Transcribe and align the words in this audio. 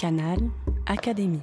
Canal 0.00 0.38
Académie. 0.86 1.42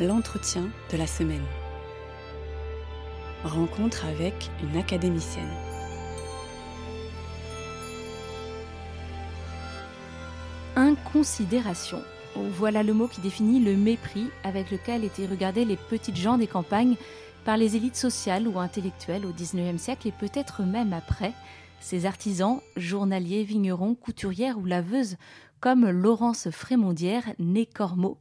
L'entretien 0.00 0.70
de 0.90 0.96
la 0.96 1.06
semaine. 1.06 1.44
Rencontre 3.44 4.06
avec 4.06 4.50
une 4.62 4.78
académicienne. 4.78 5.52
Inconsidération. 10.76 12.02
Voilà 12.36 12.82
le 12.82 12.94
mot 12.94 13.06
qui 13.06 13.20
définit 13.20 13.60
le 13.60 13.76
mépris 13.76 14.30
avec 14.44 14.70
lequel 14.70 15.04
étaient 15.04 15.26
regardées 15.26 15.66
les 15.66 15.76
petites 15.76 16.16
gens 16.16 16.38
des 16.38 16.46
campagnes 16.46 16.96
par 17.44 17.56
les 17.56 17.76
élites 17.76 17.96
sociales 17.96 18.48
ou 18.48 18.58
intellectuelles 18.58 19.26
au 19.26 19.32
XIXe 19.32 19.80
siècle 19.80 20.08
et 20.08 20.12
peut-être 20.12 20.62
même 20.62 20.92
après. 20.92 21.32
Ces 21.80 22.06
artisans, 22.06 22.60
journaliers, 22.76 23.44
vignerons, 23.44 23.94
couturières 23.94 24.58
ou 24.58 24.64
laveuses, 24.64 25.16
comme 25.60 25.88
Laurence 25.88 26.50
Frémondière, 26.50 27.24
née 27.38 27.66
Cormot. 27.66 28.18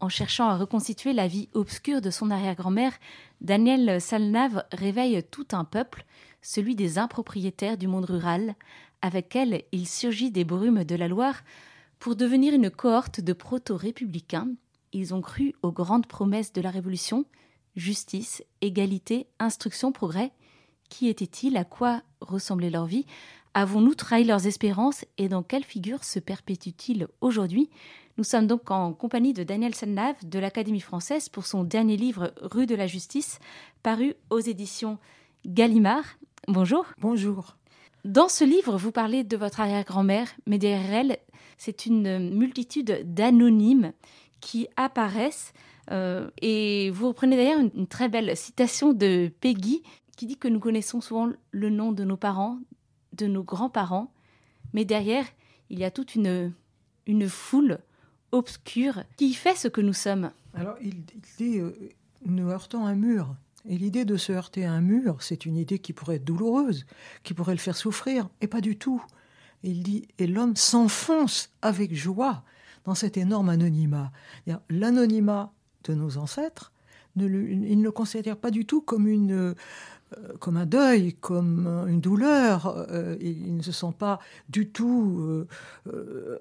En 0.00 0.08
cherchant 0.08 0.48
à 0.48 0.56
reconstituer 0.56 1.12
la 1.12 1.28
vie 1.28 1.48
obscure 1.54 2.00
de 2.00 2.10
son 2.10 2.30
arrière-grand-mère, 2.30 2.92
Daniel 3.40 4.00
Salnave 4.00 4.64
réveille 4.72 5.22
tout 5.30 5.46
un 5.52 5.64
peuple, 5.64 6.04
celui 6.42 6.74
des 6.74 6.98
impropriétaires 6.98 7.78
du 7.78 7.86
monde 7.86 8.04
rural. 8.04 8.56
Avec 9.00 9.36
elle, 9.36 9.62
il 9.72 9.86
surgit 9.86 10.30
des 10.30 10.44
brumes 10.44 10.84
de 10.84 10.96
la 10.96 11.08
Loire 11.08 11.42
pour 11.98 12.16
devenir 12.16 12.52
une 12.52 12.70
cohorte 12.70 13.20
de 13.20 13.32
proto-républicains. 13.32 14.48
Ils 14.92 15.14
ont 15.14 15.22
cru 15.22 15.54
aux 15.62 15.72
grandes 15.72 16.06
promesses 16.06 16.52
de 16.52 16.60
la 16.60 16.70
Révolution 16.70 17.24
justice, 17.76 18.42
égalité, 18.60 19.26
instruction, 19.38 19.92
progrès. 19.92 20.32
Qui 20.88 21.08
étaient-ils 21.08 21.56
À 21.56 21.64
quoi 21.64 22.02
ressemblait 22.20 22.70
leur 22.70 22.86
vie? 22.86 23.06
Avons-nous 23.54 23.94
trahi 23.94 24.24
leurs 24.24 24.46
espérances? 24.46 25.04
Et 25.18 25.28
dans 25.28 25.42
quelle 25.42 25.64
figure 25.64 26.04
se 26.04 26.18
perpétuent-ils 26.18 27.08
aujourd'hui? 27.20 27.70
Nous 28.18 28.24
sommes 28.24 28.46
donc 28.46 28.70
en 28.70 28.92
compagnie 28.92 29.34
de 29.34 29.44
Daniel 29.44 29.74
Salnave 29.74 30.16
de 30.24 30.38
l'Académie 30.38 30.80
française 30.80 31.28
pour 31.28 31.46
son 31.46 31.64
dernier 31.64 31.96
livre 31.96 32.32
Rue 32.40 32.66
de 32.66 32.74
la 32.74 32.86
justice, 32.86 33.38
paru 33.82 34.14
aux 34.30 34.40
éditions 34.40 34.98
Gallimard. 35.44 36.04
Bonjour. 36.48 36.86
Bonjour. 36.98 37.56
Dans 38.04 38.28
ce 38.28 38.44
livre, 38.44 38.78
vous 38.78 38.92
parlez 38.92 39.24
de 39.24 39.36
votre 39.36 39.60
arrière-grand-mère, 39.60 40.28
mais 40.46 40.58
derrière 40.58 40.92
elle, 40.92 41.18
c'est 41.58 41.86
une 41.86 42.30
multitude 42.30 43.02
d'anonymes 43.04 43.92
qui 44.40 44.68
apparaissent. 44.76 45.52
Euh, 45.90 46.28
et 46.42 46.90
vous 46.90 47.08
reprenez 47.08 47.36
d'ailleurs 47.36 47.60
une, 47.60 47.86
très 47.86 48.08
belle 48.08 48.36
citation 48.36 48.92
de 48.92 49.30
Peggy 49.40 49.82
qui 50.16 50.26
dit 50.26 50.36
que 50.36 50.48
nous 50.48 50.60
connaissons 50.60 51.00
souvent 51.00 51.30
le 51.50 51.70
nom 51.70 51.92
de 51.92 52.04
nos 52.04 52.16
parents, 52.16 52.58
de 53.12 53.26
nos 53.26 53.42
grands-parents, 53.42 54.12
mais 54.72 54.84
derrière, 54.84 55.26
il 55.70 55.78
y 55.78 55.84
a 55.84 55.90
toute 55.90 56.14
une, 56.14 56.52
une 57.06 57.28
foule 57.28 57.78
obscure 58.32 59.04
qui 59.16 59.34
fait 59.34 59.54
ce 59.54 59.68
que 59.68 59.80
nous 59.80 59.92
sommes. 59.92 60.30
Alors, 60.54 60.76
il, 60.80 61.04
dit 61.38 61.58
euh, 61.58 61.72
nous 62.24 62.50
heurtons 62.50 62.84
un 62.84 62.94
mur. 62.94 63.34
Et 63.68 63.78
l'idée 63.78 64.04
de 64.04 64.16
se 64.16 64.32
heurter 64.32 64.64
à 64.64 64.72
un 64.72 64.80
mur, 64.80 65.16
c'est 65.20 65.44
une 65.44 65.56
idée 65.56 65.80
qui 65.80 65.92
pourrait 65.92 66.16
être 66.16 66.24
douloureuse, 66.24 66.86
qui 67.24 67.34
pourrait 67.34 67.54
le 67.54 67.58
faire 67.58 67.76
souffrir, 67.76 68.28
et 68.40 68.46
pas 68.46 68.60
du 68.60 68.78
tout. 68.78 69.02
Il 69.64 69.82
dit, 69.82 70.06
et 70.18 70.28
l'homme 70.28 70.54
s'enfonce 70.54 71.50
avec 71.62 71.94
joie 71.94 72.44
dans 72.84 72.94
cet 72.94 73.16
énorme 73.16 73.48
anonymat. 73.48 74.12
L'anonymat 74.70 75.52
nos 75.92 76.18
ancêtres, 76.18 76.72
ne 77.16 77.26
le, 77.26 77.50
ils 77.50 77.78
ne 77.78 77.82
le 77.82 77.90
considèrent 77.90 78.36
pas 78.36 78.50
du 78.50 78.66
tout 78.66 78.80
comme, 78.80 79.08
une, 79.08 79.32
euh, 79.32 79.54
comme 80.38 80.56
un 80.56 80.66
deuil, 80.66 81.14
comme 81.14 81.66
une 81.88 82.00
douleur. 82.00 82.86
Euh, 82.90 83.16
ils 83.20 83.56
ne 83.56 83.62
se 83.62 83.72
sentent 83.72 83.98
pas 83.98 84.20
du 84.48 84.68
tout 84.68 85.46
euh, 85.86 86.38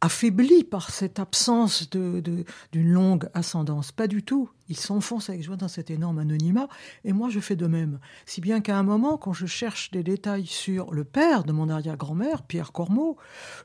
affaiblis 0.00 0.64
par 0.64 0.90
cette 0.90 1.18
absence 1.18 1.90
d'une 1.90 2.20
de, 2.20 2.44
d'une 2.72 2.92
longue 2.92 3.28
ascendance. 3.34 3.92
Pas 3.92 4.06
du 4.06 4.22
tout. 4.22 4.48
Ils 4.68 4.76
s'enfoncent 4.76 5.30
avec 5.30 5.42
joie 5.42 5.56
dans 5.56 5.68
cet 5.68 5.90
énorme 5.90 6.18
anonymat. 6.18 6.68
Et 7.04 7.12
moi, 7.12 7.30
je 7.30 7.40
fais 7.40 7.56
de 7.56 7.66
même. 7.66 7.98
Si 8.26 8.40
bien 8.40 8.60
qu'à 8.60 8.78
un 8.78 8.82
moment, 8.82 9.16
quand 9.16 9.32
je 9.32 9.46
cherche 9.46 9.90
des 9.90 10.02
détails 10.02 10.46
sur 10.46 10.92
le 10.92 11.04
père 11.04 11.44
de 11.44 11.52
mon 11.52 11.68
arrière-grand-mère, 11.68 12.42
Pierre 12.42 12.72
Cormot, 12.72 13.16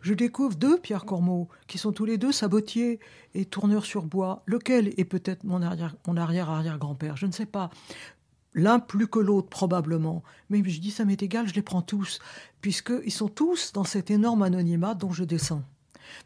je 0.01 0.13
découvre 0.13 0.55
deux 0.55 0.79
Pierre 0.79 1.05
Cormot, 1.05 1.49
qui 1.67 1.77
sont 1.77 1.91
tous 1.91 2.05
les 2.05 2.17
deux 2.17 2.31
sabotiers 2.31 2.99
et 3.33 3.45
tourneurs 3.45 3.85
sur 3.85 4.05
bois. 4.05 4.43
Lequel 4.45 4.93
est 4.97 5.05
peut-être 5.05 5.43
mon 5.43 5.61
arrière-arrière-grand-père? 6.17 7.17
Je 7.17 7.25
ne 7.25 7.31
sais 7.31 7.45
pas 7.45 7.69
l'un 8.55 8.79
plus 8.79 9.07
que 9.07 9.19
l'autre 9.19 9.49
probablement. 9.49 10.23
Mais 10.49 10.63
je 10.63 10.79
dis 10.79 10.91
ça 10.91 11.05
m'est 11.05 11.21
égal, 11.21 11.47
je 11.47 11.53
les 11.53 11.61
prends 11.61 11.81
tous, 11.81 12.19
puisqu'ils 12.61 13.11
sont 13.11 13.27
tous 13.27 13.73
dans 13.73 13.83
cet 13.83 14.11
énorme 14.11 14.43
anonymat 14.43 14.95
dont 14.95 15.11
je 15.11 15.23
descends. 15.23 15.63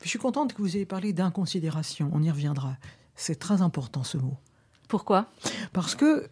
Je 0.04 0.10
suis 0.10 0.20
contente 0.20 0.54
que 0.54 0.62
vous 0.62 0.76
ayez 0.76 0.86
parlé 0.86 1.14
d'inconsidération. 1.14 2.10
On 2.14 2.22
y 2.22 2.32
reviendra. 2.32 2.78
C'est 3.16 3.40
très 3.40 3.62
important 3.62 4.04
ce 4.04 4.18
mot. 4.18 4.38
Pourquoi? 4.88 5.28
Parce 5.74 5.96
que 5.96 6.30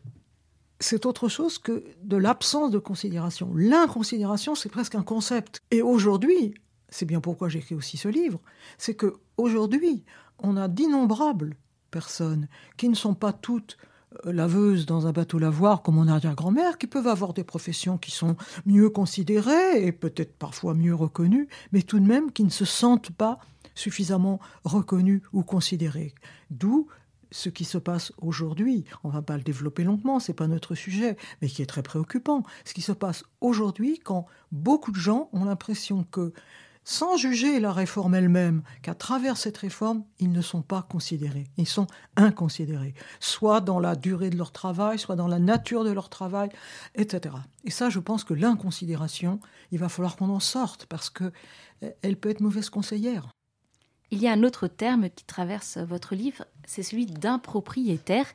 c'est 0.80 1.06
autre 1.06 1.30
chose 1.30 1.58
que 1.58 1.84
de 2.04 2.18
l'absence 2.18 2.72
de 2.72 2.80
considération. 2.80 3.52
L'inconsidération, 3.56 4.56
c'est 4.56 4.70
presque 4.70 4.96
un 4.96 5.04
concept. 5.04 5.62
Et 5.72 5.82
aujourd'hui, 5.82 6.54
c'est 6.90 7.06
bien 7.06 7.22
pourquoi 7.22 7.50
j'écris 7.50 7.76
aussi 7.76 7.98
ce 7.98 8.08
livre, 8.08 8.40
c'est 8.78 8.96
que 8.96 9.16
aujourd'hui, 9.38 10.04
on 10.40 10.58
a 10.58 10.68
d'innombrables 10.68 11.56
personnes 11.92 12.48
qui 12.78 12.90
ne 12.90 12.96
sont 12.96 13.16
pas 13.16 13.34
toutes 13.34 13.78
laveuses 14.24 14.86
dans 14.86 15.08
un 15.08 15.12
bateau 15.12 15.40
lavoir 15.40 15.82
comme 15.82 15.96
mon 15.96 16.08
arrière-grand-mère, 16.08 16.78
qui 16.78 16.88
peuvent 16.88 17.08
avoir 17.08 17.34
des 17.34 17.44
professions 17.44 17.98
qui 17.98 18.12
sont 18.12 18.36
mieux 18.66 18.90
considérées 18.90 19.86
et 19.86 19.92
peut-être 19.92 20.38
parfois 20.38 20.74
mieux 20.74 20.96
reconnues, 20.96 21.48
mais 21.72 21.82
tout 21.82 22.00
de 22.00 22.06
même 22.06 22.32
qui 22.32 22.44
ne 22.44 22.50
se 22.50 22.66
sentent 22.66 23.12
pas 23.12 23.40
suffisamment 23.76 24.40
reconnues 24.64 25.22
ou 25.34 25.44
considérées. 25.44 26.14
D'où 26.50 26.88
ce 27.32 27.50
qui 27.50 27.66
se 27.66 27.78
passe 27.78 28.14
aujourd'hui, 28.22 28.86
on 29.04 29.10
va 29.10 29.22
pas 29.22 29.36
le 29.36 29.44
développer 29.44 29.84
longuement, 29.84 30.20
c'est 30.20 30.34
pas 30.34 30.48
notre 30.48 30.74
sujet, 30.74 31.18
mais 31.42 31.50
qui 31.50 31.62
est 31.62 31.66
très 31.66 31.84
préoccupant. 31.84 32.44
Ce 32.64 32.74
qui 32.74 32.82
se 32.82 32.94
passe 32.94 33.26
aujourd'hui 33.42 34.00
quand 34.00 34.26
beaucoup 34.52 34.92
de 34.92 35.00
gens 35.00 35.30
ont 35.34 35.44
l'impression 35.44 36.04
que 36.04 36.34
sans 36.86 37.18
juger 37.18 37.60
la 37.60 37.74
réforme 37.74 38.14
elle-même, 38.14 38.62
qu'à 38.84 38.94
travers 38.94 39.38
cette 39.38 39.58
réforme, 39.58 40.04
ils 40.20 40.32
ne 40.32 40.42
sont 40.42 40.62
pas 40.62 40.84
considérés, 40.84 41.48
ils 41.58 41.68
sont 41.68 41.88
inconsidérés, 42.16 42.94
soit 43.20 43.60
dans 43.60 43.80
la 43.80 43.96
durée 43.96 44.30
de 44.30 44.38
leur 44.38 44.52
travail, 44.52 45.00
soit 45.00 45.16
dans 45.16 45.28
la 45.28 45.40
nature 45.40 45.84
de 45.84 45.92
leur 45.92 46.10
travail, 46.10 46.50
etc. 46.94 47.36
Et 47.64 47.72
ça, 47.72 47.90
je 47.90 48.00
pense 48.00 48.24
que 48.24 48.36
l'inconsidération, 48.36 49.40
il 49.72 49.80
va 49.80 49.90
falloir 49.90 50.16
qu'on 50.16 50.30
en 50.30 50.40
sorte, 50.40 50.86
parce 50.86 51.10
que 51.10 51.32
eh, 51.82 51.94
elle 52.04 52.18
peut 52.18 52.30
être 52.30 52.42
mauvaise 52.42 52.70
conseillère. 52.70 53.28
Il 54.12 54.22
y 54.22 54.28
a 54.28 54.32
un 54.32 54.44
autre 54.44 54.68
terme 54.68 55.10
qui 55.10 55.26
traverse 55.26 55.80
votre 55.80 56.14
livre, 56.14 56.46
c'est 56.66 56.84
celui 56.84 57.08
d'impropriétaire 57.08 58.28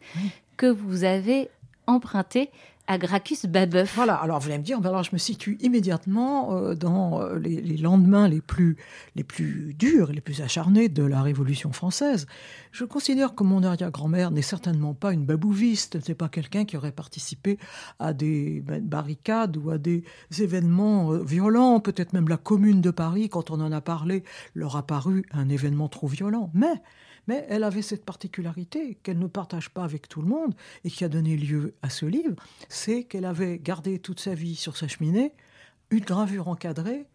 que 0.56 0.66
vous 0.66 1.04
avez 1.04 1.48
emprunté 1.86 2.50
à 2.90 2.98
Gracchus 2.98 3.46
Babeuf. 3.46 3.94
Voilà, 3.94 4.16
alors 4.16 4.40
vous 4.40 4.48
allez 4.48 4.58
me 4.58 4.64
dire, 4.64 4.80
ben 4.80 4.88
alors 4.88 5.04
je 5.04 5.10
me 5.12 5.18
situe 5.18 5.56
immédiatement 5.60 6.56
euh, 6.56 6.74
dans 6.74 7.22
euh, 7.22 7.38
les, 7.38 7.76
lendemains 7.76 8.26
les 8.26 8.40
plus, 8.40 8.76
les 9.14 9.22
plus 9.22 9.74
durs, 9.78 10.10
les 10.10 10.20
plus 10.20 10.42
acharnés 10.42 10.88
de 10.88 11.04
la 11.04 11.22
Révolution 11.22 11.70
française. 11.70 12.26
Je 12.72 12.84
considère 12.84 13.36
que 13.36 13.44
mon 13.44 13.62
arrière-grand-mère 13.62 14.32
n'est 14.32 14.42
certainement 14.42 14.92
pas 14.92 15.12
une 15.12 15.24
babouviste, 15.24 16.08
n'est 16.08 16.16
pas 16.16 16.28
quelqu'un 16.28 16.64
qui 16.64 16.76
aurait 16.76 16.90
participé 16.90 17.58
à 18.00 18.12
des 18.12 18.60
ben, 18.60 18.82
barricades 18.82 19.56
ou 19.56 19.70
à 19.70 19.78
des 19.78 20.02
événements 20.40 21.12
euh, 21.12 21.22
violents, 21.22 21.78
peut-être 21.78 22.12
même 22.12 22.28
la 22.28 22.38
Commune 22.38 22.80
de 22.80 22.90
Paris, 22.90 23.28
quand 23.28 23.52
on 23.52 23.60
en 23.60 23.70
a 23.70 23.80
parlé, 23.80 24.24
leur 24.56 24.74
a 24.74 24.84
paru 24.84 25.24
un 25.30 25.48
événement 25.48 25.88
trop 25.88 26.08
violent. 26.08 26.50
Mais 26.54 26.82
mais 27.26 27.46
elle 27.48 27.64
avait 27.64 27.82
cette 27.82 28.04
particularité 28.04 28.96
qu'elle 29.02 29.18
ne 29.18 29.26
partage 29.26 29.70
pas 29.70 29.84
avec 29.84 30.08
tout 30.08 30.22
le 30.22 30.28
monde 30.28 30.54
et 30.84 30.90
qui 30.90 31.04
a 31.04 31.08
donné 31.08 31.36
lieu 31.36 31.74
à 31.82 31.90
ce 31.90 32.06
livre, 32.06 32.36
c'est 32.68 33.04
qu'elle 33.04 33.24
avait 33.24 33.58
gardé 33.58 33.98
toute 33.98 34.20
sa 34.20 34.34
vie 34.34 34.56
sur 34.56 34.76
sa 34.76 34.88
cheminée 34.88 35.32
une 35.90 36.04
gravure 36.04 36.48
encadrée 36.48 37.06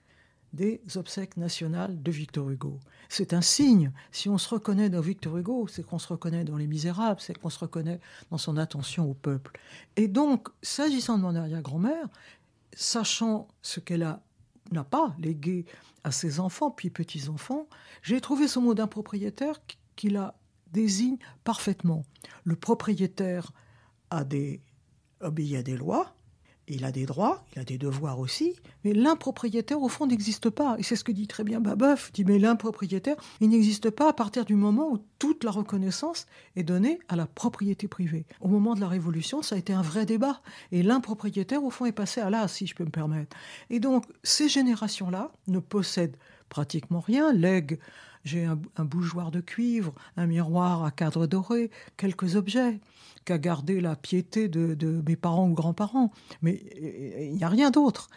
des 0.53 0.81
obsèques 0.95 1.37
nationales 1.37 2.01
de 2.01 2.11
Victor 2.11 2.49
Hugo. 2.49 2.79
C'est 3.09 3.33
un 3.33 3.41
signe. 3.41 3.91
Si 4.11 4.29
on 4.29 4.37
se 4.37 4.47
reconnaît 4.49 4.89
dans 4.89 5.01
Victor 5.01 5.37
Hugo, 5.37 5.67
c'est 5.67 5.83
qu'on 5.83 5.99
se 5.99 6.07
reconnaît 6.07 6.45
dans 6.45 6.55
Les 6.55 6.67
Misérables, 6.67 7.19
c'est 7.19 7.37
qu'on 7.37 7.49
se 7.49 7.59
reconnaît 7.59 7.99
dans 8.31 8.37
son 8.37 8.55
attention 8.55 9.09
au 9.09 9.13
peuple. 9.13 9.59
Et 9.97 10.07
donc, 10.07 10.47
s'agissant 10.61 11.17
de 11.17 11.23
mon 11.23 11.35
arrière-grand-mère, 11.35 12.07
sachant 12.73 13.49
ce 13.61 13.81
qu'elle 13.81 14.17
n'a 14.71 14.83
pas 14.83 15.13
légué 15.19 15.65
à 16.05 16.11
ses 16.11 16.39
enfants 16.39 16.71
puis 16.71 16.89
petits-enfants, 16.89 17.67
j'ai 18.01 18.21
trouvé 18.21 18.47
ce 18.47 18.59
mot 18.59 18.73
d'impropriétaire 18.73 19.59
qui 19.95 20.09
la 20.09 20.35
désigne 20.71 21.17
parfaitement. 21.43 22.03
Le 22.43 22.55
propriétaire 22.55 23.51
a 24.09 24.23
des, 24.23 24.61
obéit 25.21 25.55
à 25.55 25.63
des 25.63 25.77
lois, 25.77 26.15
il 26.67 26.83
a 26.83 26.91
des 26.91 27.05
droits, 27.05 27.45
il 27.55 27.59
a 27.59 27.63
des 27.63 27.77
devoirs 27.77 28.19
aussi, 28.19 28.55
mais 28.83 28.93
l'impropriétaire, 28.93 29.81
au 29.81 29.87
fond, 29.87 30.07
n'existe 30.07 30.49
pas. 30.49 30.75
Et 30.79 30.83
c'est 30.83 30.95
ce 30.95 31.03
que 31.03 31.11
dit 31.11 31.27
très 31.27 31.43
bien 31.43 31.61
Babeuf, 31.61 32.11
dit, 32.11 32.25
mais 32.25 32.39
l'impropriétaire, 32.39 33.15
il 33.39 33.49
n'existe 33.49 33.89
pas 33.89 34.09
à 34.09 34.13
partir 34.13 34.45
du 34.45 34.55
moment 34.55 34.91
où 34.91 34.99
toute 35.19 35.43
la 35.43 35.51
reconnaissance 35.51 36.25
est 36.55 36.63
donnée 36.63 36.99
à 37.07 37.15
la 37.15 37.27
propriété 37.27 37.87
privée. 37.87 38.25
Au 38.41 38.47
moment 38.47 38.73
de 38.73 38.81
la 38.81 38.87
Révolution, 38.87 39.41
ça 39.41 39.55
a 39.55 39.57
été 39.59 39.73
un 39.73 39.81
vrai 39.81 40.05
débat. 40.05 40.41
Et 40.71 40.81
l'impropriétaire, 40.81 41.63
au 41.63 41.69
fond, 41.69 41.85
est 41.85 41.91
passé 41.91 42.19
à 42.19 42.29
là, 42.29 42.47
si 42.47 42.65
je 42.65 42.73
peux 42.73 42.85
me 42.85 42.89
permettre. 42.89 43.37
Et 43.69 43.79
donc, 43.79 44.05
ces 44.23 44.49
générations-là 44.49 45.31
ne 45.47 45.59
possèdent 45.59 46.17
pratiquement 46.49 46.99
rien, 46.99 47.31
lèguent 47.31 47.79
j'ai 48.25 48.43
un, 48.43 48.85
bougeoir 48.85 49.31
de 49.31 49.39
cuivre, 49.39 49.93
un 50.17 50.25
miroir 50.25 50.83
à 50.83 50.91
cadre 50.91 51.27
doré, 51.27 51.71
quelques 51.95 52.35
objets 52.35 52.79
qu'a 53.23 53.37
gardé 53.37 53.79
la 53.79 53.95
piété 53.95 54.49
de, 54.49 55.03
mes 55.07 55.15
parents 55.15 55.47
ou 55.47 55.53
grands-parents. 55.53 56.11
Mais 56.41 56.61
il 56.75 57.35
n'y 57.35 57.43
a 57.43 57.49
rien 57.49 57.71
d'autre. 57.71 58.09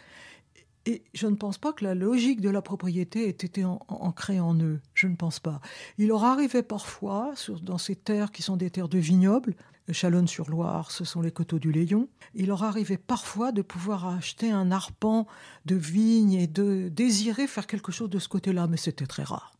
Et 0.85 1.03
je 1.13 1.27
ne 1.27 1.35
pense 1.35 1.57
pas 1.57 1.71
que 1.73 1.83
la 1.83 1.93
logique 1.93 2.41
de 2.41 2.49
la 2.49 2.61
propriété 2.61 3.27
ait 3.27 3.29
été 3.29 3.63
ancrée 3.65 4.39
en 4.39 4.55
eux. 4.59 4.79
Je 4.95 5.07
ne 5.07 5.15
pense 5.15 5.39
pas. 5.39 5.61
Il 5.97 6.07
leur 6.07 6.23
arrivait 6.23 6.63
parfois, 6.63 7.33
dans 7.61 7.77
ces 7.77 7.95
terres 7.95 8.31
qui 8.31 8.41
sont 8.41 8.57
des 8.57 8.71
terres 8.71 8.89
de 8.89 8.97
vignobles, 8.97 9.55
Chalonne-sur-Loire, 9.91 10.91
ce 10.91 11.03
sont 11.03 11.21
les 11.21 11.31
coteaux 11.31 11.59
du 11.59 11.71
Léon, 11.71 12.07
il 12.33 12.47
leur 12.47 12.63
arrivait 12.63 12.97
parfois 12.97 13.51
de 13.51 13.61
pouvoir 13.61 14.07
acheter 14.07 14.51
un 14.51 14.71
arpent 14.71 15.27
de 15.65 15.75
vigne 15.75 16.33
et 16.33 16.47
de 16.47 16.89
désirer 16.89 17.47
faire 17.47 17.67
quelque 17.67 17.91
chose 17.91 18.09
de 18.09 18.19
ce 18.19 18.29
côté-là, 18.29 18.67
mais 18.67 18.77
c'était 18.77 19.07
très 19.07 19.23
rare. 19.23 19.58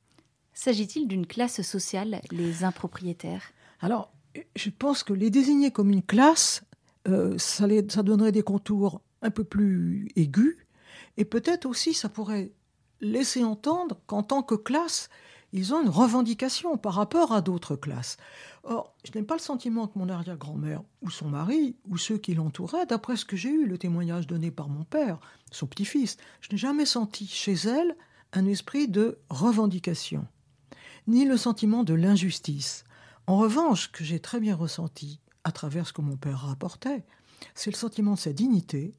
S'agit-il 0.61 1.07
d'une 1.07 1.25
classe 1.25 1.61
sociale, 1.61 2.19
les 2.31 2.65
impropriétaires? 2.65 3.53
Alors, 3.79 4.11
je 4.57 4.69
pense 4.69 5.03
que 5.03 5.13
les 5.13 5.29
désigner 5.29 5.71
comme 5.71 5.89
une 5.89 6.03
classe, 6.03 6.63
euh, 7.07 7.37
ça, 7.37 7.65
ça 7.87 8.03
donnerait 8.03 8.33
des 8.33 8.41
contours 8.41 8.99
un 9.21 9.31
peu 9.31 9.45
plus 9.45 10.09
aigus, 10.17 10.57
et 11.15 11.23
peut-être 11.23 11.65
aussi 11.65 11.93
ça 11.93 12.09
pourrait 12.09 12.51
laisser 12.99 13.41
entendre 13.41 14.01
qu'en 14.05 14.21
tant 14.21 14.43
que 14.43 14.55
classe, 14.55 15.07
ils 15.53 15.73
ont 15.73 15.81
une 15.81 15.87
revendication 15.87 16.75
par 16.75 16.95
rapport 16.95 17.31
à 17.31 17.39
d'autres 17.39 17.77
classes. 17.77 18.17
Or, 18.63 18.93
je 19.05 19.17
n'ai 19.17 19.23
pas 19.23 19.35
le 19.35 19.39
sentiment 19.39 19.87
que 19.87 19.97
mon 19.97 20.09
arrière-grand-mère, 20.09 20.83
ou 21.01 21.09
son 21.09 21.29
mari, 21.29 21.77
ou 21.87 21.97
ceux 21.97 22.17
qui 22.17 22.35
l'entouraient, 22.35 22.85
d'après 22.85 23.15
ce 23.15 23.23
que 23.23 23.37
j'ai 23.37 23.49
eu, 23.49 23.65
le 23.65 23.77
témoignage 23.77 24.27
donné 24.27 24.51
par 24.51 24.67
mon 24.67 24.83
père, 24.83 25.21
son 25.51 25.67
petit-fils, 25.67 26.17
je 26.41 26.49
n'ai 26.51 26.57
jamais 26.57 26.85
senti 26.85 27.27
chez 27.27 27.53
elle 27.53 27.95
un 28.33 28.45
esprit 28.45 28.89
de 28.89 29.19
revendication 29.29 30.27
ni 31.09 31.25
le 31.25 31.37
sentiment 31.37 31.83
de 31.83 31.93
l'injustice. 31.93 32.83
En 33.27 33.37
revanche, 33.37 33.91
que 33.91 34.03
j'ai 34.03 34.19
très 34.19 34.39
bien 34.39 34.55
ressenti 34.55 35.19
à 35.43 35.51
travers 35.51 35.87
ce 35.87 35.93
que 35.93 36.01
mon 36.01 36.17
père 36.17 36.39
rapportait, 36.39 37.03
c'est 37.55 37.71
le 37.71 37.75
sentiment 37.75 38.13
de 38.13 38.19
sa 38.19 38.31
dignité, 38.31 38.93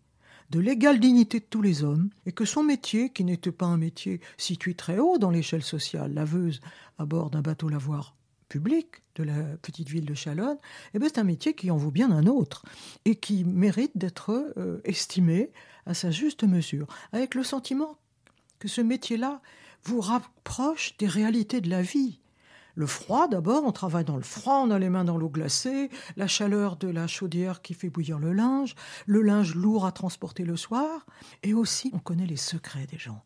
de 0.50 0.58
l'égale 0.58 0.98
dignité 0.98 1.38
de 1.38 1.44
tous 1.48 1.62
les 1.62 1.84
hommes, 1.84 2.10
et 2.26 2.32
que 2.32 2.44
son 2.44 2.64
métier, 2.64 3.10
qui 3.10 3.24
n'était 3.24 3.52
pas 3.52 3.66
un 3.66 3.76
métier 3.76 4.20
situé 4.36 4.74
très 4.74 4.98
haut 4.98 5.18
dans 5.18 5.30
l'échelle 5.30 5.62
sociale, 5.62 6.12
laveuse 6.12 6.60
à 6.98 7.06
bord 7.06 7.30
d'un 7.30 7.42
bateau 7.42 7.68
lavoir 7.68 8.16
public 8.48 9.02
de 9.14 9.22
la 9.22 9.42
petite 9.62 9.88
ville 9.88 10.04
de 10.04 10.14
Chalonne, 10.14 10.58
eh 10.94 10.98
ben, 10.98 11.08
c'est 11.08 11.20
un 11.20 11.24
métier 11.24 11.54
qui 11.54 11.70
en 11.70 11.76
vaut 11.76 11.92
bien 11.92 12.10
un 12.10 12.26
autre 12.26 12.64
et 13.04 13.14
qui 13.14 13.44
mérite 13.44 13.96
d'être 13.96 14.52
euh, 14.56 14.80
estimé 14.84 15.52
à 15.86 15.94
sa 15.94 16.10
juste 16.10 16.42
mesure, 16.42 16.88
avec 17.12 17.36
le 17.36 17.44
sentiment 17.44 17.96
que 18.58 18.66
ce 18.66 18.80
métier-là 18.80 19.40
vous 19.84 20.00
rapproche 20.00 20.96
des 20.98 21.06
réalités 21.06 21.60
de 21.60 21.70
la 21.70 21.82
vie. 21.82 22.20
Le 22.74 22.86
froid, 22.86 23.28
d'abord, 23.28 23.64
on 23.64 23.72
travaille 23.72 24.04
dans 24.04 24.16
le 24.16 24.22
froid, 24.22 24.62
on 24.64 24.70
a 24.70 24.78
les 24.78 24.88
mains 24.88 25.04
dans 25.04 25.16
l'eau 25.16 25.28
glacée, 25.28 25.90
la 26.16 26.28
chaleur 26.28 26.76
de 26.76 26.88
la 26.88 27.06
chaudière 27.06 27.62
qui 27.62 27.74
fait 27.74 27.90
bouillir 27.90 28.18
le 28.18 28.32
linge, 28.32 28.74
le 29.06 29.22
linge 29.22 29.54
lourd 29.54 29.86
à 29.86 29.92
transporter 29.92 30.44
le 30.44 30.56
soir, 30.56 31.04
et 31.42 31.52
aussi 31.52 31.90
on 31.92 31.98
connaît 31.98 32.26
les 32.26 32.36
secrets 32.36 32.86
des 32.86 32.98
gens. 32.98 33.22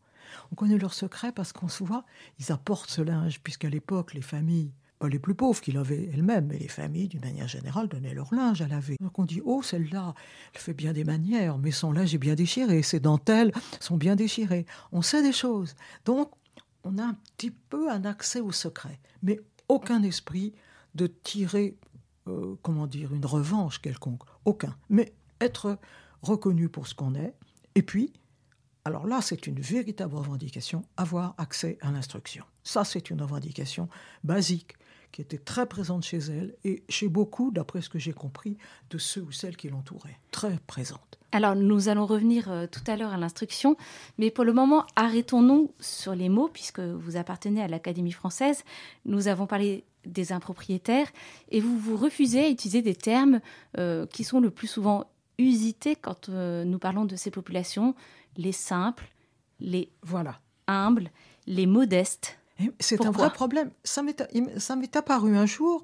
On 0.51 0.55
connaît 0.55 0.77
leurs 0.77 0.93
secrets 0.93 1.31
parce 1.31 1.53
qu'on 1.53 1.67
se 1.67 1.83
voit, 1.83 2.05
ils 2.39 2.51
apportent 2.51 2.89
ce 2.89 3.01
linge, 3.01 3.39
puisqu'à 3.41 3.69
l'époque, 3.69 4.13
les 4.13 4.21
familles 4.21 4.73
pas 4.99 5.09
les 5.09 5.19
plus 5.19 5.35
pauvres 5.35 5.59
qu'il 5.61 5.77
avait 5.77 6.09
elles-mêmes, 6.13 6.47
mais 6.47 6.57
les 6.57 6.67
familles, 6.67 7.07
d'une 7.07 7.21
manière 7.21 7.47
générale, 7.47 7.87
donnaient 7.87 8.13
leur 8.13 8.33
linge 8.33 8.61
à 8.61 8.67
laver. 8.67 8.95
Donc 9.01 9.19
on 9.19 9.25
dit, 9.25 9.41
oh, 9.43 9.61
celle-là, 9.61 10.13
elle 10.53 10.61
fait 10.61 10.73
bien 10.73 10.93
des 10.93 11.03
manières, 11.03 11.57
mais 11.57 11.71
son 11.71 11.91
linge 11.91 12.15
est 12.15 12.19
bien 12.19 12.35
déchiré, 12.35 12.81
ses 12.81 12.99
dentelles 12.99 13.51
sont 13.79 13.97
bien 13.97 14.15
déchirées. 14.15 14.65
On 14.91 15.01
sait 15.01 15.21
des 15.21 15.33
choses. 15.33 15.75
Donc 16.05 16.31
on 16.85 16.97
a 16.99 17.03
un 17.03 17.17
petit 17.35 17.51
peu 17.51 17.91
un 17.91 18.05
accès 18.05 18.39
au 18.39 18.51
secret, 18.51 18.99
mais 19.21 19.41
aucun 19.67 20.03
esprit 20.03 20.53
de 20.93 21.07
tirer, 21.07 21.77
euh, 22.27 22.55
comment 22.61 22.87
dire, 22.87 23.13
une 23.13 23.25
revanche 23.25 23.81
quelconque. 23.81 24.21
Aucun. 24.45 24.77
Mais 24.89 25.13
être 25.41 25.77
reconnu 26.21 26.69
pour 26.69 26.87
ce 26.87 26.95
qu'on 26.95 27.15
est, 27.15 27.33
et 27.73 27.81
puis, 27.81 28.13
alors 28.85 29.07
là, 29.07 29.21
c'est 29.21 29.47
une 29.47 29.59
véritable 29.59 30.15
revendication, 30.15 30.83
avoir 30.95 31.33
accès 31.37 31.77
à 31.81 31.91
l'instruction. 31.91 32.45
Ça, 32.63 32.85
c'est 32.85 33.09
une 33.09 33.21
revendication 33.21 33.89
basique 34.23 34.77
qui 35.11 35.21
était 35.21 35.39
très 35.39 35.65
présente 35.65 36.03
chez 36.03 36.17
elle 36.17 36.55
et 36.63 36.83
chez 36.87 37.07
beaucoup, 37.07 37.51
d'après 37.51 37.81
ce 37.81 37.89
que 37.89 37.99
j'ai 37.99 38.13
compris, 38.13 38.57
de 38.91 38.97
ceux 38.97 39.21
ou 39.21 39.31
celles 39.31 39.57
qui 39.57 39.69
l'entouraient. 39.69 40.19
Très 40.31 40.59
présente. 40.67 41.19
Alors, 41.35 41.53
nous 41.53 41.89
allons 41.89 42.05
revenir 42.05 42.49
euh, 42.49 42.65
tout 42.65 42.83
à 42.87 42.95
l'heure 42.95 43.11
à 43.11 43.17
l'instruction, 43.17 43.75
mais 44.17 44.31
pour 44.31 44.45
le 44.45 44.53
moment, 44.53 44.85
arrêtons-nous 44.95 45.69
sur 45.81 46.15
les 46.15 46.29
mots, 46.29 46.47
puisque 46.47 46.79
vous 46.79 47.17
appartenez 47.17 47.61
à 47.61 47.67
l'Académie 47.67 48.13
française. 48.13 48.63
Nous 49.03 49.27
avons 49.27 49.45
parlé 49.45 49.83
des 50.05 50.31
impropriétaires, 50.31 51.09
et 51.49 51.59
vous 51.59 51.77
vous 51.77 51.97
refusez 51.97 52.45
à 52.45 52.49
utiliser 52.49 52.81
des 52.81 52.95
termes 52.95 53.41
euh, 53.77 54.05
qui 54.05 54.23
sont 54.23 54.39
le 54.39 54.49
plus 54.49 54.67
souvent 54.67 55.07
usités 55.37 55.97
quand 55.97 56.29
euh, 56.29 56.63
nous 56.63 56.79
parlons 56.79 57.03
de 57.03 57.17
ces 57.17 57.31
populations, 57.31 57.95
les 58.37 58.53
simples, 58.53 59.11
les 59.59 59.89
voilà. 60.03 60.39
humbles, 60.67 61.11
les 61.47 61.65
modestes. 61.65 62.39
C'est 62.79 63.05
un 63.05 63.11
vrai 63.11 63.29
problème. 63.29 63.71
Ça 63.83 64.03
m'est 64.03 64.95
apparu 64.95 65.35
un 65.35 65.45
jour 65.45 65.83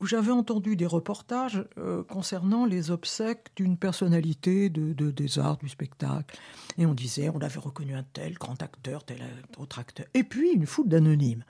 où 0.00 0.06
j'avais 0.06 0.30
entendu 0.30 0.76
des 0.76 0.86
reportages 0.86 1.64
euh, 1.78 2.04
concernant 2.04 2.64
les 2.64 2.90
obsèques 2.90 3.48
d'une 3.56 3.76
personnalité 3.76 4.70
de, 4.70 4.92
des 4.92 5.38
arts 5.38 5.56
du 5.56 5.68
spectacle. 5.68 6.38
Et 6.76 6.86
on 6.86 6.94
disait, 6.94 7.28
on 7.30 7.40
avait 7.40 7.58
reconnu 7.58 7.94
un 7.94 8.04
tel 8.04 8.34
grand 8.34 8.62
acteur, 8.62 9.04
tel 9.04 9.22
autre 9.58 9.78
acteur. 9.78 10.06
Et 10.14 10.22
puis 10.22 10.50
une 10.52 10.66
foule 10.66 10.88
d'anonymes. 10.88 11.44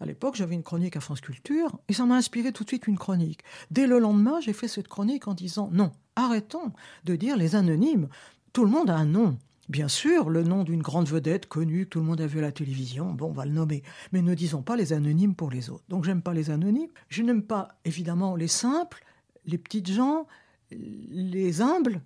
À 0.00 0.06
l'époque, 0.06 0.36
j'avais 0.36 0.54
une 0.54 0.62
chronique 0.62 0.96
à 0.96 1.00
France 1.00 1.20
Culture 1.20 1.78
et 1.88 1.92
ça 1.92 2.04
m'a 2.06 2.16
inspiré 2.16 2.52
tout 2.52 2.64
de 2.64 2.68
suite 2.68 2.86
une 2.86 2.98
chronique. 2.98 3.40
Dès 3.70 3.86
le 3.86 3.98
lendemain, 3.98 4.40
j'ai 4.40 4.52
fait 4.52 4.68
cette 4.68 4.88
chronique 4.88 5.28
en 5.28 5.34
disant 5.34 5.68
non, 5.72 5.92
arrêtons 6.16 6.72
de 7.04 7.16
dire 7.16 7.36
les 7.36 7.54
anonymes. 7.56 8.08
Tout 8.52 8.64
le 8.64 8.70
monde 8.70 8.90
a 8.90 8.96
un 8.96 9.06
nom. 9.06 9.38
Bien 9.68 9.88
sûr, 9.88 10.28
le 10.28 10.42
nom 10.42 10.64
d'une 10.64 10.82
grande 10.82 11.08
vedette 11.08 11.46
connue 11.46 11.84
que 11.84 11.90
tout 11.90 12.00
le 12.00 12.04
monde 12.04 12.20
a 12.20 12.26
vu 12.26 12.40
à 12.40 12.42
la 12.42 12.52
télévision, 12.52 13.12
bon, 13.12 13.28
on 13.28 13.32
va 13.32 13.44
le 13.44 13.52
nommer. 13.52 13.82
Mais 14.10 14.20
ne 14.20 14.34
disons 14.34 14.62
pas 14.62 14.76
les 14.76 14.92
anonymes 14.92 15.34
pour 15.34 15.50
les 15.50 15.70
autres. 15.70 15.84
Donc 15.88 16.04
j'aime 16.04 16.22
pas 16.22 16.34
les 16.34 16.50
anonymes. 16.50 16.90
Je 17.08 17.22
n'aime 17.22 17.42
pas, 17.42 17.78
évidemment, 17.84 18.34
les 18.34 18.48
simples, 18.48 19.04
les 19.46 19.58
petites 19.58 19.90
gens, 19.90 20.26
les 20.70 21.60
humbles. 21.60 22.02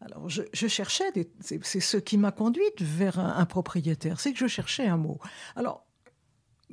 Alors 0.00 0.28
je, 0.28 0.42
cherchais, 0.52 1.04
c'est 1.40 1.80
ce 1.80 1.96
qui 1.96 2.18
m'a 2.18 2.32
conduite 2.32 2.80
vers 2.80 3.18
un, 3.18 3.44
propriétaire, 3.46 4.20
c'est 4.20 4.32
que 4.32 4.38
je 4.38 4.46
cherchais 4.46 4.86
un 4.86 4.96
mot. 4.96 5.18
Alors, 5.54 5.86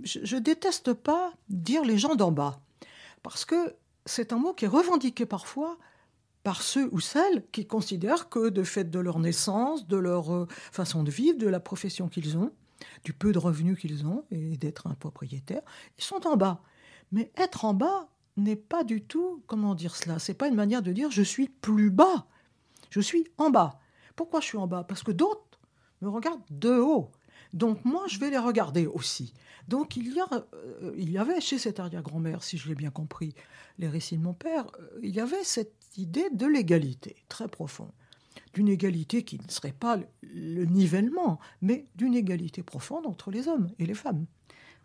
je, 0.04 0.20
je 0.24 0.38
déteste 0.38 0.94
pas 0.94 1.34
dire 1.50 1.84
les 1.84 1.98
gens 1.98 2.16
d'en 2.16 2.32
bas, 2.32 2.60
parce 3.24 3.46
que 3.46 3.76
c'est 4.06 4.34
un 4.34 4.38
mot 4.38 4.54
qui 4.54 4.66
est 4.66 4.70
revendiqué 4.70 5.26
parfois 5.26 5.78
par 6.44 6.62
ceux 6.62 6.90
ou 6.92 7.00
celles 7.00 7.46
qui 7.52 7.66
considèrent 7.66 8.30
que, 8.30 8.50
de 8.50 8.64
fait 8.64 8.90
de 8.90 9.00
leur 9.00 9.20
naissance, 9.20 9.88
de 9.88 9.98
leur 9.98 10.34
euh, 10.34 10.48
façon 10.72 11.04
de 11.04 11.12
vivre, 11.12 11.38
de 11.38 11.48
la 11.48 11.60
profession 11.60 12.10
qu'ils 12.10 12.38
ont, 12.38 12.52
du 13.04 13.14
peu 13.14 13.32
de 13.32 13.40
revenus 13.40 13.80
qu'ils 13.80 14.06
ont 14.06 14.26
et 14.30 14.58
d'être 14.58 14.88
un 14.88 14.94
propriétaire, 14.94 15.62
ils 15.98 16.04
sont 16.04 16.28
en 16.28 16.36
bas. 16.36 16.62
Mais 17.12 17.32
être 17.38 17.66
en 17.66 17.74
bas 17.74 18.10
n'est 18.36 18.58
pas 18.58 18.84
du 18.84 19.02
tout, 19.02 19.44
comment 19.48 19.76
dire 19.76 19.96
cela, 19.96 20.20
c'est 20.20 20.34
pas 20.34 20.48
une 20.48 20.56
manière 20.56 20.82
de 20.82 20.92
dire 20.92 21.12
je 21.12 21.22
suis 21.22 21.48
plus 21.48 21.90
bas, 21.90 22.28
je 22.90 23.00
suis 23.00 23.26
en 23.38 23.50
bas. 23.50 23.80
Pourquoi 24.16 24.42
je 24.42 24.48
suis 24.48 24.58
en 24.58 24.68
bas? 24.68 24.84
Parce 24.84 25.04
que 25.04 25.12
d'autres 25.12 25.60
me 26.02 26.10
regardent 26.10 26.44
de 26.50 26.78
haut. 26.78 27.12
Donc 27.54 27.86
moi, 27.86 28.06
je 28.08 28.20
vais 28.20 28.30
les 28.30 28.38
regarder 28.38 28.88
aussi. 28.88 29.34
Donc 29.68 29.96
il 29.96 30.14
y, 30.14 30.20
a, 30.20 30.28
euh, 30.54 30.94
il 30.98 31.10
y 31.10 31.18
avait 31.18 31.40
chez 31.40 31.58
cette 31.58 31.80
arrière-grand-mère, 31.80 32.44
si 32.44 32.58
je 32.58 32.68
l'ai 32.68 32.76
bien 32.76 32.90
compris, 32.90 33.34
les 33.78 33.88
récits 33.88 34.18
de 34.18 34.24
mon 34.24 34.34
père, 34.34 34.66
euh, 34.80 35.00
il 35.02 35.16
y 35.16 35.20
avait 35.20 35.44
cette 35.44 35.74
idée 35.98 36.30
de 36.32 36.46
l'égalité 36.46 37.16
très 37.30 37.48
profonde. 37.48 37.92
D'une 38.54 38.68
égalité 38.68 39.24
qui 39.24 39.40
ne 39.40 39.50
serait 39.50 39.74
pas 39.74 39.98
le 40.22 40.66
nivellement, 40.66 41.40
mais 41.62 41.86
d'une 41.96 42.16
égalité 42.16 42.64
profonde 42.64 43.06
entre 43.06 43.32
les 43.32 43.48
hommes 43.48 43.70
et 43.80 43.86
les 43.86 43.94
femmes. 43.94 44.26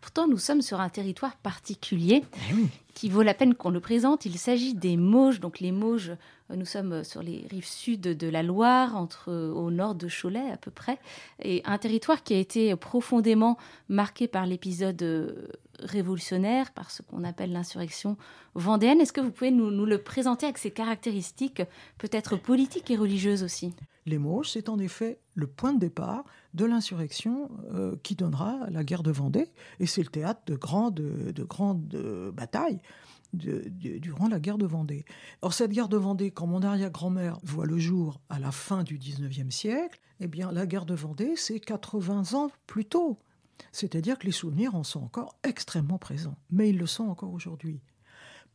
Pourtant, 0.01 0.27
nous 0.27 0.37
sommes 0.37 0.61
sur 0.61 0.79
un 0.79 0.89
territoire 0.89 1.35
particulier 1.37 2.23
eh 2.51 2.55
qui 2.93 3.09
vaut 3.09 3.21
la 3.21 3.33
peine 3.33 3.53
qu'on 3.53 3.69
le 3.69 3.81
présente. 3.81 4.25
Il 4.25 4.37
s'agit 4.37 4.73
des 4.73 4.97
Mauges, 4.97 5.39
donc 5.39 5.59
les 5.59 5.71
Mauges 5.71 6.13
Nous 6.55 6.65
sommes 6.65 7.03
sur 7.03 7.21
les 7.21 7.45
rives 7.49 7.67
sud 7.67 8.01
de 8.01 8.27
la 8.27 8.41
Loire, 8.41 8.95
entre, 8.95 9.31
au 9.31 9.69
nord 9.69 9.93
de 9.93 10.07
Cholet 10.09 10.49
à 10.51 10.57
peu 10.57 10.71
près, 10.71 10.97
et 11.43 11.61
un 11.65 11.77
territoire 11.77 12.23
qui 12.23 12.33
a 12.33 12.39
été 12.39 12.75
profondément 12.75 13.57
marqué 13.87 14.27
par 14.27 14.47
l'épisode 14.47 15.03
révolutionnaire, 15.79 16.71
par 16.71 16.91
ce 16.91 17.01
qu'on 17.01 17.23
appelle 17.23 17.51
l'insurrection 17.51 18.17
vendéenne. 18.55 18.99
Est-ce 18.99 19.13
que 19.13 19.21
vous 19.21 19.31
pouvez 19.31 19.51
nous, 19.51 19.85
le 19.85 19.97
présenter 19.99 20.45
avec 20.45 20.57
ses 20.57 20.71
caractéristiques 20.71 21.61
peut-être 21.97 22.35
politiques 22.35 22.89
et 22.91 22.97
religieuses 22.97 23.43
aussi? 23.43 23.73
Les 24.05 24.17
Mauges, 24.17 24.49
c'est 24.49 24.69
en 24.69 24.79
effet 24.79 25.19
le 25.35 25.45
point 25.45 25.73
de 25.73 25.79
départ 25.79 26.23
de 26.55 26.65
l'insurrection 26.65 27.49
euh, 27.73 27.95
qui 28.01 28.15
donnera 28.15 28.57
la 28.71 28.83
guerre 28.83 29.03
de 29.03 29.11
Vendée, 29.11 29.51
et 29.79 29.85
c'est 29.85 30.01
le 30.01 30.09
théâtre 30.09 30.41
de 30.47 30.55
grandes, 30.55 30.95
de 30.95 31.43
grandes 31.43 32.31
batailles. 32.33 32.81
Durant 33.33 34.27
la 34.27 34.39
guerre 34.39 34.57
de 34.57 34.65
Vendée. 34.65 35.05
Or, 35.41 35.53
cette 35.53 35.71
guerre 35.71 35.89
de 35.89 35.97
Vendée, 35.97 36.31
quand 36.31 36.47
mon 36.47 36.61
arrière-grand-mère 36.61 37.37
voit 37.43 37.65
le 37.65 37.77
jour 37.77 38.19
à 38.29 38.39
la 38.39 38.51
fin 38.51 38.83
du 38.83 38.97
19e 38.97 39.51
siècle, 39.51 39.99
eh 40.19 40.27
bien, 40.27 40.51
la 40.51 40.65
guerre 40.65 40.85
de 40.85 40.95
Vendée, 40.95 41.35
c'est 41.35 41.59
80 41.59 42.33
ans 42.33 42.51
plus 42.67 42.85
tôt. 42.85 43.19
C'est-à-dire 43.71 44.17
que 44.17 44.25
les 44.25 44.31
souvenirs 44.31 44.75
en 44.75 44.83
sont 44.83 45.03
encore 45.03 45.35
extrêmement 45.43 45.97
présents, 45.97 46.37
mais 46.49 46.69
ils 46.69 46.77
le 46.77 46.87
sont 46.87 47.07
encore 47.07 47.33
aujourd'hui. 47.33 47.81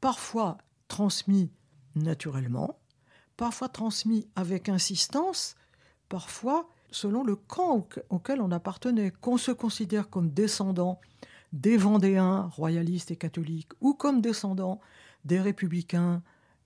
Parfois 0.00 0.58
transmis 0.88 1.50
naturellement, 1.94 2.80
parfois 3.36 3.68
transmis 3.68 4.26
avec 4.34 4.68
insistance, 4.68 5.54
parfois 6.08 6.68
selon 6.90 7.24
le 7.24 7.36
camp 7.36 7.88
auquel 8.08 8.40
on 8.40 8.50
appartenait, 8.50 9.10
qu'on 9.10 9.36
se 9.36 9.50
considère 9.50 10.08
comme 10.10 10.30
descendant 10.30 11.00
des 11.54 11.76
Vendéens 11.76 12.50
royalistes 12.52 13.12
et 13.12 13.16
catholiques 13.16 13.70
ou 13.80 13.94
comme 13.94 14.20
descendant 14.20 14.80
des 15.24 15.40
républicains, 15.40 16.20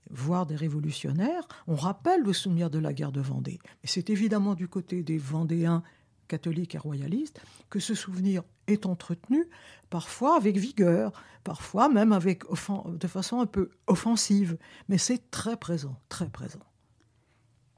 voire 0.09 0.47
des 0.47 0.55
révolutionnaires, 0.55 1.47
on 1.67 1.75
rappelle 1.75 2.23
le 2.23 2.33
souvenir 2.33 2.71
de 2.71 2.79
la 2.79 2.91
guerre 2.91 3.11
de 3.11 3.21
Vendée. 3.21 3.59
C'est 3.83 4.09
évidemment 4.09 4.55
du 4.55 4.67
côté 4.67 5.03
des 5.03 5.19
Vendéens 5.19 5.83
catholique 6.27 6.75
et 6.75 6.79
royaliste, 6.79 7.41
que 7.69 7.79
ce 7.79 7.93
souvenir 7.93 8.43
est 8.67 8.85
entretenu, 8.85 9.47
parfois 9.89 10.35
avec 10.35 10.57
vigueur, 10.57 11.11
parfois 11.43 11.89
même 11.89 12.11
avec 12.11 12.43
de 12.85 13.07
façon 13.07 13.39
un 13.39 13.45
peu 13.45 13.71
offensive, 13.87 14.57
mais 14.89 14.97
c'est 14.97 15.31
très 15.31 15.57
présent, 15.57 15.99
très 16.07 16.29
présent. 16.29 16.68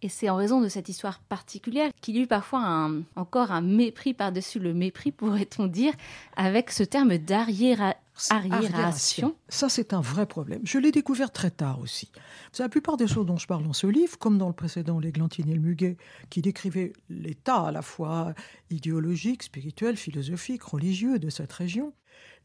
Et 0.03 0.10
c'est 0.10 0.29
en 0.29 0.36
raison 0.36 0.62
de 0.62 0.67
cette 0.67 0.89
histoire 0.89 1.20
particulière 1.20 1.91
qu'il 2.01 2.15
y 2.15 2.20
a 2.20 2.24
eu 2.24 2.27
parfois 2.27 2.89
encore 3.15 3.51
un 3.51 3.62
mépris 3.62 4.15
par-dessus 4.15 4.58
le 4.58 4.74
mépris, 4.74 5.12
pourrait-on 5.12 5.67
dire, 5.67 5.93
avec 6.36 6.72
ce 6.72 6.81
terme 6.84 7.20
d'arriération. 7.20 7.96
Ça, 9.48 9.70
c'est 9.70 9.93
un 9.93 10.01
vrai 10.01 10.25
problème. 10.25 10.62
Je 10.63 10.79
l'ai 10.79 10.91
découvert 10.91 11.31
très 11.31 11.51
tard 11.51 11.79
aussi. 11.79 12.12
La 12.58 12.67
plupart 12.67 12.98
des 12.98 13.05
choses 13.05 13.27
dont 13.27 13.38
je 13.38 13.46
parle 13.46 13.63
dans 13.63 13.74
ce 13.74 13.86
livre, 13.86 14.17
comme 14.17 14.39
dans 14.39 14.48
le 14.48 14.53
précédent 14.53 15.00
L'Églantine 15.00 15.50
et 15.50 15.53
le 15.53 15.62
Muguet, 15.62 15.98
qui 16.31 16.41
décrivait 16.41 16.93
l'état 17.10 17.67
à 17.67 17.72
la 17.72 17.84
fois 17.84 18.34
idéologique, 18.72 19.43
spirituel, 19.43 19.98
philosophique, 19.98 20.63
religieux 20.63 21.20
de 21.20 21.29
cette 21.29 21.53
région. 21.53 21.93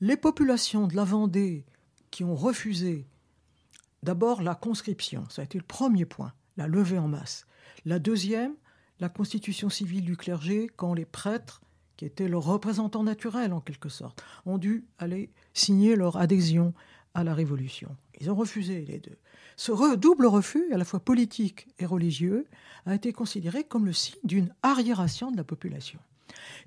Les 0.02 0.18
populations 0.18 0.86
de 0.86 0.94
la 0.94 1.04
Vendée 1.04 1.64
qui 2.10 2.22
ont 2.22 2.34
refusé 2.34 3.06
d'abord 4.02 4.42
la 4.42 4.54
conscription, 4.54 5.24
ça 5.30 5.40
a 5.40 5.46
été 5.46 5.56
le 5.56 5.64
premier 5.64 6.04
point 6.04 6.34
la 6.56 6.66
levée 6.66 6.98
en 6.98 7.08
masse. 7.08 7.46
La 7.84 7.98
deuxième, 7.98 8.54
la 9.00 9.08
constitution 9.08 9.68
civile 9.68 10.04
du 10.04 10.16
clergé, 10.16 10.68
quand 10.76 10.94
les 10.94 11.04
prêtres, 11.04 11.60
qui 11.96 12.04
étaient 12.04 12.28
leurs 12.28 12.44
représentants 12.44 13.04
naturels 13.04 13.52
en 13.52 13.60
quelque 13.60 13.88
sorte, 13.88 14.22
ont 14.44 14.58
dû 14.58 14.84
aller 14.98 15.30
signer 15.54 15.96
leur 15.96 16.16
adhésion 16.16 16.74
à 17.14 17.24
la 17.24 17.34
Révolution. 17.34 17.96
Ils 18.20 18.30
ont 18.30 18.34
refusé 18.34 18.84
les 18.84 18.98
deux. 18.98 19.16
Ce 19.56 19.96
double 19.96 20.26
refus, 20.26 20.72
à 20.72 20.76
la 20.76 20.84
fois 20.84 21.00
politique 21.00 21.68
et 21.78 21.86
religieux, 21.86 22.46
a 22.84 22.94
été 22.94 23.12
considéré 23.12 23.64
comme 23.64 23.86
le 23.86 23.92
signe 23.92 24.20
d'une 24.24 24.54
arriération 24.62 25.30
de 25.30 25.36
la 25.36 25.44
population. 25.44 25.98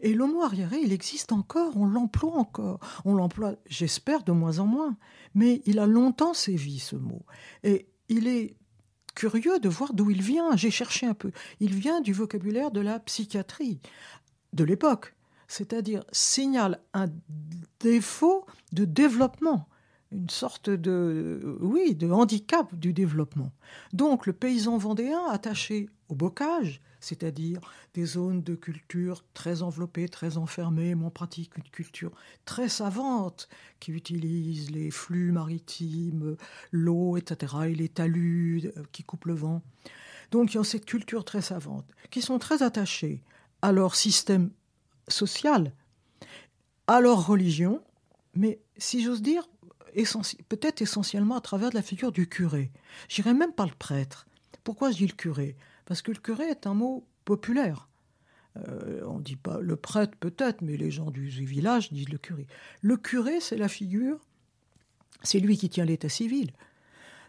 Et 0.01 0.13
le 0.13 0.25
mot 0.25 0.41
arriéré, 0.41 0.77
il 0.81 0.93
existe 0.93 1.31
encore, 1.31 1.77
on 1.77 1.85
l'emploie 1.85 2.35
encore. 2.35 2.79
On 3.05 3.13
l'emploie, 3.13 3.55
j'espère, 3.67 4.23
de 4.23 4.31
moins 4.31 4.59
en 4.59 4.65
moins. 4.65 4.97
Mais 5.35 5.61
il 5.65 5.79
a 5.79 5.85
longtemps 5.85 6.33
sévi, 6.33 6.79
ce 6.79 6.95
mot. 6.95 7.23
Et 7.63 7.87
il 8.07 8.27
est 8.27 8.55
curieux 9.19 9.59
de 9.59 9.67
voir 9.67 9.93
d'où 9.93 10.09
il 10.09 10.21
vient. 10.21 10.55
J'ai 10.55 10.71
cherché 10.71 11.05
un 11.05 11.13
peu. 11.13 11.31
Il 11.59 11.75
vient 11.75 11.99
du 11.99 12.13
vocabulaire 12.13 12.71
de 12.71 12.79
la 12.79 12.99
psychiatrie 12.99 13.81
de 14.53 14.63
l'époque, 14.63 15.13
c'est-à-dire 15.49 16.05
signale 16.13 16.79
un 16.93 17.07
défaut 17.81 18.45
de 18.71 18.85
développement, 18.85 19.67
une 20.13 20.29
sorte 20.29 20.69
de, 20.69 21.57
oui, 21.59 21.95
de 21.95 22.09
handicap 22.09 22.73
du 22.73 22.93
développement. 22.93 23.51
Donc 23.91 24.25
le 24.25 24.31
paysan 24.31 24.77
vendéen 24.77 25.25
attaché 25.29 25.89
au 26.07 26.15
bocage, 26.15 26.81
c'est-à-dire 26.99 27.59
des 27.93 28.05
zones 28.05 28.41
de 28.41 28.55
culture 28.55 29.23
très 29.33 29.61
enveloppées, 29.61 30.09
très 30.09 30.37
enfermées, 30.37 30.95
mais 30.95 31.05
on 31.05 31.09
pratique 31.09 31.57
une 31.57 31.63
culture 31.63 32.11
très 32.45 32.69
savante 32.69 33.47
qui 33.79 33.91
utilise 33.91 34.71
les 34.71 34.91
flux 34.91 35.31
maritimes, 35.31 36.35
l'eau, 36.71 37.17
etc., 37.17 37.55
et 37.67 37.75
les 37.75 37.89
talus 37.89 38.63
euh, 38.65 38.83
qui 38.91 39.03
coupent 39.03 39.25
le 39.25 39.35
vent. 39.35 39.61
Donc, 40.31 40.53
ils 40.53 40.59
ont 40.59 40.63
cette 40.63 40.85
culture 40.85 41.25
très 41.25 41.41
savante, 41.41 41.85
qui 42.11 42.21
sont 42.21 42.39
très 42.39 42.61
attachés 42.63 43.23
à 43.61 43.71
leur 43.71 43.95
système 43.95 44.51
social, 45.07 45.73
à 46.87 47.01
leur 47.01 47.25
religion, 47.25 47.81
mais 48.35 48.59
si 48.77 49.03
j'ose 49.03 49.21
dire, 49.21 49.47
peut-être 50.49 50.81
essentiellement 50.81 51.37
à 51.37 51.41
travers 51.41 51.71
la 51.73 51.81
figure 51.81 52.11
du 52.11 52.27
curé. 52.27 52.71
J'irai 53.07 53.33
même 53.33 53.53
pas 53.53 53.65
le 53.65 53.73
prêtre. 53.77 54.27
Pourquoi 54.63 54.91
je 54.91 54.97
dis 54.97 55.07
le 55.07 55.13
curé? 55.13 55.55
Parce 55.89 56.03
que 56.03 56.11
le 56.11 56.19
curé 56.19 56.45
est 56.45 56.67
un 56.67 56.75
mot 56.75 57.03
populaire. 57.25 57.89
Euh, 58.57 59.01
on 59.07 59.17
ne 59.17 59.23
dit 59.23 59.35
pas 59.35 59.59
le 59.59 59.75
prêtre 59.75 60.15
peut-être, 60.19 60.61
mais 60.61 60.77
les 60.77 60.91
gens 60.91 61.09
du 61.09 61.27
village 61.27 61.91
disent 61.91 62.09
le 62.09 62.19
curé. 62.19 62.45
Le 62.81 62.95
curé, 62.95 63.39
c'est 63.39 63.57
la 63.57 63.67
figure, 63.67 64.19
c'est 65.23 65.39
lui 65.39 65.57
qui 65.57 65.67
tient 65.67 65.85
l'état 65.85 66.07
civil. 66.07 66.51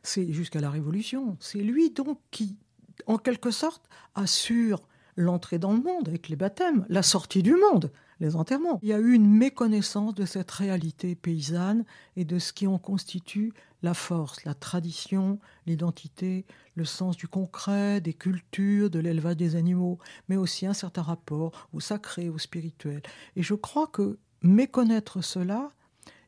C'est 0.02 0.30
jusqu'à 0.32 0.60
la 0.60 0.70
Révolution. 0.70 1.38
C'est 1.40 1.62
lui 1.62 1.90
donc 1.90 2.18
qui, 2.30 2.58
en 3.06 3.16
quelque 3.16 3.50
sorte, 3.50 3.88
assure 4.14 4.86
l'entrée 5.16 5.58
dans 5.58 5.72
le 5.72 5.80
monde 5.80 6.08
avec 6.08 6.28
les 6.28 6.36
baptêmes, 6.36 6.84
la 6.90 7.02
sortie 7.02 7.42
du 7.42 7.54
monde 7.54 7.90
les 8.20 8.36
enterrements. 8.36 8.78
Il 8.82 8.88
y 8.88 8.92
a 8.92 8.98
eu 8.98 9.12
une 9.14 9.28
méconnaissance 9.28 10.14
de 10.14 10.26
cette 10.26 10.50
réalité 10.50 11.14
paysanne 11.14 11.84
et 12.16 12.24
de 12.24 12.38
ce 12.38 12.52
qui 12.52 12.66
en 12.66 12.78
constitue 12.78 13.52
la 13.82 13.94
force, 13.94 14.44
la 14.44 14.54
tradition, 14.54 15.38
l'identité, 15.66 16.46
le 16.74 16.84
sens 16.84 17.16
du 17.16 17.28
concret, 17.28 18.00
des 18.00 18.14
cultures, 18.14 18.90
de 18.90 18.98
l'élevage 18.98 19.36
des 19.36 19.56
animaux, 19.56 19.98
mais 20.28 20.36
aussi 20.36 20.66
un 20.66 20.74
certain 20.74 21.02
rapport 21.02 21.68
au 21.72 21.80
sacré, 21.80 22.28
au 22.28 22.38
spirituel. 22.38 23.02
Et 23.36 23.42
je 23.42 23.54
crois 23.54 23.86
que 23.86 24.18
méconnaître 24.42 25.22
cela 25.22 25.70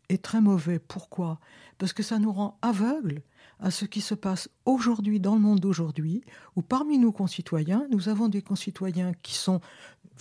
est 0.08 0.22
très 0.22 0.40
mauvais. 0.40 0.78
Pourquoi? 0.78 1.40
Parce 1.78 1.92
que 1.92 2.02
ça 2.02 2.18
nous 2.18 2.32
rend 2.32 2.58
aveugles 2.62 3.22
à 3.58 3.70
ce 3.70 3.84
qui 3.84 4.00
se 4.00 4.14
passe 4.14 4.48
aujourd'hui 4.64 5.20
dans 5.20 5.34
le 5.34 5.40
monde 5.40 5.60
d'aujourd'hui, 5.60 6.22
où 6.56 6.62
parmi 6.62 6.98
nos 6.98 7.12
concitoyens, 7.12 7.86
nous 7.90 8.08
avons 8.08 8.28
des 8.28 8.42
concitoyens 8.42 9.12
qui 9.22 9.34
sont 9.34 9.60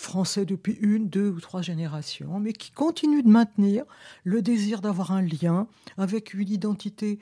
français 0.01 0.45
depuis 0.45 0.77
une, 0.81 1.07
deux 1.07 1.29
ou 1.29 1.39
trois 1.39 1.61
générations, 1.61 2.39
mais 2.39 2.53
qui 2.53 2.71
continuent 2.71 3.23
de 3.23 3.29
maintenir 3.29 3.85
le 4.23 4.41
désir 4.41 4.81
d'avoir 4.81 5.11
un 5.11 5.21
lien 5.21 5.67
avec 5.97 6.33
une 6.33 6.49
identité 6.49 7.19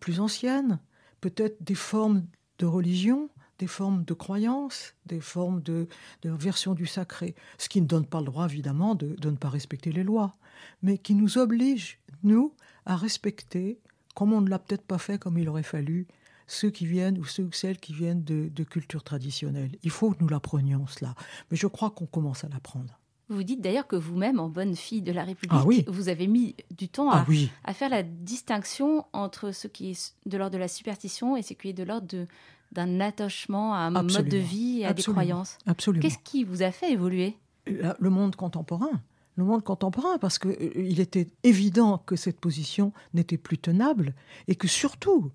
plus 0.00 0.20
ancienne, 0.20 0.78
peut-être 1.20 1.62
des 1.62 1.74
formes 1.74 2.24
de 2.58 2.66
religion, 2.66 3.30
des 3.58 3.66
formes 3.66 4.04
de 4.04 4.14
croyance, 4.14 4.94
des 5.06 5.20
formes 5.20 5.62
de, 5.62 5.86
version 6.24 6.74
du 6.74 6.86
sacré, 6.86 7.34
ce 7.58 7.68
qui 7.68 7.80
ne 7.80 7.86
donne 7.86 8.06
pas 8.06 8.20
le 8.20 8.26
droit 8.26 8.46
évidemment 8.46 8.94
de, 8.94 9.14
de 9.16 9.30
ne 9.30 9.36
pas 9.36 9.50
respecter 9.50 9.92
les 9.92 10.02
lois, 10.02 10.36
mais 10.82 10.98
qui 10.98 11.14
nous 11.14 11.38
oblige, 11.38 12.00
nous, 12.22 12.54
à 12.86 12.96
respecter, 12.96 13.78
comme 14.14 14.32
on 14.32 14.40
ne 14.40 14.48
l'a 14.48 14.58
peut-être 14.58 14.86
pas 14.86 14.98
fait 14.98 15.18
comme 15.18 15.38
il 15.38 15.48
aurait 15.48 15.62
fallu, 15.62 16.06
ceux 16.50 16.70
qui 16.70 16.86
viennent 16.86 17.18
ou 17.18 17.24
ceux 17.24 17.44
ou 17.44 17.52
celles 17.52 17.78
qui 17.78 17.92
viennent 17.92 18.24
de, 18.24 18.48
de 18.48 18.64
cultures 18.64 19.04
traditionnelles. 19.04 19.70
Il 19.82 19.90
faut 19.90 20.10
que 20.10 20.20
nous 20.20 20.28
l'apprenions 20.28 20.86
cela. 20.86 21.14
Mais 21.50 21.56
je 21.56 21.66
crois 21.66 21.90
qu'on 21.90 22.06
commence 22.06 22.44
à 22.44 22.48
l'apprendre. 22.48 22.98
Vous 23.28 23.44
dites 23.44 23.60
d'ailleurs 23.60 23.86
que 23.86 23.94
vous-même, 23.94 24.40
en 24.40 24.48
bonne 24.48 24.74
fille 24.74 25.02
de 25.02 25.12
la 25.12 25.22
République, 25.22 25.84
ah 25.86 25.90
vous 25.90 26.08
avez 26.08 26.26
mis 26.26 26.56
du 26.76 26.88
temps 26.88 27.10
à, 27.10 27.24
ah 27.28 27.32
à, 27.62 27.74
faire 27.74 27.88
la 27.88 28.02
distinction 28.02 29.04
entre 29.12 29.52
ce 29.52 29.68
qui 29.68 29.92
est 29.92 30.14
de 30.26 30.36
l'ordre 30.36 30.54
de 30.54 30.58
la 30.58 30.66
superstition 30.66 31.36
et 31.36 31.42
ce 31.42 31.54
qui 31.54 31.68
est 31.68 31.72
de 31.72 31.84
l'ordre 31.84 32.26
d'un 32.72 33.00
attachement 33.00 33.72
à 33.72 33.78
un 33.78 33.90
mode 33.90 34.28
de 34.28 34.36
vie 34.36 34.80
et 34.80 34.86
à 34.86 34.92
des 34.92 35.04
croyances. 35.04 35.58
Absolument. 35.66 36.02
Qu'est-ce 36.02 36.18
qui 36.24 36.42
vous 36.42 36.62
a 36.62 36.72
fait 36.72 36.90
évoluer? 36.90 37.36
Le 37.66 38.10
monde 38.10 38.34
contemporain. 38.34 39.00
Le 39.36 39.44
monde 39.44 39.62
contemporain, 39.62 40.18
parce 40.18 40.40
qu'il 40.40 40.50
euh, 40.50 41.00
était 41.00 41.28
évident 41.44 41.98
que 41.98 42.16
cette 42.16 42.40
position 42.40 42.92
n'était 43.14 43.38
plus 43.38 43.58
tenable 43.58 44.14
et 44.48 44.56
que 44.56 44.66
surtout, 44.66 45.30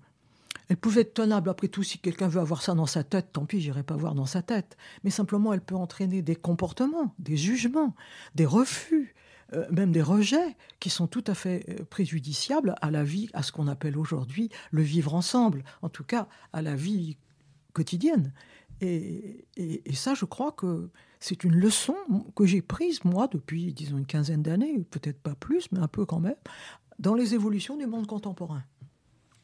elle 0.68 0.76
pouvait 0.76 1.02
être 1.02 1.14
tenable, 1.14 1.48
après 1.48 1.68
tout, 1.68 1.82
si 1.82 1.98
quelqu'un 1.98 2.28
veut 2.28 2.40
avoir 2.40 2.62
ça 2.62 2.74
dans 2.74 2.86
sa 2.86 3.04
tête, 3.04 3.28
tant 3.32 3.46
pis, 3.46 3.60
j'irai 3.60 3.82
pas 3.82 3.96
voir 3.96 4.14
dans 4.14 4.26
sa 4.26 4.42
tête. 4.42 4.76
Mais 5.04 5.10
simplement, 5.10 5.52
elle 5.52 5.60
peut 5.60 5.76
entraîner 5.76 6.22
des 6.22 6.36
comportements, 6.36 7.14
des 7.18 7.36
jugements, 7.36 7.94
des 8.34 8.46
refus, 8.46 9.14
euh, 9.52 9.64
même 9.70 9.92
des 9.92 10.02
rejets 10.02 10.56
qui 10.80 10.90
sont 10.90 11.06
tout 11.06 11.22
à 11.28 11.34
fait 11.34 11.64
euh, 11.68 11.84
préjudiciables 11.84 12.74
à 12.80 12.90
la 12.90 13.04
vie, 13.04 13.28
à 13.32 13.44
ce 13.44 13.52
qu'on 13.52 13.68
appelle 13.68 13.96
aujourd'hui 13.96 14.50
le 14.72 14.82
vivre 14.82 15.14
ensemble, 15.14 15.62
en 15.82 15.88
tout 15.88 16.02
cas 16.02 16.26
à 16.52 16.62
la 16.62 16.74
vie 16.74 17.16
quotidienne. 17.72 18.32
Et, 18.80 19.46
et, 19.56 19.94
ça, 19.94 20.14
je 20.14 20.26
crois 20.26 20.52
que 20.52 20.90
c'est 21.18 21.44
une 21.44 21.54
leçon 21.54 21.96
que 22.34 22.44
j'ai 22.44 22.60
prise, 22.60 23.04
moi, 23.04 23.26
depuis, 23.28 23.72
disons, 23.72 23.96
une 23.96 24.06
quinzaine 24.06 24.42
d'années, 24.42 24.84
peut-être 24.90 25.18
pas 25.18 25.34
plus, 25.34 25.70
mais 25.72 25.78
un 25.78 25.88
peu 25.88 26.04
quand 26.04 26.20
même, 26.20 26.36
dans 26.98 27.14
les 27.14 27.34
évolutions 27.34 27.76
du 27.76 27.86
monde 27.86 28.06
contemporain. 28.06 28.64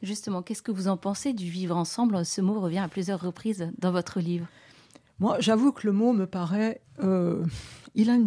Justement, 0.03 0.41
qu'est-ce 0.41 0.61
que 0.61 0.71
vous 0.71 0.87
en 0.87 0.97
pensez 0.97 1.33
du 1.33 1.49
vivre 1.49 1.75
ensemble? 1.75 2.25
Ce 2.25 2.41
mot 2.41 2.59
revient 2.59 2.79
à 2.79 2.87
plusieurs 2.87 3.21
reprises 3.21 3.71
dans 3.79 3.91
votre 3.91 4.19
livre. 4.19 4.45
Moi, 5.19 5.37
j'avoue 5.39 5.71
que 5.71 5.87
le 5.87 5.93
mot 5.93 6.13
me 6.13 6.27
paraît... 6.27 6.81
Euh, 7.01 7.43
il 7.95 8.09
a 8.09 8.17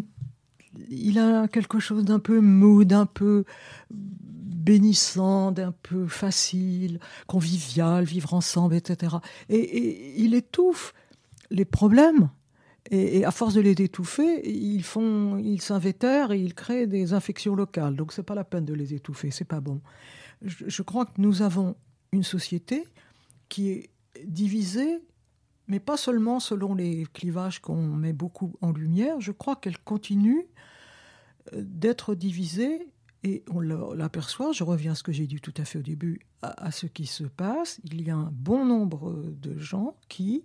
il 0.90 1.18
a 1.18 1.48
quelque 1.48 1.78
chose 1.78 2.04
d'un 2.04 2.18
peu 2.18 2.40
mou, 2.40 2.84
d'un 2.84 3.06
peu 3.06 3.44
bénissant, 3.90 5.52
d'un 5.52 5.72
peu 5.72 6.06
facile, 6.06 6.98
convivial, 7.26 8.04
vivre 8.04 8.34
ensemble, 8.34 8.74
etc. 8.74 9.16
Et, 9.48 10.20
il 10.22 10.34
étouffe 10.34 10.92
les 11.50 11.64
problèmes. 11.64 12.30
Et, 12.90 13.24
à 13.24 13.30
force 13.30 13.54
de 13.54 13.60
les 13.60 13.72
étouffer, 13.72 14.48
ils 14.48 14.82
font, 14.82 15.38
ils 15.38 15.62
s'invétèrent 15.62 16.32
et 16.32 16.40
ils 16.40 16.54
créent 16.54 16.86
des 16.86 17.12
infections 17.12 17.54
locales. 17.54 17.96
Donc 17.96 18.12
c'est 18.12 18.22
pas 18.22 18.34
la 18.34 18.44
peine 18.44 18.64
de 18.64 18.74
les 18.74 18.94
étouffer, 18.94 19.30
c'est 19.30 19.44
pas 19.44 19.60
bon. 19.60 19.80
Je 20.42 20.82
crois 20.82 21.06
que 21.06 21.20
nous 21.20 21.42
avons 21.42 21.76
une 22.12 22.22
société 22.22 22.84
qui 23.48 23.70
est 23.70 23.90
divisée 24.24 25.00
mais 25.68 25.80
pas 25.80 25.96
seulement 25.96 26.40
selon 26.40 26.74
les 26.74 27.06
clivages 27.12 27.60
qu'on 27.60 27.82
met 27.82 28.12
beaucoup 28.12 28.54
en 28.60 28.72
lumière, 28.72 29.20
je 29.20 29.32
crois 29.32 29.56
qu'elle 29.56 29.78
continue 29.78 30.46
euh, 31.52 31.62
d'être 31.64 32.14
divisée, 32.14 32.88
et 33.22 33.42
on 33.50 33.60
l'aperçoit, 33.60 34.52
je 34.52 34.62
reviens 34.62 34.92
à 34.92 34.94
ce 34.94 35.02
que 35.02 35.10
j'ai 35.10 35.26
dit 35.26 35.40
tout 35.40 35.54
à 35.56 35.64
fait 35.64 35.78
au 35.78 35.82
début, 35.82 36.20
à, 36.42 36.70
ce 36.70 36.86
qui 36.86 37.06
se 37.06 37.24
passe, 37.24 37.80
il 37.82 38.00
y 38.02 38.10
a 38.10 38.14
un 38.14 38.30
bon 38.30 38.64
nombre 38.64 39.24
de 39.26 39.58
gens 39.58 39.96
qui 40.08 40.44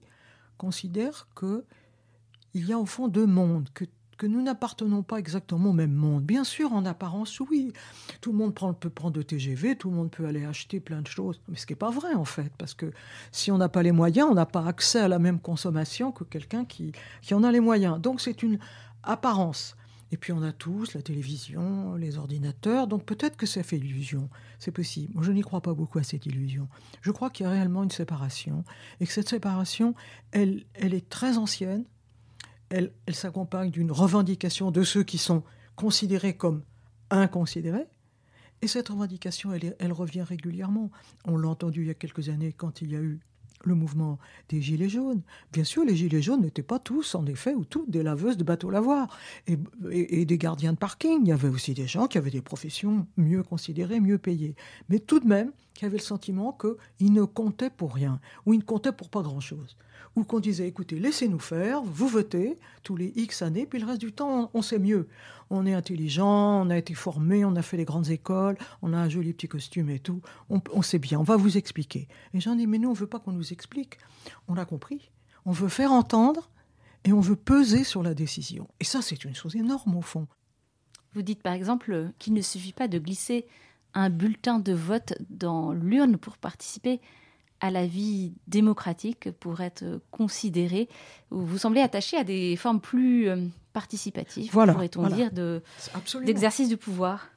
considèrent 0.58 1.28
qu'il 1.38 2.66
y 2.66 2.74
a 2.74 2.80
au 2.80 2.88
fond 2.88 3.08
deux 3.08 3.28
mondes, 3.28 3.70
que 3.76 3.86
que 4.22 4.28
nous 4.28 4.44
n'appartenons 4.44 5.02
pas 5.02 5.18
exactement 5.18 5.72
au 5.72 5.74
même 5.74 5.96
monde. 5.96 6.24
Bien 6.24 6.44
sûr, 6.44 6.74
en 6.74 6.86
apparence, 6.86 7.40
oui. 7.40 7.74
Tout 8.22 8.32
le 8.34 8.38
monde 8.38 8.54
peut 8.54 8.92
prendre 8.92 9.16
de 9.16 9.24
TGV, 9.24 9.76
tout 9.76 9.90
le 9.90 9.96
monde 9.96 10.12
peut 10.12 10.28
aller 10.28 10.46
acheter 10.46 10.80
plein 10.80 11.02
de 11.02 11.08
choses. 11.08 11.42
Mais 11.48 11.58
ce 11.58 11.66
qui 11.66 11.72
n'est 11.72 11.78
pas 11.78 11.90
vrai, 11.90 12.14
en 12.14 12.24
fait, 12.24 12.52
parce 12.60 12.76
que 12.76 12.92
si 13.32 13.52
on 13.52 13.58
n'a 13.58 13.68
pas 13.68 13.82
les 13.82 13.92
moyens, 13.92 14.28
on 14.30 14.36
n'a 14.36 14.46
pas 14.46 14.64
accès 14.68 15.00
à 15.00 15.08
la 15.08 15.18
même 15.18 15.40
consommation 15.40 16.12
que 16.12 16.24
quelqu'un 16.24 16.66
qui, 16.66 16.92
qui 17.24 17.34
en 17.34 17.44
a 17.44 17.52
les 17.52 17.62
moyens. 17.62 18.00
Donc 18.00 18.22
c'est 18.22 18.44
une 18.44 18.60
apparence. 19.02 19.76
Et 20.12 20.18
puis 20.18 20.34
on 20.34 20.44
a 20.44 20.52
tous 20.52 20.94
la 20.94 21.02
télévision, 21.02 21.96
les 21.96 22.20
ordinateurs, 22.20 22.86
donc 22.86 23.06
peut-être 23.06 23.38
que 23.38 23.48
ça 23.48 23.64
fait 23.64 23.78
illusion, 23.78 24.30
c'est 24.60 24.70
possible. 24.70 25.16
Moi 25.16 25.24
je 25.24 25.32
n'y 25.32 25.42
crois 25.42 25.62
pas 25.62 25.74
beaucoup 25.74 25.98
à 25.98 26.04
cette 26.04 26.28
illusion. 26.28 26.68
Je 27.02 27.10
crois 27.10 27.32
qu'il 27.32 27.46
y 27.46 27.50
a 27.50 27.52
réellement 27.52 27.82
une 27.82 27.90
séparation, 27.90 28.66
et 29.00 29.08
que 29.08 29.14
cette 29.14 29.30
séparation, 29.30 29.96
elle, 30.32 30.66
elle 30.76 30.94
est 30.94 31.10
très 31.10 31.40
ancienne, 31.40 31.86
elle, 32.72 32.92
s'accompagne 33.14 33.70
d'une 33.70 33.92
revendication 33.92 34.72
de 34.72 34.84
ceux 34.84 35.04
qui 35.04 35.18
sont 35.18 35.44
considérés 35.76 36.36
comme 36.36 36.64
inconsidérés. 37.10 37.88
Et 38.62 38.68
cette 38.68 38.90
revendication, 38.90 39.52
elle, 39.54 39.92
revient 39.92 40.22
régulièrement. 40.22 40.92
On 41.26 41.38
l'a 41.38 41.50
entendu 41.50 41.82
il 41.82 41.88
y 41.88 41.92
a 41.92 41.96
quelques 41.96 42.30
années 42.30 42.54
quand 42.54 42.82
il 42.82 42.92
y 42.92 42.96
a 42.96 43.00
eu 43.00 43.20
le 43.64 43.76
mouvement 43.76 44.18
des 44.50 44.62
Gilets 44.62 44.90
jaunes. 44.90 45.22
Bien 45.52 45.64
sûr, 45.64 45.84
les 45.84 45.96
Gilets 45.96 46.22
jaunes 46.22 46.42
n'étaient 46.42 46.64
pas 46.64 46.80
tous, 46.80 47.14
en 47.16 47.26
effet, 47.26 47.54
ou 47.54 47.66
toutes 47.66 47.90
des 47.90 48.02
laveuses 48.02 48.38
de 48.38 48.44
bateaux 48.44 48.70
lavoirs 48.72 49.18
et, 49.48 50.26
des 50.26 50.38
gardiens 50.38 50.74
de 50.74 50.78
parking. 50.78 51.20
Il 51.22 51.28
y 51.28 51.32
avait 51.32 51.48
aussi 51.48 51.74
des 51.74 51.88
gens 51.88 52.08
qui 52.08 52.18
avaient 52.18 52.32
des 52.32 52.42
professions 52.42 53.08
mieux 53.18 53.44
considérées, 53.44 54.00
mieux 54.00 54.18
payées. 54.18 54.56
Mais 54.90 55.00
tout 55.00 55.20
de 55.20 55.28
même, 55.28 55.52
qui 55.82 55.88
avaient 55.88 55.98
le 55.98 56.04
sentiment 56.04 56.56
qu'ils 57.00 57.12
ne 57.12 57.24
comptaient 57.24 57.72
pour 57.72 57.96
rien, 57.96 58.20
ou 58.46 58.54
ils 58.54 58.60
ne 58.60 58.64
comptaient 58.64 58.92
pour 58.92 59.10
pas 59.10 59.24
grand-chose 59.24 59.76
ou 60.16 60.24
qu'on 60.24 60.40
disait 60.40 60.68
écoutez, 60.68 61.00
laissez-nous 61.00 61.40
faire, 61.40 61.82
vous 61.82 62.08
votez 62.08 62.58
tous 62.84 62.96
les 62.96 63.12
X 63.16 63.42
années, 63.42 63.66
puis 63.66 63.80
le 63.80 63.88
reste 63.88 64.02
du 64.02 64.12
temps, 64.12 64.52
on, 64.54 64.62
sait 64.62 64.78
mieux. 64.78 65.08
On 65.50 65.66
est 65.66 65.74
intelligent, 65.74 66.62
on 66.62 66.70
a 66.70 66.78
été 66.78 66.94
formé, 66.94 67.46
on 67.46 67.56
a 67.56 67.62
fait 67.62 67.78
les 67.78 67.86
grandes 67.86 68.10
écoles, 68.10 68.58
on 68.82 68.94
a 68.94 68.98
un 68.98 69.10
joli 69.10 69.34
petit 69.34 69.48
costume 69.48 69.90
et 69.90 70.00
tout, 70.00 70.22
on, 70.50 70.82
sait 70.82 71.00
bien, 71.00 71.20
on 71.20 71.24
va 71.24 71.38
vous 71.38 71.58
expliquer. 71.58 72.08
Et 72.34 72.42
j'en 72.42 72.56
dis 72.56 72.68
mais 72.68 72.78
nous, 72.78 72.90
on 72.90 72.94
ne 72.94 72.98
veut 72.98 73.08
pas 73.08 73.20
qu'on 73.20 73.32
nous 73.32 73.52
explique, 73.52 73.98
on 74.48 74.54
l'a 74.54 74.66
compris. 74.66 75.10
On 75.46 75.52
veut 75.52 75.70
faire 75.70 75.92
entendre 75.92 76.52
et 77.06 77.14
on 77.14 77.22
veut 77.22 77.38
peser 77.38 77.84
sur 77.84 78.04
la 78.04 78.14
décision. 78.14 78.68
Et 78.80 78.84
ça, 78.84 79.02
c'est 79.02 79.24
une 79.24 79.34
chose 79.34 79.56
énorme 79.56 79.96
au 79.96 80.02
fond. 80.02 80.28
Vous 81.14 81.24
dites 81.24 81.42
par 81.42 81.54
exemple 81.54 82.12
qu'il 82.20 82.34
ne 82.34 82.42
suffit 82.42 82.74
pas 82.74 82.88
de 82.88 83.00
glisser 83.00 83.48
un 83.94 84.10
bulletin 84.10 84.60
de 84.60 84.74
vote 84.74 85.14
dans 85.30 85.74
l'urne 85.74 86.18
pour 86.18 86.38
participer 86.38 87.02
à 87.60 87.70
la 87.70 87.86
vie 87.86 88.34
démocratique 88.48 89.32
pour 89.32 89.62
être 89.62 90.02
considéré 90.10 90.90
Vous 91.30 91.58
semblez 91.58 91.82
attaché 91.82 92.18
à 92.18 92.24
des 92.24 92.56
formes 92.56 92.82
plus 92.82 93.30
euh, 93.30 93.46
participatives, 93.72 94.52
pourrait-on 94.52 95.08
dire, 95.08 95.30
d'exercice 96.24 96.70
du 96.70 96.78
pouvoir. 96.78 97.30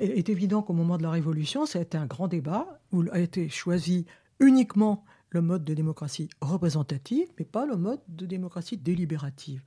Il 0.00 0.10
est 0.10 0.28
évident 0.28 0.62
qu'au 0.62 0.72
moment 0.72 0.96
de 0.96 1.02
la 1.02 1.10
Révolution, 1.10 1.66
ça 1.66 1.78
a 1.78 1.82
été 1.82 1.98
un 1.98 2.06
grand 2.06 2.28
débat 2.28 2.80
où 2.92 3.04
a 3.12 3.18
été 3.18 3.48
choisi 3.48 4.06
uniquement 4.38 5.04
le 5.30 5.42
mode 5.42 5.64
de 5.64 5.74
démocratie 5.74 6.28
représentative, 6.40 7.28
mais 7.38 7.44
pas 7.44 7.66
le 7.66 7.76
mode 7.76 8.00
de 8.08 8.26
démocratie 8.26 8.76
délibérative. 8.76 9.62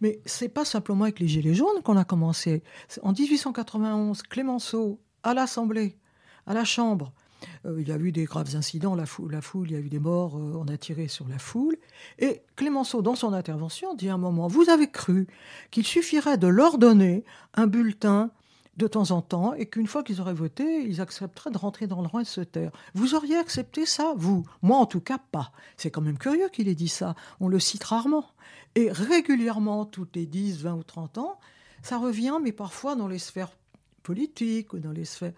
Mais 0.00 0.20
c'est 0.26 0.48
pas 0.48 0.64
simplement 0.64 1.04
avec 1.04 1.20
les 1.20 1.28
Gilets 1.28 1.54
jaunes 1.54 1.82
qu'on 1.82 1.96
a 1.96 2.04
commencé. 2.04 2.62
En 3.02 3.12
1891, 3.12 4.22
Clémenceau, 4.22 5.00
à 5.26 5.34
l'Assemblée, 5.34 5.98
à 6.46 6.54
la 6.54 6.64
Chambre, 6.64 7.12
euh, 7.66 7.80
il 7.80 7.88
y 7.88 7.92
a 7.92 7.96
eu 7.96 8.12
des 8.12 8.24
graves 8.24 8.54
incidents, 8.54 8.94
la 8.94 9.06
foule, 9.06 9.32
la 9.32 9.42
foule, 9.42 9.70
il 9.70 9.72
y 9.74 9.76
a 9.76 9.80
eu 9.80 9.88
des 9.88 9.98
morts, 9.98 10.36
euh, 10.36 10.52
on 10.56 10.68
a 10.68 10.76
tiré 10.76 11.08
sur 11.08 11.26
la 11.26 11.38
foule. 11.38 11.76
Et 12.20 12.42
Clémenceau, 12.54 13.02
dans 13.02 13.16
son 13.16 13.32
intervention, 13.32 13.94
dit 13.94 14.08
à 14.08 14.14
un 14.14 14.18
moment, 14.18 14.46
vous 14.46 14.70
avez 14.70 14.88
cru 14.88 15.26
qu'il 15.72 15.84
suffirait 15.84 16.38
de 16.38 16.46
leur 16.46 16.78
donner 16.78 17.24
un 17.54 17.66
bulletin 17.66 18.30
de 18.76 18.86
temps 18.86 19.10
en 19.10 19.20
temps 19.20 19.52
et 19.54 19.66
qu'une 19.66 19.88
fois 19.88 20.04
qu'ils 20.04 20.20
auraient 20.20 20.32
voté, 20.32 20.84
ils 20.84 21.00
accepteraient 21.00 21.50
de 21.50 21.58
rentrer 21.58 21.88
dans 21.88 22.02
le 22.02 22.06
rang 22.06 22.20
et 22.20 22.24
de 22.24 22.28
se 22.28 22.42
taire. 22.42 22.70
Vous 22.94 23.16
auriez 23.16 23.36
accepté 23.36 23.84
ça, 23.84 24.14
vous? 24.16 24.44
Moi, 24.62 24.76
en 24.78 24.86
tout 24.86 25.00
cas, 25.00 25.18
pas. 25.18 25.50
C'est 25.76 25.90
quand 25.90 26.02
même 26.02 26.18
curieux 26.18 26.48
qu'il 26.50 26.68
ait 26.68 26.74
dit 26.76 26.88
ça. 26.88 27.16
On 27.40 27.48
le 27.48 27.58
cite 27.58 27.82
rarement. 27.82 28.26
Et 28.76 28.92
régulièrement, 28.92 29.86
toutes 29.86 30.14
les 30.14 30.26
10, 30.26 30.62
20 30.62 30.74
ou 30.74 30.82
30 30.84 31.18
ans, 31.18 31.38
ça 31.82 31.98
revient, 31.98 32.38
mais 32.42 32.52
parfois 32.52 32.94
dans 32.96 33.08
les 33.08 33.18
sphères 33.18 33.50
politiques 34.06 34.72
ou 34.72 34.78
dans 34.78 34.92
les 34.92 35.04
sphères 35.04 35.32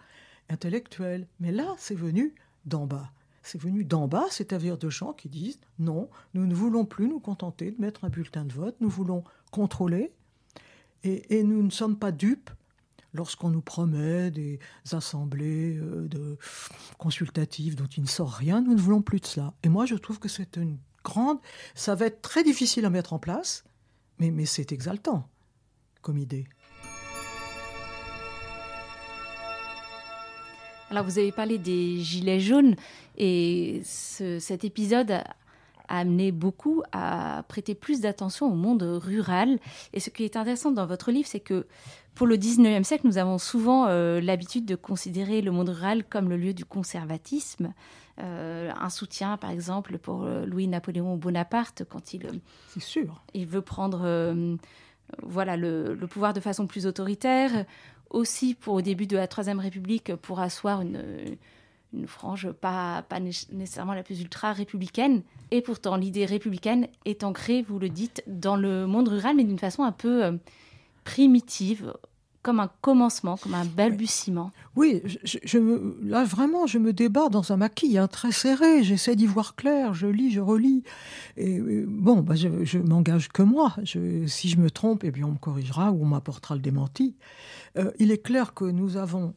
intellectuel. 0.51 1.27
Mais 1.41 1.53
là, 1.53 1.75
c'est 1.79 1.95
venu 1.95 2.35
d'en 2.67 2.87
bas. 2.87 3.11
C'est 3.43 3.61
venu 3.61 3.83
d'en 3.83 4.09
bas, 4.09 4.27
c'est-à-dire 4.31 4.77
de 4.77 4.91
gens 4.91 5.15
qui 5.15 5.31
disent 5.31 5.59
non, 5.79 6.11
nous 6.35 6.47
ne 6.47 6.55
voulons 6.55 6.85
plus 6.85 7.09
nous 7.09 7.19
contenter 7.19 7.71
de 7.71 7.81
mettre 7.81 8.05
un 8.05 8.11
bulletin 8.11 8.45
de 8.45 8.53
vote, 8.53 8.77
nous 8.81 8.91
voulons 8.91 9.25
contrôler 9.51 10.13
et, 11.03 11.43
nous 11.45 11.63
ne 11.63 11.71
sommes 11.71 11.97
pas 11.97 12.13
dupes 12.13 12.51
lorsqu'on 13.15 13.49
nous 13.49 13.63
promet 13.63 14.31
des 14.31 14.59
assemblées 14.93 15.79
euh, 15.79 16.37
consultatives 16.99 17.75
dont 17.75 17.87
il 17.87 18.03
ne 18.03 18.09
sort 18.09 18.33
rien, 18.33 18.61
nous 18.61 18.75
ne 18.75 18.81
voulons 18.81 19.01
plus 19.01 19.21
de 19.21 19.27
cela. 19.27 19.55
Et 19.63 19.71
moi, 19.71 19.87
je 19.87 19.95
trouve 19.95 20.19
que 20.19 20.29
c'est 20.29 20.57
une 20.57 20.77
grande. 21.05 21.39
Ça 21.75 21.95
va 21.95 22.07
être 22.07 22.21
très 22.21 22.45
difficile 22.45 22.85
à 22.85 22.91
mettre 22.91 23.15
en 23.15 23.19
place, 23.19 23.65
mais 24.19 24.45
c'est 24.45 24.73
exaltant 24.73 25.27
comme 26.03 26.19
idée. 26.19 26.47
Alors 30.91 31.05
vous 31.05 31.19
avez 31.19 31.33
parlé 31.33 31.59
des 31.59 31.99
gilets 31.99 32.41
jaunes 32.41 32.75
et 33.17 33.83
cet 33.85 34.65
épisode 34.65 35.11
a 35.11 35.25
amené 35.89 36.33
beaucoup 36.33 36.83
à 36.93 37.45
prêter 37.49 37.75
plus 37.75 38.01
d'attention 38.01 38.47
au 38.47 38.55
monde 38.55 38.83
rural. 38.83 39.59
Et 39.93 40.01
ce 40.01 40.11
qui 40.11 40.25
est 40.25 40.37
intéressant 40.37 40.71
dans 40.71 40.87
votre 40.87 41.11
livre, 41.11 41.29
c'est 41.29 41.41
que 41.41 41.67
pour 42.15 42.27
le 42.27 42.37
19e 42.37 42.85
siècle, 42.85 43.07
nous 43.07 43.19
avons 43.19 43.39
souvent 43.39 43.87
euh, 43.87 44.21
l'habitude 44.21 44.65
de 44.67 44.75
considérer 44.77 45.41
le 45.41 45.51
monde 45.51 45.69
rural 45.69 46.05
comme 46.05 46.29
le 46.29 46.37
lieu 46.37 46.53
du 46.53 46.65
conservatisme. 46.65 47.73
Euh, 48.21 48.73
un 48.79 48.91
soutien, 48.91 49.37
par 49.37 49.51
exemple, 49.51 49.99
pour 49.99 50.25
euh, 50.25 50.45
Louis-Napoléon 50.45 51.17
Bonaparte, 51.17 51.85
quand 51.89 52.15
il, 52.15 52.29
sûr. 52.79 53.23
il 53.35 53.47
veut 53.47 53.63
prendre 53.63 54.01
voilà, 55.23 55.57
le, 55.57 55.95
le, 55.95 56.07
pouvoir 56.07 56.35
de 56.35 56.41
façon 56.41 56.67
plus 56.67 56.87
autoritaire, 56.87 57.65
aussi 58.11 58.55
pour 58.55 58.75
au 58.75 58.83
début 58.83 59.07
de 59.07 59.17
la 59.17 59.27
Troisième 59.27 59.61
République 59.61 60.15
pour 60.17 60.41
asseoir 60.41 60.81
une, 60.81 61.37
une 61.95 62.07
frange 62.07 62.51
pas, 62.53 63.03
pas 63.09 63.21
nécessairement 63.21 63.95
la 63.95 64.03
plus 64.03 64.21
ultra 64.21 64.53
républicaine. 64.53 65.23
Et 65.51 65.63
pourtant, 65.63 65.97
l'idée 65.97 66.27
républicaine 66.27 66.89
est 67.05 67.25
ancrée, 67.25 67.63
vous 67.63 67.79
le 67.79 67.89
dites, 67.89 68.23
dans 68.27 68.57
le 68.57 68.87
monde 68.87 69.09
rural, 69.09 69.37
mais 69.37 69.45
d'une 69.45 69.59
façon 69.59 69.83
un 69.83 69.93
peu 69.93 70.25
euh, 70.25 70.33
primitive. 71.05 71.95
Comme 72.43 72.61
un 72.61 72.71
commencement, 72.81 73.37
comme 73.37 73.55
un 73.55 73.65
balbutiement. 73.65 74.53
Oui, 74.77 75.03
je, 75.25 75.59
là 76.03 76.25
vraiment, 76.25 76.67
je 76.67 76.79
me 76.79 76.93
débat 76.93 77.29
dans 77.29 77.53
un 77.53 77.57
maquis 77.57 77.99
hein, 77.99 78.09
très 78.09 78.33
serré. 78.33 78.83
J'essaie 78.85 79.17
d'y 79.17 79.27
voir 79.27 79.57
clair. 79.57 79.95
Je 79.95 80.07
lis, 80.07 80.31
je 80.31 80.41
relis. 80.41 80.83
Et, 81.37 81.61
bon, 81.87 82.21
bah, 82.21 82.35
je, 82.35 82.65
je 82.65 82.79
m'engage 82.79 83.29
que 83.29 83.43
moi. 83.43 83.75
si 83.85 84.49
je 84.49 84.57
me 84.59 84.71
trompe, 84.71 85.05
eh 85.05 85.11
bien, 85.11 85.27
on 85.27 85.33
me 85.33 85.39
corrigera 85.39 85.93
ou 85.93 86.03
on 86.03 86.07
m'apportera 86.07 86.55
le 86.55 86.61
démenti. 86.61 87.17
Euh, 87.77 87.91
il 87.99 88.11
est 88.13 88.23
clair 88.23 88.55
que 88.55 88.65
nous 88.65 88.97
avons 88.97 89.35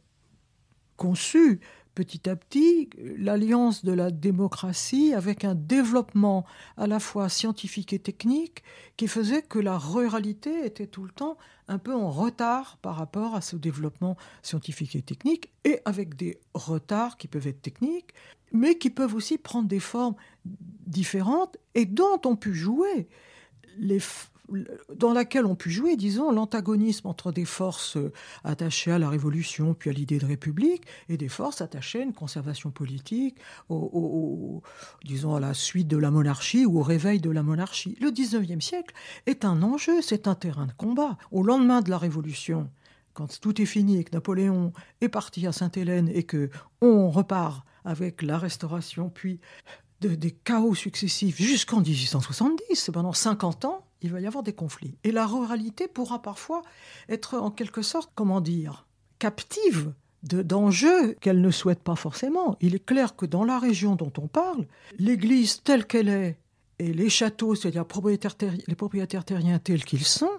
conçu 0.95 1.59
petit 1.95 2.29
à 2.29 2.35
petit 2.35 2.89
l'alliance 3.17 3.83
de 3.83 3.91
la 3.91 4.11
démocratie 4.11 5.13
avec 5.13 5.43
un 5.43 5.55
développement 5.55 6.45
à 6.77 6.87
la 6.87 6.99
fois 6.99 7.29
scientifique 7.29 7.93
et 7.93 7.99
technique 7.99 8.63
qui 8.97 9.07
faisait 9.07 9.41
que 9.41 9.59
la 9.59 9.77
ruralité 9.77 10.65
était 10.65 10.87
tout 10.87 11.03
le 11.03 11.11
temps 11.11 11.37
un 11.67 11.77
peu 11.77 11.93
en 11.93 12.09
retard 12.09 12.77
par 12.81 12.95
rapport 12.95 13.35
à 13.35 13.41
ce 13.41 13.55
développement 13.55 14.17
scientifique 14.41 14.95
et 14.95 15.01
technique 15.01 15.51
et 15.63 15.79
avec 15.85 16.15
des 16.15 16.39
retards 16.53 17.17
qui 17.17 17.27
peuvent 17.27 17.47
être 17.47 17.61
techniques 17.61 18.13
mais 18.51 18.77
qui 18.77 18.89
peuvent 18.89 19.15
aussi 19.15 19.37
prendre 19.37 19.67
des 19.67 19.79
formes 19.79 20.15
différentes 20.45 21.57
et 21.75 21.85
dont 21.85 22.19
on 22.25 22.35
pu 22.35 22.53
jouer 22.53 23.07
les, 23.77 23.99
dans 24.95 25.13
laquelle 25.13 25.45
on 25.45 25.55
pu 25.55 25.69
jouer, 25.69 25.95
disons, 25.95 26.31
l'antagonisme 26.31 27.07
entre 27.07 27.31
des 27.31 27.45
forces 27.45 27.97
euh, 27.97 28.11
attachées 28.43 28.91
à 28.91 28.99
la 28.99 29.09
Révolution, 29.09 29.73
puis 29.73 29.89
à 29.89 29.93
l'idée 29.93 30.17
de 30.17 30.25
République, 30.25 30.83
et 31.09 31.17
des 31.17 31.29
forces 31.29 31.61
attachées 31.61 31.99
à 31.99 32.03
une 32.03 32.13
conservation 32.13 32.71
politique, 32.71 33.37
disons, 35.03 35.35
à 35.35 35.39
la 35.39 35.53
suite 35.53 35.87
de 35.87 35.97
la 35.97 36.11
monarchie 36.11 36.65
ou 36.65 36.79
au 36.79 36.83
réveil 36.83 37.19
de 37.19 37.29
la 37.29 37.43
monarchie. 37.43 37.97
Le 38.01 38.09
19e 38.09 38.61
siècle 38.61 38.93
est 39.25 39.45
un 39.45 39.61
enjeu, 39.63 40.01
c'est 40.01 40.27
un 40.27 40.35
terrain 40.35 40.67
de 40.67 40.73
combat. 40.73 41.17
Au 41.31 41.43
lendemain 41.43 41.81
de 41.81 41.89
la 41.89 41.97
Révolution, 41.97 42.69
quand 43.13 43.39
tout 43.39 43.61
est 43.61 43.65
fini 43.65 43.97
et 43.97 44.03
que 44.03 44.15
Napoléon 44.15 44.73
est 45.01 45.09
parti 45.09 45.45
à 45.47 45.51
Sainte-Hélène 45.51 46.09
et 46.13 46.23
que 46.23 46.49
on 46.81 47.09
repart 47.09 47.65
avec 47.83 48.21
la 48.21 48.37
Restauration, 48.37 49.09
puis 49.09 49.39
des 50.01 50.31
chaos 50.31 50.75
successifs 50.75 51.37
jusqu'en 51.37 51.81
1870, 51.81 52.89
pendant 52.91 53.13
50 53.13 53.65
ans, 53.65 53.85
il 54.01 54.11
va 54.11 54.19
y 54.19 54.27
avoir 54.27 54.43
des 54.43 54.53
conflits. 54.53 54.95
Et 55.03 55.11
la 55.11 55.25
ruralité 55.25 55.87
pourra 55.87 56.21
parfois 56.21 56.61
être 57.09 57.37
en 57.37 57.51
quelque 57.51 57.81
sorte, 57.81 58.11
comment 58.15 58.41
dire, 58.41 58.85
captive 59.19 59.93
d'enjeux 60.23 61.13
qu'elle 61.15 61.41
ne 61.41 61.51
souhaite 61.51 61.81
pas 61.81 61.95
forcément. 61.95 62.57
Il 62.61 62.75
est 62.75 62.85
clair 62.85 63.15
que 63.15 63.25
dans 63.25 63.43
la 63.43 63.57
région 63.57 63.95
dont 63.95 64.13
on 64.17 64.27
parle, 64.27 64.67
l'Église 64.99 65.63
telle 65.63 65.85
qu'elle 65.85 66.09
est 66.09 66.37
et 66.79 66.93
les 66.93 67.09
châteaux, 67.09 67.53
c'est-à-dire 67.53 67.85
les 68.67 68.75
propriétaires 68.75 69.23
terriens 69.23 69.59
tels 69.59 69.85
qu'ils 69.85 70.03
sont, 70.03 70.31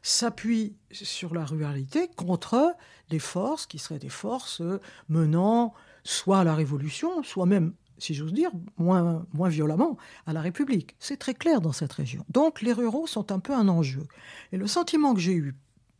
s'appuient 0.00 0.76
sur 0.92 1.34
la 1.34 1.44
ruralité 1.44 2.08
contre 2.14 2.76
des 3.10 3.18
forces 3.18 3.66
qui 3.66 3.80
seraient 3.80 3.98
des 3.98 4.08
forces 4.08 4.62
menant 5.08 5.74
soit 6.04 6.38
à 6.38 6.44
la 6.44 6.54
révolution, 6.54 7.24
soit 7.24 7.46
même 7.46 7.72
si 7.98 8.14
j'ose 8.14 8.32
dire, 8.32 8.50
moins, 8.76 9.26
moins 9.32 9.48
violemment 9.48 9.96
à 10.26 10.32
la 10.32 10.40
République. 10.40 10.96
C'est 10.98 11.16
très 11.16 11.34
clair 11.34 11.60
dans 11.60 11.72
cette 11.72 11.92
région. 11.92 12.24
Donc 12.28 12.62
les 12.62 12.72
ruraux 12.72 13.06
sont 13.06 13.32
un 13.32 13.40
peu 13.40 13.52
un 13.52 13.68
enjeu. 13.68 14.06
Et 14.52 14.56
le 14.56 14.66
sentiment 14.66 15.14
que 15.14 15.20
j'ai 15.20 15.34
eu, 15.34 15.54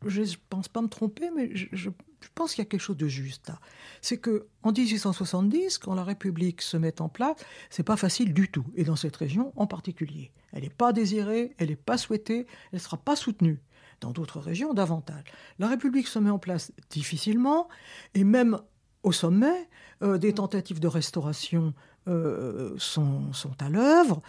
je 0.06 0.22
ne 0.22 0.26
pense 0.48 0.68
pas 0.68 0.82
me 0.82 0.88
tromper, 0.88 1.30
mais 1.34 1.50
je, 1.54 1.90
pense 2.34 2.54
qu'il 2.54 2.62
y 2.62 2.66
a 2.66 2.70
quelque 2.70 2.80
chose 2.80 2.96
de 2.96 3.08
juste 3.08 3.48
là. 3.48 3.58
C'est 4.00 4.18
que 4.18 4.46
en 4.62 4.72
1870, 4.72 5.78
quand 5.78 5.94
la 5.94 6.04
République 6.04 6.62
se 6.62 6.76
met 6.76 7.00
en 7.00 7.08
place, 7.08 7.36
c'est 7.70 7.82
pas 7.82 7.96
facile 7.96 8.32
du 8.32 8.48
tout, 8.48 8.64
et 8.76 8.84
dans 8.84 8.96
cette 8.96 9.16
région 9.16 9.52
en 9.56 9.66
particulier. 9.66 10.30
Elle 10.52 10.62
n'est 10.62 10.70
pas 10.70 10.92
désirée, 10.92 11.54
elle 11.58 11.68
n'est 11.68 11.76
pas 11.76 11.98
souhaitée, 11.98 12.46
elle 12.72 12.78
ne 12.78 12.78
sera 12.78 12.96
pas 12.96 13.16
soutenue. 13.16 13.60
Dans 14.00 14.12
d'autres 14.12 14.38
régions, 14.38 14.74
davantage. 14.74 15.24
La 15.58 15.66
République 15.66 16.06
se 16.06 16.20
met 16.20 16.30
en 16.30 16.38
place 16.38 16.72
difficilement, 16.90 17.68
et 18.14 18.22
même 18.22 18.60
au 19.02 19.12
sommet, 19.12 19.68
euh, 20.02 20.18
des 20.18 20.32
tentatives 20.32 20.80
de 20.80 20.88
restauration 20.88 21.74
euh, 22.08 22.74
sont, 22.78 23.30
à 23.58 23.68
l'œuvre, 23.68 24.22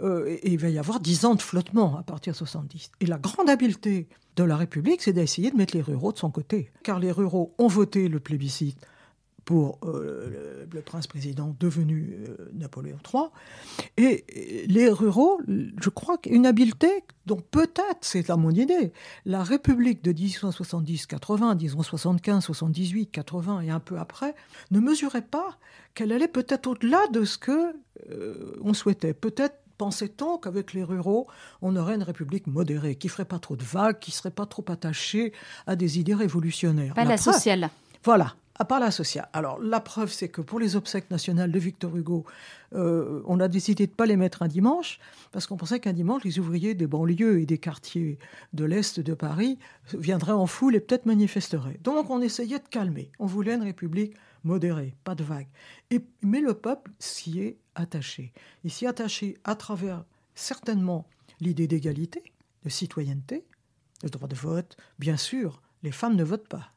euh, 0.00 0.26
et, 0.28 0.52
il 0.52 0.58
va 0.58 0.68
y 0.68 0.78
avoir 0.78 1.00
dix 1.00 1.24
ans 1.24 1.34
de 1.34 1.42
flottement 1.42 1.96
à 1.96 2.02
partir 2.02 2.32
de 2.32 2.38
70. 2.38 2.92
Et 3.00 3.06
la 3.06 3.18
grande 3.18 3.48
habileté 3.48 4.08
de 4.36 4.44
la 4.44 4.56
République, 4.56 5.02
c'est 5.02 5.12
d'essayer 5.12 5.50
de 5.50 5.56
mettre 5.56 5.74
les 5.74 5.82
ruraux 5.82 6.12
de 6.12 6.18
son 6.18 6.30
côté. 6.30 6.70
Car 6.82 7.00
les 7.00 7.10
ruraux 7.10 7.54
ont 7.58 7.68
voté 7.68 8.08
le 8.08 8.20
plébiscite 8.20 8.78
pour 9.44 9.78
euh, 9.84 10.66
le, 10.72 10.80
prince-président 10.80 11.56
devenu 11.60 12.18
euh, 12.28 12.50
Napoléon 12.54 12.98
III. 13.12 13.24
Et 13.96 14.64
les 14.68 14.88
ruraux, 14.88 15.40
je 15.46 15.88
crois 15.88 16.18
qu'une 16.18 16.46
habileté 16.46 17.04
dont 17.26 17.40
peut-être, 17.50 17.98
c'est 18.02 18.30
à 18.30 18.36
mon 18.36 18.50
idée, 18.50 18.92
la 19.24 19.42
République 19.42 20.02
de 20.02 20.12
1870-80, 20.12 21.56
disons 21.56 21.82
75, 21.82 22.44
78, 22.44 23.10
80 23.10 23.60
et 23.62 23.70
un 23.70 23.80
peu 23.80 23.98
après, 23.98 24.34
ne 24.70 24.80
mesurait 24.80 25.22
pas 25.22 25.58
qu'elle 25.94 26.12
allait 26.12 26.28
peut-être 26.28 26.66
au-delà 26.66 27.06
de 27.08 27.24
ce 27.24 27.38
que 27.38 27.74
euh, 28.10 28.56
on 28.62 28.74
souhaitait. 28.74 29.14
Peut-être 29.14 29.56
pensait-on 29.78 30.38
qu'avec 30.38 30.72
les 30.72 30.84
ruraux, 30.84 31.26
on 31.62 31.76
aurait 31.76 31.94
une 31.94 32.02
république 32.02 32.46
modérée, 32.46 32.94
qui 32.96 33.08
ferait 33.08 33.24
pas 33.24 33.38
trop 33.38 33.56
de 33.56 33.64
vagues, 33.64 33.98
qui 33.98 34.10
serait 34.10 34.30
pas 34.30 34.46
trop 34.46 34.64
attachée 34.68 35.32
à 35.66 35.76
des 35.76 35.98
idées 35.98 36.14
révolutionnaires. 36.14 36.94
Pas 36.94 37.04
la 37.04 37.16
sociale. 37.16 37.70
Voilà, 38.04 38.34
à 38.56 38.64
part 38.64 38.80
la 38.80 38.90
sociale. 38.90 39.28
Alors, 39.32 39.60
la 39.60 39.80
preuve, 39.80 40.12
c'est 40.12 40.28
que 40.28 40.40
pour 40.40 40.60
les 40.60 40.76
obsèques 40.76 41.10
nationales 41.10 41.50
de 41.50 41.58
Victor 41.58 41.96
Hugo, 41.96 42.24
euh, 42.74 43.22
on 43.26 43.40
a 43.40 43.48
décidé 43.48 43.86
de 43.86 43.90
ne 43.90 43.96
pas 43.96 44.06
les 44.06 44.16
mettre 44.16 44.42
un 44.42 44.48
dimanche, 44.48 45.00
parce 45.32 45.46
qu'on 45.46 45.56
pensait 45.56 45.80
qu'un 45.80 45.92
dimanche, 45.92 46.24
les 46.24 46.38
ouvriers 46.38 46.74
des 46.74 46.86
banlieues 46.86 47.40
et 47.40 47.46
des 47.46 47.58
quartiers 47.58 48.18
de 48.52 48.64
l'Est 48.64 49.00
de 49.00 49.14
Paris 49.14 49.58
viendraient 49.92 50.32
en 50.32 50.46
foule 50.46 50.76
et 50.76 50.80
peut-être 50.80 51.06
manifesteraient. 51.06 51.80
Donc, 51.82 52.10
on 52.10 52.20
essayait 52.20 52.58
de 52.58 52.68
calmer. 52.68 53.10
On 53.18 53.26
voulait 53.26 53.54
une 53.54 53.62
république 53.62 54.14
modérée, 54.44 54.94
pas 55.02 55.14
de 55.14 55.24
vagues. 55.24 55.48
Et, 55.90 56.00
mais 56.22 56.40
le 56.40 56.54
peuple 56.54 56.92
s'y 56.98 57.40
est 57.40 57.58
attaché. 57.74 58.32
Il 58.62 58.70
s'y 58.70 58.84
est 58.84 58.88
attaché 58.88 59.36
à 59.44 59.56
travers, 59.56 60.04
certainement, 60.34 61.06
l'idée 61.40 61.66
d'égalité, 61.66 62.22
de 62.62 62.68
citoyenneté, 62.68 63.44
le 64.02 64.10
droit 64.10 64.28
de 64.28 64.36
vote. 64.36 64.76
Bien 64.98 65.16
sûr, 65.16 65.60
les 65.82 65.92
femmes 65.92 66.14
ne 66.14 66.24
votent 66.24 66.48
pas 66.48 66.73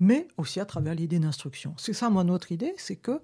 mais 0.00 0.28
aussi 0.36 0.60
à 0.60 0.64
travers 0.64 0.94
l'idée 0.94 1.18
d'instruction. 1.18 1.74
C'est 1.78 1.92
ça, 1.92 2.10
mon 2.10 2.28
autre 2.28 2.52
idée, 2.52 2.74
c'est 2.76 2.96
que, 2.96 3.20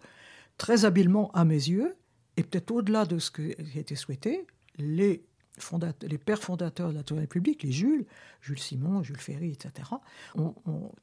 très 0.58 0.84
habilement 0.84 1.30
à 1.32 1.44
mes 1.44 1.54
yeux, 1.54 1.96
et 2.36 2.42
peut-être 2.42 2.70
au-delà 2.70 3.04
de 3.04 3.18
ce 3.18 3.30
qui 3.30 3.50
était 3.78 3.96
souhaité, 3.96 4.46
les, 4.78 5.24
pères 6.24 6.42
fondateurs 6.42 6.92
de 6.92 7.14
la 7.14 7.20
République, 7.20 7.62
les 7.62 7.72
Jules, 7.72 8.06
Jules 8.40 8.58
Simon, 8.58 9.02
Jules 9.02 9.18
Ferry, 9.18 9.50
etc., 9.50 9.88
ont 10.36 10.54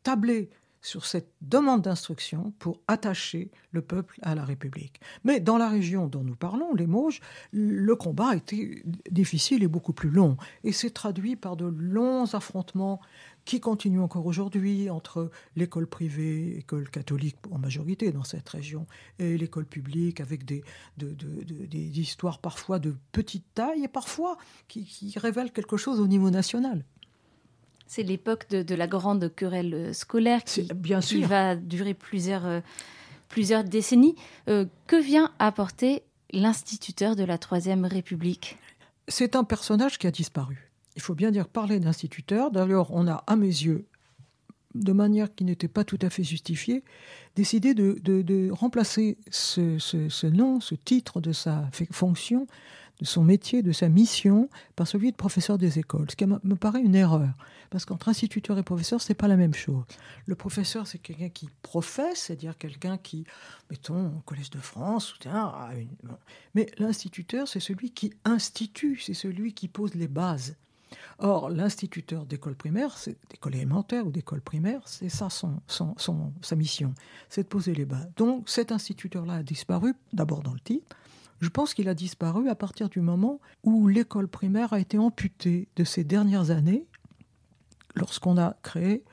tablé 0.03 0.49
sur 0.82 1.06
cette 1.06 1.32
demande 1.42 1.82
d'instruction 1.82 2.54
pour 2.60 2.82
attacher 2.88 3.52
le 3.72 3.82
peuple 3.82 4.18
à 4.22 4.36
la 4.36 4.46
République. 4.46 5.02
Mais 5.24 5.40
dans 5.40 5.58
la 5.58 5.70
région 5.70 6.08
dont 6.08 6.24
nous 6.24 6.36
parlons, 6.36 6.74
les 6.74 6.88
Mauges, 6.88 7.22
le 7.52 7.96
combat 7.96 8.36
été 8.36 8.84
difficile 9.10 9.63
et 9.63 9.68
beaucoup 9.68 9.94
plus 9.94 10.10
long. 10.10 10.38
Et 10.63 10.72
c'est 10.72 10.92
traduit 10.92 11.36
par 11.36 11.56
de 11.56 11.66
longs 11.66 12.34
affrontements 12.34 13.02
qui 13.46 13.62
continuent 13.62 14.02
encore 14.02 14.26
aujourd'hui 14.26 14.90
entre 14.90 15.32
l'école 15.56 15.88
privée, 15.88 16.56
l'école 16.56 16.90
catholique 16.90 17.38
en 17.50 17.58
majorité 17.58 18.12
dans 18.12 18.26
cette 18.26 18.50
région, 18.50 18.88
et 19.20 19.38
l'école 19.38 19.66
publique, 19.66 20.20
avec 20.20 20.44
des, 20.44 20.63
des 20.98 22.00
histoires 22.00 22.40
parfois 22.40 22.80
de 22.80 22.96
petite 23.13 23.46
taille 23.54 23.86
et 23.86 23.88
parfois 23.88 24.38
qui 24.68 25.13
révèlent 25.16 25.54
quelque 25.54 25.78
chose 25.78 26.02
au 26.02 26.08
niveau 26.08 26.30
national. 26.30 26.84
C'est 27.88 28.04
l'époque 28.04 28.50
de, 28.50 28.76
la 28.76 28.88
grande 28.88 29.34
querelle 29.34 29.73
euh, 29.73 29.93
scolaire 29.93 30.43
qui, 30.43 30.67
bien 30.76 31.02
sûr. 31.02 31.26
va 31.28 31.56
durer 31.56 31.93
plusieurs, 31.93 32.45
euh, 32.45 32.60
plusieurs 33.30 33.63
décennies. 33.63 34.15
Euh, 34.50 34.65
que 34.88 35.02
vient 35.02 35.32
apporter 35.39 36.04
l'instituteur 36.32 37.15
de 37.15 37.23
la 37.23 37.38
Troisième 37.38 37.86
République? 37.86 38.58
C'est 39.08 39.36
un 39.36 39.45
personnage 39.45 39.97
qui 39.97 40.08
a 40.08 40.12
disparu. 40.12 40.69
Il 40.97 41.02
faut 41.02 41.15
bien 41.15 41.32
dire 41.32 41.47
parler 41.47 41.80
d'instituteur. 41.80 42.52
D'ailleurs, 42.52 42.91
on 42.91 43.08
a, 43.08 43.23
à 43.26 43.36
mes 43.38 43.47
yeux, 43.47 43.86
de 44.84 44.92
manière 44.92 45.34
qui 45.34 45.44
n'était 45.44 45.68
pas 45.68 45.84
tout 45.84 46.00
à 46.02 46.10
fait 46.10 46.24
justifiée, 46.24 46.84
décidé 47.36 47.74
de, 47.74 48.50
remplacer 48.52 49.18
ce, 49.30 50.28
nom, 50.28 50.60
ce 50.60 50.76
titre 50.76 51.22
de 51.22 51.32
sa 51.32 51.70
fonction 51.92 52.48
de 53.00 53.06
son 53.06 53.24
métier, 53.24 53.62
de 53.62 53.72
sa 53.72 53.90
mission, 53.90 54.50
par 54.76 54.88
celui 54.88 55.12
de 55.12 55.16
professeur 55.16 55.58
des 55.58 55.80
écoles. 55.80 56.10
Ce 56.10 56.16
qui 56.16 56.26
me 56.26 56.56
paraît 56.56 56.82
une 56.82 56.96
erreur, 56.96 57.30
parce 57.70 57.86
qu'entre 57.86 58.10
instituteur 58.10 58.58
et 58.58 58.63
professeur, 58.63 59.02
c'est 59.02 59.13
pas 59.13 59.28
la 59.28 59.38
même 59.38 59.54
chose. 59.54 59.84
Le 60.26 60.36
professeur, 60.36 60.88
c'est 60.88 60.98
quelqu'un 60.98 61.30
qui 61.30 61.50
professe, 61.62 62.24
c'est-à-dire 62.24 62.58
quelqu'un 62.58 62.98
qui, 62.98 63.26
mettons, 63.70 64.08
au 64.08 64.22
Collège 64.26 64.50
de 64.50 64.60
France, 64.60 65.13
a 65.26 65.72
une... 65.76 65.90
mais 66.56 66.68
l'instituteur, 66.80 67.48
c'est 67.48 67.60
celui 67.60 67.92
qui 67.92 68.13
institue, 68.26 69.00
c'est 69.00 69.13
celui 69.13 69.54
qui 69.54 69.68
pose 69.68 69.94
les 69.94 70.08
bases. 70.08 70.56
Or, 71.19 71.50
l'instituteur 71.50 72.26
d'école 72.26 72.56
primaire, 72.56 72.95
d'école 73.30 73.56
élémentaire 73.56 74.06
ou 74.06 74.12
d'école 74.12 74.41
primaire, 74.41 74.82
c'est 74.86 75.10
ça 75.10 75.30
son, 75.30 75.62
sa 76.41 76.56
mission, 76.56 76.93
c'est 77.30 77.43
de 77.43 77.47
poser 77.47 77.73
les 77.73 77.86
bases. 77.86 78.10
Donc, 78.15 78.50
cet 78.50 78.71
instituteur-là 78.71 79.34
a 79.34 79.43
disparu, 79.43 79.93
d'abord 80.13 80.43
dans 80.43 80.54
le 80.54 80.60
titre, 80.60 80.95
je 81.39 81.50
pense 81.50 81.73
qu'il 81.73 81.88
a 81.89 81.93
disparu 81.93 82.50
à 82.50 82.56
partir 82.56 82.89
du 82.89 83.00
moment 83.00 83.39
où 83.63 83.88
l'école 83.88 84.28
primaire 84.28 84.73
a 84.73 84.80
été 84.80 84.97
amputée 84.97 85.67
de 85.76 85.84
ces 85.84 86.04
dernières 86.04 86.52
années, 86.52 86.86
lorsqu'on 87.95 88.38
a 88.38 88.56
créé 88.63 89.04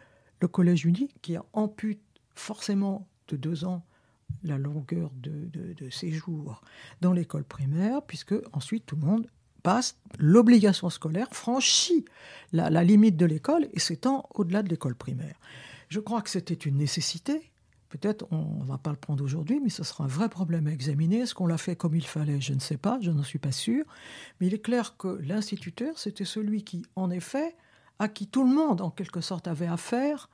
le 0.41 0.49
collège 0.49 0.85
unique 0.85 1.15
qui 1.23 1.37
ampute 1.53 2.01
forcément 2.35 3.07
de 3.29 3.37
deux 3.37 3.65
ans 3.65 3.85
la 4.43 4.59
longueur 4.59 5.11
de, 5.17 5.89
séjour 5.91 6.61
dans 7.01 7.13
l'école 7.13 7.45
primaire, 7.45 8.03
puisque 8.03 8.35
ensuite 8.53 8.85
tout 8.87 8.97
le 8.97 9.07
monde 9.07 9.27
passe, 9.65 9.97
l'obligation 10.19 10.91
scolaire 10.91 11.29
franchit 11.33 12.05
la, 12.53 12.71
la 12.71 12.85
limite 12.85 13.17
de 13.17 13.27
l'école 13.27 13.67
et 13.73 13.81
s'étend 13.81 14.29
au-delà 14.35 14.63
de 14.63 14.69
l'école 14.69 14.95
primaire. 14.95 15.35
Je 15.89 15.99
crois 15.99 16.23
que 16.23 16.31
c'était 16.31 16.55
une 16.55 16.77
nécessité. 16.77 17.51
Peut-être 17.89 18.27
on 18.31 18.63
ne 18.63 18.67
va 18.67 18.79
pas 18.79 18.91
le 18.91 18.97
prendre 18.97 19.25
aujourd'hui, 19.25 19.61
mais 19.63 19.71
ce 19.71 19.85
sera 19.85 20.05
un 20.05 20.09
vrai 20.09 20.29
problème 20.29 20.67
à 20.67 20.73
examiner. 20.73 21.21
Est-ce 21.21 21.35
qu'on 21.35 21.47
l'a 21.47 21.59
fait 21.59 21.77
comme 21.77 21.95
il 21.95 22.07
fallait? 22.07 22.41
Je 22.41 22.53
ne 22.53 22.61
sais 22.61 22.77
pas, 22.77 22.99
je 23.01 23.11
n'en 23.11 23.23
suis 23.23 23.39
pas 23.39 23.53
sûr. 23.53 23.85
Mais 24.39 24.49
il 24.49 24.55
est 24.55 24.63
clair 24.63 24.97
que 24.97 25.09
l'instituteur, 25.23 25.99
c'était 25.99 26.25
celui 26.25 26.63
qui, 26.63 26.85
en 26.97 27.11
effet, 27.11 27.57
à 27.99 28.09
qui 28.09 28.27
tout 28.27 28.45
le 28.45 28.53
monde, 28.53 28.81
en 28.81 28.91
quelque 28.91 29.21
sorte, 29.21 29.49
avait 29.49 29.67
affaire 29.67 30.29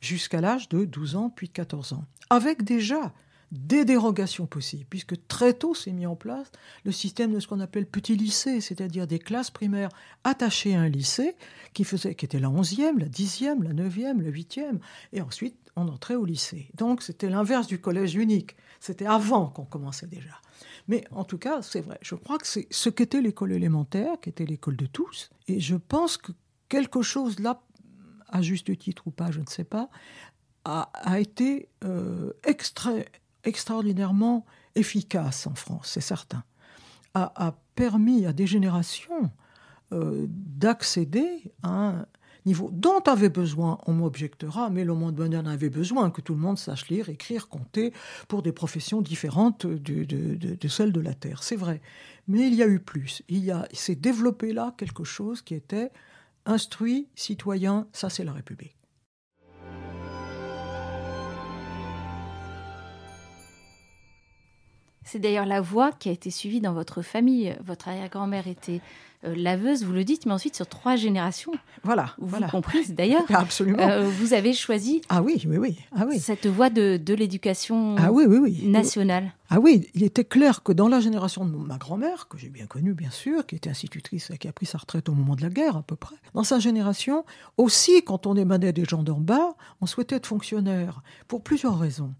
jusqu'à 0.00 0.40
l'âge 0.40 0.68
de 0.68 0.84
12 0.84 1.16
ans, 1.16 1.30
puis 1.30 1.46
de 1.46 1.52
14 1.52 1.92
ans. 1.92 2.04
Avec 2.30 2.64
déjà 2.64 3.12
des 3.52 3.84
dérogations 3.84 4.46
possibles, 4.46 4.86
puisque 4.88 5.26
très 5.28 5.52
tôt 5.52 5.74
s'est 5.74 5.92
mis 5.92 6.06
en 6.06 6.16
place 6.16 6.50
le 6.84 6.90
système 6.90 7.32
de 7.32 7.38
ce 7.38 7.46
qu'on 7.46 7.60
appelle 7.60 7.86
petit 7.86 8.16
lycée, 8.16 8.62
c'est-à-dire 8.62 9.06
des 9.06 9.18
classes 9.18 9.50
primaires 9.50 9.90
attachées 10.24 10.74
à 10.74 10.80
un 10.80 10.88
lycée 10.88 11.36
qui, 11.74 11.84
faisait, 11.84 12.14
qui 12.14 12.24
était 12.24 12.40
la 12.40 12.48
11e, 12.48 12.98
la 12.98 13.08
10e, 13.08 13.62
la 13.62 13.74
9e, 13.74 14.22
la 14.22 14.30
8e, 14.30 14.78
et 15.12 15.20
ensuite 15.20 15.56
on 15.76 15.86
entrait 15.88 16.14
au 16.14 16.24
lycée. 16.24 16.70
Donc 16.76 17.02
c'était 17.02 17.28
l'inverse 17.28 17.66
du 17.66 17.78
collège 17.78 18.14
unique. 18.14 18.56
C'était 18.80 19.06
avant 19.06 19.46
qu'on 19.46 19.64
commençait 19.64 20.06
déjà. 20.06 20.40
Mais 20.88 21.04
en 21.10 21.24
tout 21.24 21.38
cas, 21.38 21.62
c'est 21.62 21.80
vrai. 21.82 21.98
Je 22.00 22.14
crois 22.14 22.38
que 22.38 22.46
c'est 22.46 22.66
ce 22.70 22.88
qu'était 22.88 23.20
l'école 23.20 23.52
élémentaire, 23.52 24.18
qui 24.20 24.30
était 24.30 24.46
l'école 24.46 24.76
de 24.76 24.86
tous. 24.86 25.30
Et 25.46 25.60
je 25.60 25.76
pense 25.76 26.16
que 26.16 26.32
quelque 26.68 27.02
chose 27.02 27.38
là, 27.38 27.62
à 28.28 28.40
juste 28.40 28.76
titre 28.78 29.06
ou 29.06 29.10
pas, 29.10 29.30
je 29.30 29.40
ne 29.40 29.46
sais 29.46 29.64
pas, 29.64 29.90
a, 30.64 31.18
été 31.18 31.68
euh, 31.84 32.32
extraordinairement 33.44 34.44
efficace 34.74 35.46
en 35.46 35.54
France, 35.54 35.90
c'est 35.92 36.00
certain. 36.00 36.44
A, 37.14 37.54
permis 37.74 38.26
à 38.26 38.32
des 38.32 38.46
générations 38.46 39.30
euh, 39.92 40.26
d'accéder 40.28 41.52
à 41.62 41.70
un 41.70 42.06
niveau 42.44 42.70
dont 42.72 43.00
avait 43.00 43.28
besoin, 43.28 43.78
on 43.86 43.92
m'objectera, 43.92 44.70
mais 44.70 44.84
le 44.84 44.94
monde 44.94 45.18
moderne 45.18 45.46
avait 45.46 45.70
besoin 45.70 46.10
que 46.10 46.20
tout 46.20 46.34
le 46.34 46.40
monde 46.40 46.58
sache 46.58 46.88
lire, 46.88 47.08
écrire, 47.08 47.48
compter 47.48 47.92
pour 48.28 48.42
des 48.42 48.52
professions 48.52 49.00
différentes 49.00 49.66
de, 49.66 50.04
de 50.04 50.68
celles 50.68 50.92
de 50.92 51.00
la 51.00 51.14
Terre. 51.14 51.42
C'est 51.42 51.56
vrai. 51.56 51.80
Mais 52.28 52.46
il 52.46 52.54
y 52.54 52.62
a 52.62 52.66
eu 52.66 52.78
plus. 52.78 53.22
Il 53.28 53.44
y 53.44 53.50
a, 53.50 53.66
s'est 53.72 53.94
développé 53.94 54.52
là 54.52 54.74
quelque 54.76 55.04
chose 55.04 55.42
qui 55.42 55.54
était 55.54 55.90
instruit, 56.46 57.08
citoyen, 57.14 57.86
ça 57.92 58.10
c'est 58.10 58.24
la 58.24 58.32
République. 58.32 58.76
C'est 65.04 65.18
d'ailleurs 65.18 65.46
la 65.46 65.60
voie 65.60 65.92
qui 65.92 66.08
a 66.08 66.12
été 66.12 66.30
suivie 66.30 66.60
dans 66.60 66.72
votre 66.72 67.02
famille. 67.02 67.54
Votre 67.64 67.88
arrière-grand-mère 67.88 68.46
était 68.46 68.80
euh, 69.24 69.34
laveuse, 69.36 69.84
vous 69.84 69.92
le 69.92 70.02
dites, 70.02 70.26
mais 70.26 70.32
ensuite 70.32 70.56
sur 70.56 70.66
trois 70.66 70.96
générations. 70.96 71.52
Voilà, 71.84 72.14
vous 72.18 72.26
voilà. 72.26 72.48
comprise 72.48 72.92
d'ailleurs. 72.94 73.22
Absolument. 73.28 73.78
Euh, 73.78 74.08
vous 74.08 74.34
avez 74.34 74.52
choisi. 74.52 75.00
Ah 75.08 75.22
oui, 75.22 75.40
oui, 75.46 75.58
oui. 75.58 75.78
Ah 75.96 76.06
oui. 76.08 76.18
Cette 76.18 76.46
voie 76.46 76.70
de, 76.70 76.96
de 76.96 77.14
l'éducation 77.14 77.94
ah 77.98 78.10
oui, 78.10 78.24
oui, 78.26 78.38
oui. 78.38 78.66
nationale. 78.66 79.32
Ah 79.48 79.60
oui, 79.60 79.88
il 79.94 80.02
était 80.02 80.24
clair 80.24 80.64
que 80.64 80.72
dans 80.72 80.88
la 80.88 80.98
génération 80.98 81.44
de 81.44 81.54
ma 81.54 81.78
grand-mère, 81.78 82.26
que 82.28 82.36
j'ai 82.36 82.48
bien 82.48 82.66
connue 82.66 82.94
bien 82.94 83.10
sûr, 83.10 83.46
qui 83.46 83.54
était 83.54 83.70
institutrice 83.70 84.30
et 84.30 84.38
qui 84.38 84.48
a 84.48 84.52
pris 84.52 84.66
sa 84.66 84.78
retraite 84.78 85.08
au 85.08 85.12
moment 85.12 85.36
de 85.36 85.42
la 85.42 85.50
guerre 85.50 85.76
à 85.76 85.82
peu 85.82 85.94
près, 85.94 86.16
dans 86.34 86.44
sa 86.44 86.58
génération, 86.58 87.24
aussi 87.58 88.02
quand 88.02 88.26
on 88.26 88.34
émanait 88.34 88.72
des 88.72 88.84
gens 88.84 89.02
d'en 89.04 89.20
bas, 89.20 89.54
on 89.80 89.86
souhaitait 89.86 90.16
être 90.16 90.26
fonctionnaire 90.26 91.02
pour 91.28 91.42
plusieurs 91.42 91.78
raisons 91.78 92.12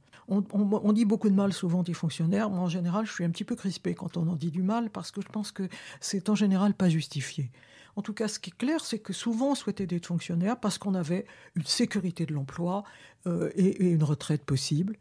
on, 0.53 0.92
dit 0.92 1.05
beaucoup 1.05 1.29
de 1.29 1.35
mal 1.35 1.53
souvent 1.53 1.83
des 1.83 1.95
fonctionnaires. 1.95 2.51
Moi, 2.51 2.61
en 2.61 2.68
général, 2.68 3.07
je 3.07 3.12
suis 3.12 3.25
un 3.25 3.31
petit 3.31 3.45
peu 3.45 3.57
crispé 3.57 3.95
quand 3.95 4.16
on 4.16 4.29
en 4.29 4.37
dit 4.37 4.51
du 4.51 4.62
mal 4.62 4.90
parce 4.90 5.11
que 5.11 5.21
je 5.21 5.29
pense 5.29 5.53
que 5.53 5.68
c'est 6.01 6.29
en 6.29 6.35
général 6.35 6.75
pas 6.75 6.88
justifié. 6.88 7.51
En 7.97 8.03
tout 8.03 8.14
cas, 8.14 8.29
ce 8.29 8.38
qui 8.38 8.51
est 8.51 8.57
clair, 8.57 8.85
c'est 8.85 8.99
que 8.99 9.12
souvent 9.12 9.51
on 9.51 9.55
souhaitait 9.55 9.87
être 9.95 10.07
fonctionnaire 10.07 10.59
parce 10.59 10.79
qu'on 10.79 10.95
avait 10.95 11.27
une 11.57 11.66
sécurité 11.66 12.25
de 12.25 12.33
l'emploi 12.33 12.85
euh, 13.27 13.51
et, 13.55 13.90
une 13.90 14.03
retraite 14.03 14.45
possible. 14.45 14.97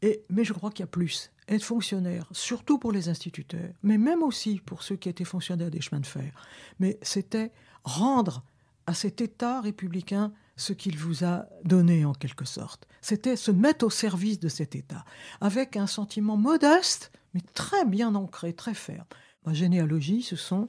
Et, 0.00 0.22
mais 0.30 0.44
je 0.44 0.52
crois 0.52 0.70
qu'il 0.70 0.80
y 0.80 0.84
a 0.84 0.88
plus. 0.88 1.30
Être 1.48 1.64
fonctionnaire, 1.64 2.26
surtout 2.32 2.78
pour 2.78 2.92
les 2.92 3.08
instituteurs, 3.08 3.70
mais 3.82 3.98
même 3.98 4.22
aussi 4.22 4.60
pour 4.64 4.82
ceux 4.82 4.96
qui 4.96 5.08
étaient 5.08 5.24
fonctionnaires 5.24 5.70
des 5.70 5.80
chemins 5.80 6.00
de 6.00 6.06
fer, 6.06 6.32
mais 6.78 6.98
c'était 7.02 7.50
rendre 7.84 8.42
à 8.86 8.94
cet 8.94 9.20
État 9.20 9.60
républicain 9.60 10.32
ce 10.56 10.72
qu'il 10.72 10.98
vous 10.98 11.24
a 11.24 11.46
donné 11.64 12.04
en 12.04 12.12
quelque 12.12 12.44
sorte. 12.44 12.86
C'était 13.00 13.36
se 13.36 13.50
mettre 13.50 13.86
au 13.86 13.90
service 13.90 14.38
de 14.38 14.48
cet 14.48 14.74
État, 14.76 15.04
avec 15.40 15.76
un 15.76 15.86
sentiment 15.86 16.36
modeste, 16.36 17.10
mais 17.34 17.40
très 17.54 17.84
bien 17.84 18.14
ancré, 18.14 18.52
très 18.52 18.74
ferme. 18.74 19.06
Ma 19.46 19.54
généalogie, 19.54 20.22
ce 20.22 20.36
sont 20.36 20.68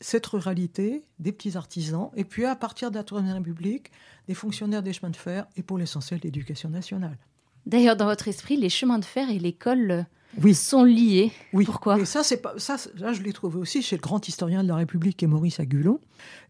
cette 0.00 0.26
ruralité, 0.26 1.04
des 1.18 1.32
petits 1.32 1.56
artisans, 1.56 2.10
et 2.16 2.24
puis 2.24 2.46
à 2.46 2.56
partir 2.56 2.90
de 2.90 2.96
la 2.96 3.04
Troisième 3.04 3.36
République, 3.36 3.90
des 4.26 4.34
fonctionnaires 4.34 4.82
des 4.82 4.92
chemins 4.92 5.10
de 5.10 5.16
fer, 5.16 5.46
et 5.56 5.62
pour 5.62 5.78
l'essentiel, 5.78 6.20
l'éducation 6.24 6.70
nationale. 6.70 7.18
D'ailleurs, 7.66 7.96
dans 7.96 8.06
votre 8.06 8.26
esprit, 8.28 8.56
les 8.56 8.70
chemins 8.70 8.98
de 8.98 9.04
fer 9.04 9.28
et 9.28 9.38
l'école 9.38 10.06
oui. 10.42 10.54
sont 10.54 10.84
liés. 10.84 11.32
Oui. 11.52 11.66
Pourquoi? 11.66 11.98
Et 12.00 12.06
ça, 12.06 12.22
c'est 12.22 12.40
pas 12.40 12.54
ça. 12.56 12.76
Là, 12.96 13.12
je 13.12 13.22
l'ai 13.22 13.32
trouvé 13.34 13.58
aussi 13.58 13.82
chez 13.82 13.96
le 13.96 14.00
grand 14.00 14.26
historien 14.26 14.62
de 14.62 14.68
la 14.68 14.76
République, 14.76 15.22
et 15.22 15.26
Maurice 15.26 15.60
Agulon, 15.60 16.00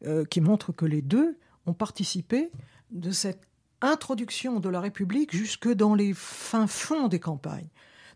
euh, 0.06 0.24
qui 0.24 0.40
montre 0.40 0.72
que 0.72 0.86
les 0.86 1.02
deux 1.02 1.36
ont 1.66 1.74
participé 1.74 2.50
de 2.90 3.10
cette 3.10 3.46
introduction 3.80 4.60
de 4.60 4.68
la 4.68 4.80
République 4.80 5.34
jusque 5.34 5.68
dans 5.68 5.94
les 5.94 6.12
fins 6.14 6.66
fonds 6.66 7.08
des 7.08 7.20
campagnes, 7.20 7.68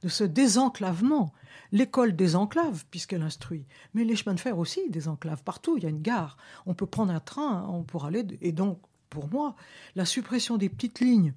de 0.03 0.09
ce 0.09 0.25
désenclavement. 0.25 1.33
L'école 1.73 2.15
désenclave 2.15 2.85
puisqu'elle 2.91 3.23
instruit, 3.23 3.67
mais 3.95 4.05
les 4.05 4.17
chemins 4.17 4.35
de 4.35 4.41
fer 4.41 4.59
aussi 4.59 4.89
désenclavent. 4.91 5.43
Partout, 5.43 5.77
il 5.77 5.83
y 5.83 5.87
a 5.87 5.91
une 5.91 6.03
gare. 6.03 6.37
On 6.67 6.75
peut 6.75 6.87
prendre 6.87 7.13
un 7.13 7.21
train 7.21 7.85
pour 7.87 8.05
aller. 8.05 8.25
Et 8.41 8.53
donc, 8.53 8.81
pour 9.11 9.29
moi, 9.29 9.57
la 9.97 10.05
suppression 10.05 10.57
des 10.57 10.69
petites 10.69 11.01
lignes 11.01 11.33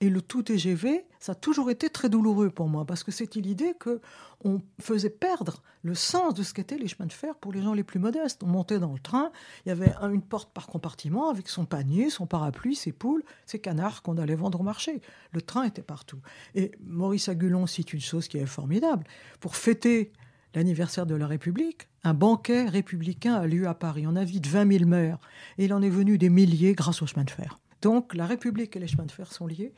et 0.00 0.10
le 0.10 0.22
tout 0.22 0.42
TGV, 0.42 1.04
ça 1.18 1.32
a 1.32 1.34
toujours 1.34 1.70
été 1.70 1.90
très 1.90 2.08
douloureux 2.08 2.50
pour 2.50 2.68
moi, 2.68 2.84
parce 2.84 3.02
que 3.02 3.10
c'était 3.10 3.40
l'idée 3.40 3.74
que 3.78 4.00
on 4.44 4.60
faisait 4.80 5.10
perdre 5.10 5.62
le 5.82 5.96
sens 5.96 6.34
de 6.34 6.44
ce 6.44 6.54
qu'étaient 6.54 6.78
les 6.78 6.86
chemins 6.86 7.06
de 7.06 7.12
fer 7.12 7.34
pour 7.34 7.52
les 7.52 7.62
gens 7.62 7.74
les 7.74 7.82
plus 7.82 7.98
modestes. 7.98 8.42
On 8.44 8.46
montait 8.46 8.78
dans 8.78 8.92
le 8.92 9.00
train, 9.00 9.32
il 9.66 9.70
y 9.70 9.72
avait 9.72 9.92
une 10.02 10.22
porte 10.22 10.52
par 10.52 10.68
compartiment 10.68 11.28
avec 11.28 11.48
son 11.48 11.64
panier, 11.64 12.10
son 12.10 12.26
parapluie, 12.26 12.76
ses 12.76 12.92
poules, 12.92 13.24
ses 13.46 13.58
canards 13.58 14.02
qu'on 14.02 14.16
allait 14.18 14.36
vendre 14.36 14.60
au 14.60 14.62
marché. 14.62 15.00
Le 15.32 15.42
train 15.42 15.64
était 15.64 15.82
partout. 15.82 16.20
Et 16.54 16.70
Maurice 16.80 17.28
Agulon 17.28 17.66
cite 17.66 17.92
une 17.92 18.00
chose 18.00 18.28
qui 18.28 18.38
est 18.38 18.46
formidable. 18.46 19.04
Pour 19.40 19.56
fêter 19.56 20.12
l'anniversaire 20.54 21.06
de 21.06 21.16
la 21.16 21.26
République, 21.26 21.88
un 22.04 22.14
banquet 22.14 22.68
républicain 22.68 23.34
a 23.34 23.46
lieu 23.46 23.66
à 23.66 23.74
Paris. 23.74 24.06
On 24.06 24.14
invite 24.14 24.46
20 24.46 24.78
000 24.78 24.84
maires 24.88 25.18
et 25.58 25.64
il 25.64 25.74
en 25.74 25.82
est 25.82 25.90
venu 25.90 26.18
des 26.18 26.30
milliers 26.30 26.74
grâce 26.74 27.02
aux 27.02 27.06
chemins 27.06 27.24
de 27.24 27.30
fer. 27.30 27.58
Donc 27.82 28.14
la 28.14 28.26
République 28.26 28.76
et 28.76 28.78
les 28.80 28.88
chemins 28.88 29.06
de 29.06 29.12
fer 29.12 29.32
sont 29.32 29.46
liés, 29.46 29.72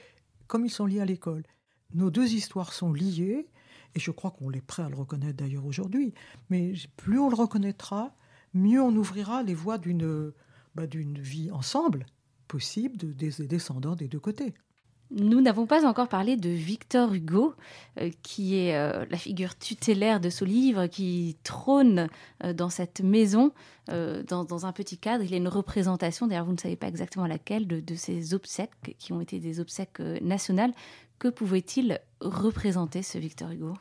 comme 0.46 0.64
ils 0.64 0.70
sont 0.70 0.86
liés 0.86 1.00
à 1.00 1.04
l'école. 1.04 1.44
Nos 1.94 2.10
deux 2.10 2.32
histoires 2.32 2.72
sont 2.72 2.92
liées, 2.92 3.48
et 3.94 4.00
je 4.00 4.10
crois 4.10 4.30
qu'on 4.30 4.52
est 4.52 4.64
prêt 4.64 4.82
à 4.82 4.88
le 4.88 4.96
reconnaître 4.96 5.36
d'ailleurs 5.36 5.66
aujourd'hui, 5.66 6.14
mais 6.48 6.72
plus 6.96 7.18
on 7.18 7.28
le 7.28 7.34
reconnaîtra, 7.34 8.14
mieux 8.54 8.80
on 8.80 8.94
ouvrira 8.94 9.42
les 9.42 9.54
voies 9.54 9.78
d'une 9.78 10.32
bah, 10.74 10.86
vie 10.86 11.50
ensemble 11.50 12.06
possible 12.48 12.96
des 13.14 13.30
descendants 13.46 13.94
des 13.94 14.08
deux 14.08 14.18
côtés. 14.18 14.54
Nous 15.12 15.40
n'avons 15.40 15.66
pas 15.66 15.84
encore 15.84 16.08
parlé 16.08 16.36
de 16.36 16.50
Victor 16.50 17.12
Hugo, 17.12 17.54
euh, 18.00 18.10
qui 18.22 18.56
est 18.56 18.76
euh, 18.76 19.04
la 19.10 19.16
figure 19.16 19.58
tutélaire 19.58 20.20
de 20.20 20.30
ce 20.30 20.44
livre, 20.44 20.86
qui 20.86 21.36
trône 21.42 22.08
euh, 22.44 22.52
dans 22.52 22.70
cette 22.70 23.00
maison, 23.00 23.52
dans, 23.88 24.66
un 24.66 24.72
petit 24.72 24.98
cadre. 24.98 25.24
Il 25.24 25.32
y 25.32 25.34
a 25.34 25.36
une 25.36 25.48
représentation, 25.48 26.28
d'ailleurs 26.28 26.44
vous 26.44 26.52
ne 26.52 26.60
savez 26.60 26.76
pas 26.76 26.86
exactement 26.86 27.26
laquelle, 27.26 27.66
de, 27.66 27.80
de 27.80 27.94
ces 27.96 28.34
obsèques, 28.34 28.70
qui 29.00 29.12
ont 29.12 29.20
été 29.20 29.40
des 29.40 29.58
obsèques 29.58 29.98
nationales. 30.22 30.72
Que 31.18 31.26
pouvait-il 31.26 32.00
représenter, 32.20 33.02
ce 33.02 33.18
Victor 33.18 33.50
Hugo? 33.50 33.74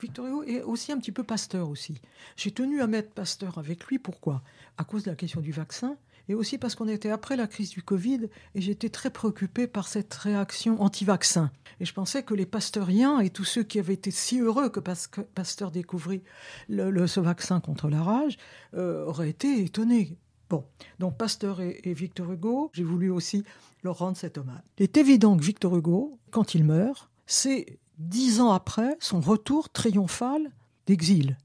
Victor 0.00 0.26
Hugo 0.26 0.42
est 0.44 0.62
aussi 0.62 0.92
un 0.92 0.98
petit 0.98 1.10
peu 1.10 1.24
pasteur 1.24 1.68
aussi. 1.68 2.00
J'ai 2.36 2.52
tenu 2.52 2.80
à 2.80 2.86
mettre 2.86 3.10
pasteur 3.10 3.58
avec 3.58 3.84
lui. 3.86 3.98
Pourquoi? 3.98 4.40
À 4.78 4.84
cause 4.84 5.02
de 5.02 5.10
la 5.10 5.16
question 5.16 5.40
du 5.40 5.50
vaccin 5.50 5.96
et 6.28 6.34
aussi 6.34 6.58
parce 6.58 6.74
qu'on 6.74 6.88
était 6.88 7.10
après 7.10 7.36
la 7.36 7.46
crise 7.46 7.70
du 7.70 7.82
Covid 7.82 8.28
et 8.54 8.60
j'étais 8.60 8.88
très 8.88 9.10
préoccupée 9.10 9.66
par 9.66 9.88
cette 9.88 10.14
réaction 10.14 10.80
anti-vaccin. 10.82 11.50
Et 11.80 11.84
je 11.84 11.92
pensais 11.92 12.22
que 12.22 12.34
les 12.34 12.46
pasteuriens 12.46 13.20
et 13.20 13.30
tous 13.30 13.44
ceux 13.44 13.62
qui 13.62 13.78
avaient 13.78 13.94
été 13.94 14.10
si 14.10 14.40
heureux 14.40 14.68
que 14.68 14.80
Pasteur 14.80 15.70
découvrit 15.70 16.22
ce 16.68 17.20
vaccin 17.20 17.60
contre 17.60 17.88
la 17.88 18.02
rage 18.02 18.38
euh, 18.74 19.04
auraient 19.04 19.30
été 19.30 19.62
étonnés. 19.62 20.16
Bon, 20.48 20.64
donc 20.98 21.16
Pasteur 21.16 21.60
et, 21.60 21.92
Victor 21.92 22.32
Hugo, 22.32 22.70
j'ai 22.72 22.84
voulu 22.84 23.10
aussi 23.10 23.44
leur 23.82 23.98
rendre 23.98 24.16
cet 24.16 24.38
hommage. 24.38 24.62
Il 24.78 24.84
est 24.84 24.96
évident 24.96 25.36
que 25.36 25.44
Victor 25.44 25.76
Hugo, 25.76 26.18
quand 26.30 26.54
il 26.54 26.64
meurt, 26.64 27.10
c'est 27.26 27.78
dix 27.98 28.40
ans 28.40 28.52
après 28.52 28.96
son 29.00 29.20
retour 29.20 29.70
triomphal 29.70 30.52
d'exil. 30.86 31.36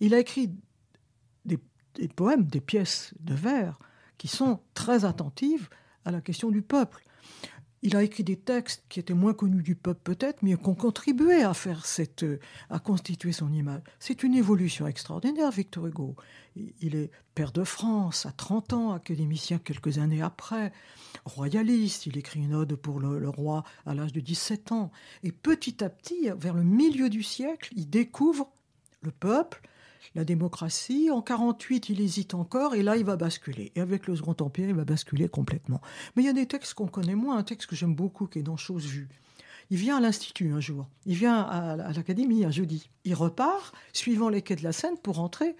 Il 0.00 0.14
a 0.14 0.18
écrit 0.18 0.50
des, 1.44 1.58
poèmes, 2.08 2.44
des 2.44 2.60
pièces 2.60 3.14
de 3.20 3.34
vers 3.34 3.78
qui 4.22 4.28
sont 4.28 4.60
très 4.72 5.04
attentives 5.04 5.68
à 6.04 6.12
la 6.12 6.20
question 6.20 6.52
du 6.52 6.62
peuple. 6.62 7.04
il 7.82 7.96
a 7.96 8.04
écrit 8.04 8.22
des 8.22 8.36
textes 8.36 8.84
qui 8.88 9.00
étaient 9.00 9.14
moins 9.14 9.34
connus 9.34 9.64
du 9.64 9.74
peuple 9.74 9.98
peut-être, 10.04 10.44
mais 10.44 10.56
qui 10.56 10.68
ont 10.68 10.76
contribué 10.76 11.42
à 11.42 11.54
faire 11.54 11.84
cette, 11.84 12.24
à 12.70 12.78
constituer 12.78 13.32
son 13.32 13.52
image. 13.52 13.82
C'est 13.98 14.22
une 14.22 14.36
évolution 14.36 14.86
extraordinaire, 14.86 15.50
Victor 15.50 15.88
Hugo. 15.88 16.14
Il 16.54 16.94
est 16.94 17.10
père 17.34 17.50
de 17.50 17.64
France 17.64 18.24
à 18.24 18.30
30 18.30 18.72
ans, 18.74 18.92
académicien 18.92 19.58
quelques 19.58 19.98
années 19.98 20.22
après, 20.22 20.72
royaliste. 21.24 22.06
Il 22.06 22.16
écrit 22.16 22.44
une 22.44 22.54
ode 22.54 22.76
pour 22.76 23.00
le, 23.00 23.18
le 23.18 23.28
roi 23.28 23.64
à 23.86 23.92
l'âge 23.92 24.12
de 24.12 24.20
17 24.20 24.70
ans. 24.70 24.92
Et 25.24 25.32
petit 25.32 25.82
à 25.82 25.90
petit, 25.90 26.30
vers 26.36 26.54
le 26.54 26.62
milieu 26.62 27.10
du 27.10 27.24
siècle, 27.24 27.72
il 27.74 27.90
découvre 27.90 28.52
le 29.00 29.10
peuple, 29.10 29.62
la 30.14 30.24
démocratie. 30.24 31.10
En 31.10 31.22
48, 31.22 31.88
il 31.88 32.00
hésite 32.00 32.34
encore 32.34 32.74
et 32.74 32.82
là, 32.82 32.96
il 32.96 33.04
va 33.04 33.16
basculer. 33.16 33.72
Et 33.74 33.80
avec 33.80 34.06
le 34.06 34.16
Second 34.16 34.36
Empire, 34.40 34.68
il 34.68 34.74
va 34.74 34.84
basculer 34.84 35.28
complètement. 35.28 35.80
Mais 36.14 36.22
il 36.22 36.26
y 36.26 36.28
a 36.28 36.34
des 36.34 36.46
textes 36.46 36.74
qu'on 36.74 36.88
connaît 36.88 37.14
moins. 37.14 37.36
Un 37.36 37.42
texte 37.42 37.68
que 37.68 37.76
j'aime 37.76 37.94
beaucoup 37.94 38.26
qui 38.26 38.38
est 38.38 38.42
dans 38.42 38.56
Chose 38.56 38.86
vue. 38.86 39.08
Il 39.70 39.78
vient 39.78 39.96
à 39.96 40.00
l'Institut 40.00 40.52
un 40.52 40.60
jour, 40.60 40.86
il 41.06 41.14
vient 41.14 41.40
à 41.40 41.76
l'Académie 41.76 42.44
un 42.44 42.50
jeudi. 42.50 42.90
Il 43.04 43.14
repart, 43.14 43.74
suivant 43.94 44.28
les 44.28 44.42
quais 44.42 44.56
de 44.56 44.62
la 44.62 44.72
Seine, 44.72 44.98
pour 44.98 45.16
rentrer 45.16 45.56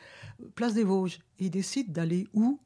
place 0.55 0.75
des 0.75 0.85
Vosges. 0.85 1.21
Et 1.39 1.47
il 1.47 1.51
décide 1.51 1.93
d'aller 1.93 2.27
où? 2.35 2.61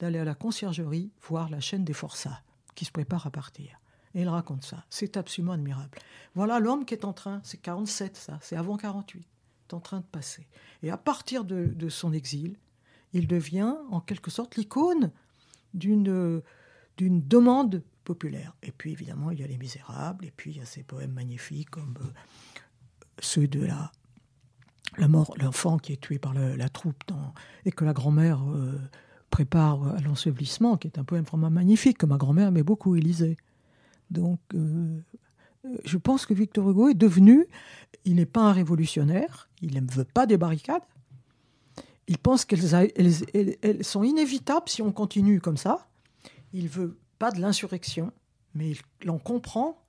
D'aller 0.00 0.18
à 0.18 0.24
la 0.24 0.34
conciergerie 0.34 1.12
voir 1.28 1.50
la 1.50 1.60
chaîne 1.60 1.84
des 1.84 1.92
Forçats, 1.92 2.42
qui 2.74 2.84
se 2.84 2.90
prépare 2.90 3.26
à 3.26 3.30
partir. 3.30 3.80
Et 4.14 4.22
il 4.22 4.28
raconte 4.28 4.64
ça. 4.64 4.84
C'est 4.90 5.16
absolument 5.16 5.52
admirable. 5.52 5.98
Voilà 6.34 6.58
l'homme 6.58 6.84
qui 6.84 6.94
est 6.94 7.04
en 7.04 7.12
train, 7.12 7.40
c'est 7.44 7.58
47 7.58 8.16
ça, 8.16 8.38
c'est 8.42 8.56
avant 8.56 8.76
48 8.76 9.24
en 9.74 9.80
train 9.80 10.00
de 10.00 10.06
passer. 10.06 10.46
Et 10.82 10.90
à 10.90 10.96
partir 10.96 11.44
de, 11.44 11.88
son 11.88 12.12
exil, 12.12 12.56
il 13.12 13.26
devient 13.26 13.74
en 13.90 14.00
quelque 14.00 14.30
sorte 14.30 14.56
l'icône 14.56 15.10
d'une 15.74 16.42
demande 16.98 17.82
populaire. 18.04 18.54
Et 18.62 18.72
puis 18.72 18.92
évidemment, 18.92 19.30
il 19.30 19.40
y 19.40 19.44
a 19.44 19.46
Les 19.46 19.58
Misérables, 19.58 20.24
et 20.24 20.30
puis 20.30 20.52
il 20.52 20.56
y 20.58 20.60
a 20.60 20.64
ces 20.64 20.82
poèmes 20.82 21.12
magnifiques 21.12 21.70
comme 21.70 21.94
euh, 22.00 22.08
ceux 23.20 23.46
de 23.46 23.64
la, 23.64 23.92
la 24.96 25.08
mort, 25.08 25.34
l'enfant 25.38 25.78
qui 25.78 25.92
est 25.92 26.00
tué 26.00 26.18
par 26.18 26.32
la 26.32 26.68
troupe 26.68 27.04
et 27.64 27.70
que 27.70 27.84
la 27.84 27.92
grand-mère 27.92 28.40
euh, 28.48 28.78
prépare 29.30 29.96
à 29.96 30.00
l'ensevelissement, 30.00 30.76
qui 30.76 30.88
est 30.88 30.98
un 30.98 31.04
poème 31.04 31.24
vraiment 31.24 31.50
magnifique 31.50 31.98
que 31.98 32.06
ma 32.06 32.16
grand-mère 32.16 32.48
aimait 32.48 32.62
beaucoup, 32.62 32.96
Élisée. 32.96 33.36
Donc, 34.10 34.40
euh, 34.54 35.00
je 35.84 35.98
pense 35.98 36.26
que 36.26 36.34
Victor 36.34 36.68
Hugo 36.70 36.88
est 36.88 36.94
devenu, 36.94 37.46
il 38.04 38.16
n'est 38.16 38.26
pas 38.26 38.42
un 38.42 38.52
révolutionnaire, 38.52 39.47
il 39.62 39.74
ne 39.74 39.90
veut 39.90 40.04
pas 40.04 40.26
des 40.26 40.36
barricades, 40.36 40.82
il 42.06 42.18
pense 42.18 42.44
qu'elles 42.44 42.74
elles, 42.74 43.84
sont 43.84 44.02
inévitables 44.02 44.68
si 44.68 44.82
on 44.82 44.92
continue 44.92 45.40
comme 45.40 45.56
ça, 45.58 45.88
il 46.52 46.68
veut 46.68 46.98
pas 47.18 47.30
de 47.30 47.40
l'insurrection, 47.40 48.12
mais 48.54 48.72
il, 49.02 49.10
en 49.10 49.18
comprend 49.18 49.84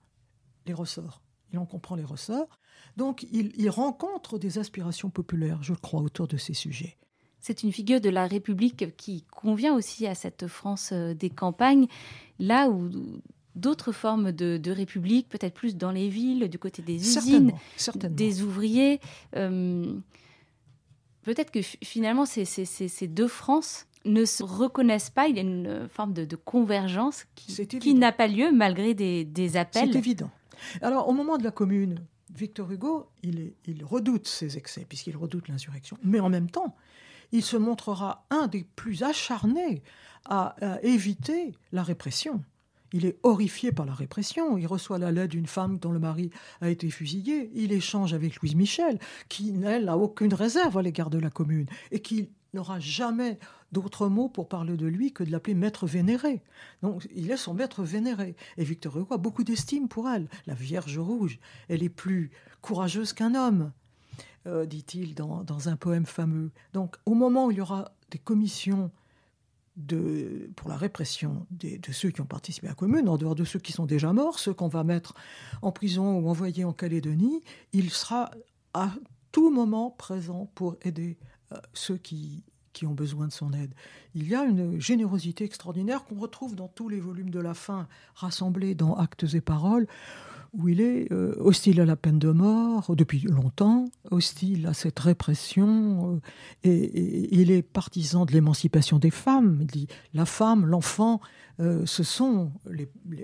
les 0.66 0.74
ressorts. 0.74 1.22
Il 1.54 1.60
en 1.60 1.66
comprend 1.66 1.96
les 1.96 2.04
ressorts. 2.04 2.60
Donc 2.98 3.26
il, 3.32 3.54
il 3.56 3.70
rencontre 3.70 4.38
des 4.38 4.60
aspirations 4.60 5.10
populaires, 5.10 5.64
je 5.64 5.74
crois, 5.74 6.02
autour 6.02 6.28
de 6.28 6.38
ces 6.38 6.54
sujets. 6.54 6.98
C'est 7.40 7.64
une 7.64 7.72
figure 7.72 8.02
de 8.02 8.10
la 8.10 8.28
République 8.28 8.96
qui 8.98 9.24
convient 9.32 9.74
aussi 9.74 10.06
à 10.06 10.16
cette 10.16 10.48
France 10.48 10.90
euh, 10.92 11.14
des 11.14 11.30
campagnes, 11.30 11.88
là 12.38 12.70
où 12.70 12.90
d'autres 13.60 13.92
formes 13.92 14.32
de, 14.32 14.72
république, 14.72 15.30
peut-être 15.30 15.54
plus 15.54 15.76
dans 15.76 15.92
les 15.92 16.10
villes, 16.10 16.48
du 16.50 16.60
côté 16.60 16.82
des 16.82 16.96
usines, 16.96 17.52
des 17.96 18.44
ouvriers. 18.44 19.00
Euh, 19.36 19.94
peut-être 21.24 21.52
que 21.52 21.62
finalement, 21.62 22.26
ces, 22.26 22.46
ces, 22.46 23.08
deux 23.08 23.28
France 23.28 23.88
ne 24.06 24.26
se 24.26 24.44
reconnaissent 24.44 25.10
pas. 25.10 25.28
Il 25.28 25.36
y 25.36 25.40
a 25.40 25.44
une 25.44 25.88
forme 25.90 26.14
de, 26.14 26.36
convergence 26.36 27.26
qui, 27.36 27.68
qui 27.80 27.94
n'a 27.94 28.12
pas 28.12 28.28
lieu 28.28 28.52
malgré 28.52 28.94
des, 28.94 29.26
des 29.26 29.58
appels. 29.58 29.92
C'est 29.92 29.98
évident. 29.98 30.32
Alors, 30.82 31.08
au 31.08 31.14
moment 31.14 31.38
de 31.38 31.44
la 31.44 31.52
Commune, 31.52 32.06
Victor 32.34 32.72
Hugo, 32.72 33.08
il, 33.24 33.54
il 33.66 33.84
redoute 33.84 34.28
ses 34.28 34.58
excès, 34.58 34.86
puisqu'il 34.88 35.18
redoute 35.18 35.48
l'insurrection. 35.48 35.98
Mais 36.04 36.20
en 36.20 36.30
même 36.30 36.50
temps, 36.50 36.76
il 37.32 37.44
se 37.44 37.58
montrera 37.58 38.26
un 38.30 38.48
des 38.48 38.66
plus 38.76 39.04
acharnés 39.04 39.84
à 40.26 40.56
éviter 40.84 41.54
la 41.72 41.82
répression. 41.82 42.44
Il 42.94 43.06
est 43.06 43.18
horrifié 43.24 43.72
par 43.72 43.86
la 43.86 43.94
répression. 43.94 44.58
Il 44.58 44.68
reçoit 44.68 44.98
la 44.98 45.12
lettre 45.12 45.32
d'une 45.32 45.46
femme 45.46 45.78
dont 45.78 45.92
le 45.92 46.00
mari 46.00 46.32
a 46.62 46.70
été 46.70 46.90
fusillé. 46.90 47.52
Il 47.54 47.72
échange 47.72 48.14
avec 48.14 48.38
Louise 48.38 48.56
Michel, 48.56 49.00
qui, 49.28 49.54
elle, 49.64 49.86
n'a 49.86 49.98
aucune 49.98 50.34
réserve 50.34 50.78
à 50.78 50.82
l'égard 50.82 51.10
de 51.10 51.20
la 51.20 51.30
commune 51.30 51.68
et 51.92 52.02
qui 52.02 52.30
n'aura 52.54 52.80
jamais 52.80 53.38
d'autre 53.72 54.08
mot 54.08 54.30
pour 54.30 54.48
parler 54.48 54.76
de 54.76 54.88
lui 54.88 55.14
que 55.14 55.24
de 55.24 55.32
l'appeler 55.32 55.54
maître 55.54 55.86
vénéré. 55.86 56.42
Donc 56.82 57.08
il 57.16 57.30
est 57.30 57.38
son 57.38 57.54
maître 57.54 57.84
vénéré. 57.84 58.36
Et 58.58 58.64
Victor 58.64 58.98
Hugo 58.98 59.14
a 59.14 59.18
beaucoup 59.18 59.44
d'estime 59.44 59.88
pour 59.88 60.10
elle. 60.10 60.28
La 60.48 60.56
Vierge 60.56 60.98
Rouge, 60.98 61.40
elle 61.68 61.84
est 61.84 61.90
plus 61.90 62.32
courageuse 62.62 63.14
qu'un 63.14 63.36
homme, 63.36 63.72
euh, 64.48 64.66
dit-il 64.66 65.14
dans, 65.14 65.44
dans, 65.44 65.70
un 65.70 65.76
poème 65.76 66.08
fameux. 66.08 66.52
Donc 66.74 66.96
au 67.06 67.14
moment 67.14 67.46
où 67.46 67.52
il 67.52 67.58
y 67.58 67.62
aura 67.62 67.92
des 68.10 68.18
commissions 68.18 68.92
pour 70.56 70.70
la 70.70 70.78
répression 70.78 71.46
de 71.52 71.92
ceux 71.92 72.10
qui 72.12 72.22
ont 72.22 72.26
participé 72.26 72.68
à 72.68 72.72
la 72.72 72.76
commune, 72.76 73.08
en 73.10 73.18
dehors 73.18 73.36
de 73.36 73.46
ceux 73.46 73.60
qui 73.60 73.72
sont 73.72 73.86
déjà 73.86 74.14
morts, 74.14 74.40
ceux 74.40 74.54
qu'on 74.54 74.68
va 74.68 74.84
mettre 74.84 75.14
en 75.62 75.72
prison 75.72 76.18
ou 76.20 76.30
envoyer 76.30 76.66
en 76.66 76.74
Calédonie, 76.74 77.42
il 77.74 77.90
sera 77.90 78.32
à 78.74 78.92
tout 79.32 79.52
moment 79.52 79.92
présent 79.92 80.52
pour 80.56 80.76
aider 80.82 81.18
euh, 81.52 81.58
ceux 81.74 81.98
qui 81.98 82.44
ont 82.84 82.94
besoin 82.94 83.28
de 83.28 83.34
son 83.34 83.52
aide. 83.52 83.74
Il 84.16 84.28
y 84.28 84.36
a 84.36 84.44
une 84.44 84.80
générosité 84.80 85.44
extraordinaire 85.44 86.06
qu'on 86.06 86.16
retrouve 86.16 86.56
dans 86.56 86.70
tous 86.70 86.88
les 86.88 87.00
volumes 87.00 87.30
de 87.30 87.40
la 87.40 87.54
fin 87.54 87.88
rassemblés 88.16 88.74
dans 88.74 88.96
Actes 88.96 89.34
et 89.34 89.42
Paroles, 89.42 89.86
où 90.54 90.70
il 90.70 90.82
est 90.82 91.12
euh, 91.12 91.36
hostile 91.40 91.80
à 91.82 91.86
la 91.86 91.96
peine 91.96 92.20
de 92.20 92.32
mort 92.32 92.96
depuis 92.96 93.20
longtemps, 93.20 93.86
hostile 94.10 94.68
à 94.68 94.74
cette 94.74 95.00
répression, 95.00 96.16
euh, 96.16 96.20
et, 96.64 97.40
il 97.40 97.52
est 97.52 97.62
partisan 97.62 98.26
de 98.26 98.32
l'émancipation 98.32 99.00
des 99.00 99.12
femmes. 99.12 99.60
Il 99.62 99.68
dit 99.68 99.88
la 100.14 100.26
femme, 100.26 100.66
l'enfant, 100.66 101.22
euh, 101.60 101.86
ce 101.86 102.04
sont 102.04 102.52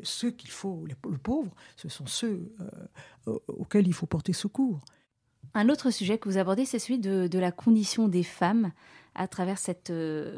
ceux 0.03 0.31
qu'il 0.31 0.51
faut, 0.51 0.85
le 0.87 1.17
pauvre, 1.17 1.51
ce 1.75 1.89
sont 1.89 2.05
ceux 2.05 2.51
auxquels 3.47 3.87
il 3.87 3.93
faut 3.93 4.05
porter 4.05 4.33
secours. 4.33 4.81
Un 5.53 5.69
autre 5.69 5.89
sujet 5.89 6.17
que 6.17 6.29
vous 6.29 6.37
abordez, 6.37 6.65
c'est 6.65 6.79
celui 6.79 6.99
de, 6.99 7.39
la 7.39 7.51
condition 7.51 8.07
des 8.07 8.23
femmes 8.23 8.71
à 9.15 9.27
travers 9.27 9.57
cette 9.57 9.93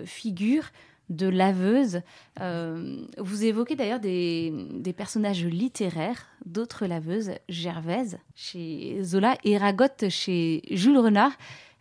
figure 0.05 0.65
de 1.09 1.27
laveuse. 1.27 2.01
Euh, 2.39 3.05
vous 3.17 3.43
évoquez 3.45 3.75
d'ailleurs 3.75 3.99
des, 3.99 4.93
personnages 4.95 5.45
littéraires, 5.45 6.27
d'autres 6.45 6.85
laveuses, 6.85 7.31
Gervaise 7.49 8.17
chez 8.35 8.99
Zola 9.03 9.37
et 9.43 9.57
Ragotte 9.57 10.09
chez 10.09 10.61
Jules 10.71 10.97
Renard, 10.97 11.31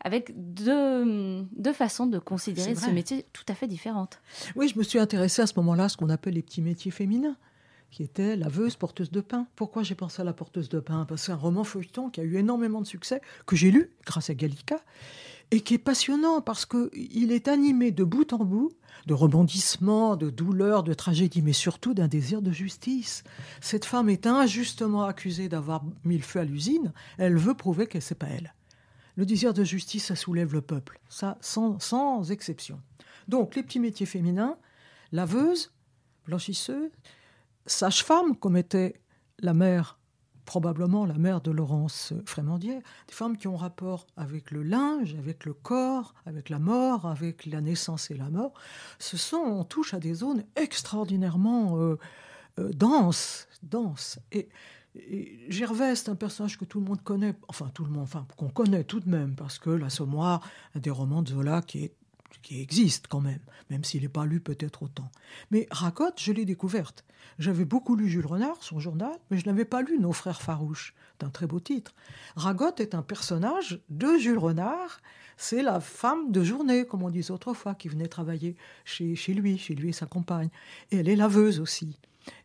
avec 0.01 0.33
deux, 0.55 1.43
deux 1.57 1.73
façons 1.73 2.07
de 2.07 2.19
considérer 2.19 2.75
ce 2.75 2.91
métier 2.91 3.27
tout 3.33 3.45
à 3.49 3.55
fait 3.55 3.67
différentes. 3.67 4.21
Oui, 4.55 4.69
je 4.69 4.79
me 4.79 4.85
suis 4.85 4.99
intéressée 4.99 5.43
à 5.43 5.47
ce 5.47 5.55
moment-là 5.57 5.85
à 5.85 5.89
ce 5.89 5.97
qu'on 5.97 6.11
appelle 6.11 6.35
les 6.35 6.43
petits 6.43 6.63
métiers 6.63 6.91
féminins 6.91 7.37
qui 7.91 8.03
était 8.03 8.37
laveuse, 8.37 8.77
porteuse 8.77 9.11
de 9.11 9.21
pain. 9.21 9.47
Pourquoi 9.57 9.83
j'ai 9.83 9.95
pensé 9.95 10.21
à 10.21 10.25
la 10.25 10.33
porteuse 10.33 10.69
de 10.69 10.81
pain? 10.81 11.07
Parce 11.09 11.23
que 11.23 11.27
c'est 11.27 11.33
un 11.33 11.37
roman 11.37 11.65
feuilleton 11.65 12.11
qui 12.11 12.21
a 12.21 12.25
eu 12.25 12.37
énormément 12.37 12.81
de 12.81 12.87
succès, 12.87 13.21
que 13.47 13.57
j'ai 13.57 13.71
lu 13.71 13.91
grâce 14.05 14.29
à 14.29 14.35
Gallica, 14.35 14.81
et 15.51 15.61
qui 15.61 15.75
est 15.75 15.79
passionnant 15.79 16.41
parce 16.41 16.67
qu'il 16.67 17.33
est 17.33 17.49
animé 17.49 17.91
de 17.91 18.05
bout 18.05 18.33
en 18.33 18.45
bout 18.45 18.73
de 19.07 19.15
rebondissements, 19.15 20.17
de 20.17 20.31
douleurs, 20.31 20.83
de 20.83 20.93
tragédies, 20.93 21.43
mais 21.43 21.53
surtout 21.53 21.95
d'un 21.95 22.09
désir 22.09 22.43
de 22.43 22.51
justice. 22.51 23.23
Cette 23.61 23.85
femme 23.85 24.09
est 24.09 24.27
injustement 24.27 25.05
accusée 25.05 25.49
d'avoir 25.49 25.85
mis 26.05 26.17
le 26.17 26.25
feu 26.25 26.41
à 26.41 26.45
l'usine. 26.45 26.93
Elle 27.17 27.37
veut 27.37 27.55
prouver 27.55 27.87
que 27.87 28.01
c'est 28.01 28.17
pas 28.17 28.27
elle. 28.27 28.53
Le 29.15 29.25
désir 29.25 29.55
de 29.55 29.63
justice, 29.63 30.07
ça 30.07 30.17
soulève 30.17 30.53
le 30.53 30.61
peuple, 30.61 31.01
ça 31.09 31.39
sans, 31.41 31.79
sans 31.79 32.31
exception. 32.31 32.81
Donc 33.29 33.55
les 33.55 33.63
petits 33.63 33.81
métiers 33.81 34.07
féminins, 34.07 34.57
laveuse, 35.13 35.73
blanchisseuse, 36.27 36.91
sage-femme, 37.65 38.37
comme 38.37 38.57
était 38.57 39.01
la 39.39 39.55
mère 39.55 39.99
probablement 40.47 41.05
la 41.05 41.19
mère 41.19 41.43
de 41.43 41.51
Laurence 41.51 42.15
Frémandier, 42.25 42.77
des 42.77 43.13
femmes 43.13 43.37
qui 43.37 43.49
ont 43.49 43.57
rapport 43.57 44.07
avec 44.17 44.51
le 44.51 44.63
linge, 44.63 45.15
avec 45.19 45.45
le 45.45 45.53
corps, 45.53 46.15
avec 46.25 46.49
la 46.49 46.59
mort, 46.59 47.05
avec 47.07 47.45
la 47.45 47.61
naissance 47.61 48.11
et 48.11 48.15
la 48.17 48.31
mort. 48.31 48.55
Ce 48.99 49.19
sont, 49.19 49.37
on 49.37 49.65
touche 49.65 49.93
à 49.93 49.99
des 49.99 50.15
zones 50.15 50.45
extraordinairement 50.55 51.77
euh, 51.79 51.99
euh, 52.59 52.71
denses, 52.73 53.49
denses. 53.63 54.19
Et, 54.33 54.49
Gervais, 55.49 55.95
c'est 55.95 56.09
un 56.09 56.15
personnage 56.15 56.57
que 56.57 56.65
tout 56.65 56.81
le 56.81 56.87
monde 56.87 57.03
connaît, 57.03 57.35
enfin 57.49 57.71
tout 57.75 57.85
le 57.85 57.91
monde, 57.91 58.05
enfin 58.05 58.27
qu'on 58.39 58.49
connaît 58.49 58.83
tout 58.83 59.01
de 59.01 59.11
même, 59.11 59.35
parce 59.35 59.59
que 59.59 59.69
l'Assommoir, 59.69 60.41
un 60.75 60.79
des 60.79 60.89
romans 60.89 61.21
de 61.21 61.29
Zola 61.29 61.61
qui 61.61 61.85
est 61.85 61.96
qui 62.43 62.61
existe 62.61 63.07
quand 63.09 63.21
même, 63.21 63.41
même 63.71 63.85
s'il 63.85 64.03
n'est 64.03 64.09
pas 64.09 64.25
lu 64.25 64.41
peut-être 64.41 64.83
autant. 64.83 65.11
Mais 65.51 65.67
Racotte, 65.71 66.21
je 66.21 66.33
l'ai 66.33 66.45
découverte. 66.45 67.05
J'avais 67.39 67.65
beaucoup 67.65 67.97
lu 67.97 68.09
Jules 68.09 68.27
Renard, 68.27 68.63
son 68.63 68.79
journal, 68.79 69.17
mais 69.31 69.39
je 69.39 69.47
n'avais 69.47 69.65
pas 69.65 69.83
lu 69.83 69.99
Nos 69.99 70.13
frères 70.13 70.43
farouches, 70.43 70.95
d'un 71.19 71.31
très 71.31 71.47
beau 71.47 71.61
titre. 71.61 71.95
Ragotte 72.37 72.81
est 72.81 72.95
un 72.95 73.03
personnage 73.03 73.81
de 73.89 74.17
Jules 74.19 74.39
Renard. 74.39 75.01
C'est 75.37 75.63
la 75.63 75.81
femme 75.81 76.33
de 76.33 76.43
journée, 76.43 76.87
comme 76.87 77.03
on 77.03 77.11
disait 77.11 77.33
autrefois, 77.33 77.75
qui 77.75 77.89
venait 77.89 78.09
travailler 78.09 78.57
chez, 78.85 79.17
chez 79.17 79.35
lui, 79.35 79.59
chez 79.59 79.75
lui 79.75 79.91
et 79.91 79.93
sa 79.93 80.07
compagne. 80.07 80.49
Et 80.91 80.99
elle 80.99 81.09
est 81.09 81.17
laveuse 81.17 81.61
aussi. 81.61 81.99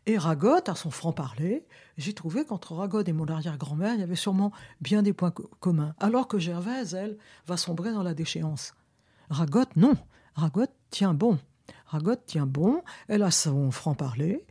Et 0.06 0.18
Ragotte, 0.18 0.68
à 0.68 0.74
son 0.74 0.90
franc-parler, 0.90 1.64
j'ai 1.96 2.12
trouvé 2.12 2.44
qu'entre 2.44 2.74
Ragotte 2.74 3.08
et 3.08 3.12
mon 3.12 3.26
arrière-grand-mère, 3.26 3.94
il 3.94 4.00
y 4.00 4.04
avait 4.04 4.14
sûrement 4.14 4.52
bien 4.80 5.02
des 5.02 5.12
points 5.12 5.32
communs. 5.60 5.94
Alors 5.98 6.28
que 6.28 6.38
Gervaise, 6.38 6.94
elle, 6.94 7.16
va 7.46 7.56
sombrer 7.56 7.92
dans 7.92 8.02
la 8.02 8.14
déchéance. 8.14 8.74
Ragotte, 9.32 9.76
non. 9.76 9.94
Ragotte 10.34 10.74
tient 10.90 11.14
bon. 11.14 11.38
Ragotte 11.86 12.24
tient 12.26 12.46
bon, 12.46 12.82
elle 13.08 13.22
a 13.22 13.30
son 13.30 13.70
franc-parler, 13.70 14.44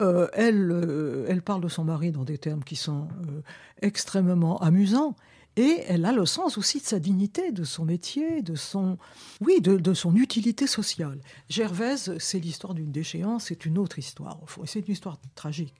euh, 0.00 0.28
elle, 0.32 0.70
euh, 0.70 1.26
elle 1.28 1.42
parle 1.42 1.60
de 1.60 1.68
son 1.68 1.84
mari 1.84 2.12
dans 2.12 2.24
des 2.24 2.38
termes 2.38 2.62
qui 2.62 2.76
sont 2.76 3.08
euh, 3.28 3.42
extrêmement 3.82 4.60
amusants. 4.60 5.16
Et 5.56 5.82
elle 5.86 6.04
a 6.04 6.10
le 6.10 6.26
sens 6.26 6.58
aussi 6.58 6.80
de 6.80 6.84
sa 6.84 6.98
dignité, 6.98 7.52
de 7.52 7.62
son 7.62 7.84
métier, 7.84 8.42
de 8.42 8.56
son, 8.56 8.98
oui, 9.40 9.60
de, 9.60 9.94
son 9.94 10.16
utilité 10.16 10.66
sociale. 10.66 11.20
Gervaise, 11.48 12.16
c'est 12.18 12.40
l'histoire 12.40 12.74
d'une 12.74 12.90
déchéance, 12.90 13.46
c'est 13.46 13.64
une 13.64 13.78
autre 13.78 14.00
histoire 14.00 14.42
au 14.42 14.46
fond, 14.46 14.62
c'est 14.64 14.80
une 14.80 14.92
histoire 14.92 15.20
tragique. 15.36 15.74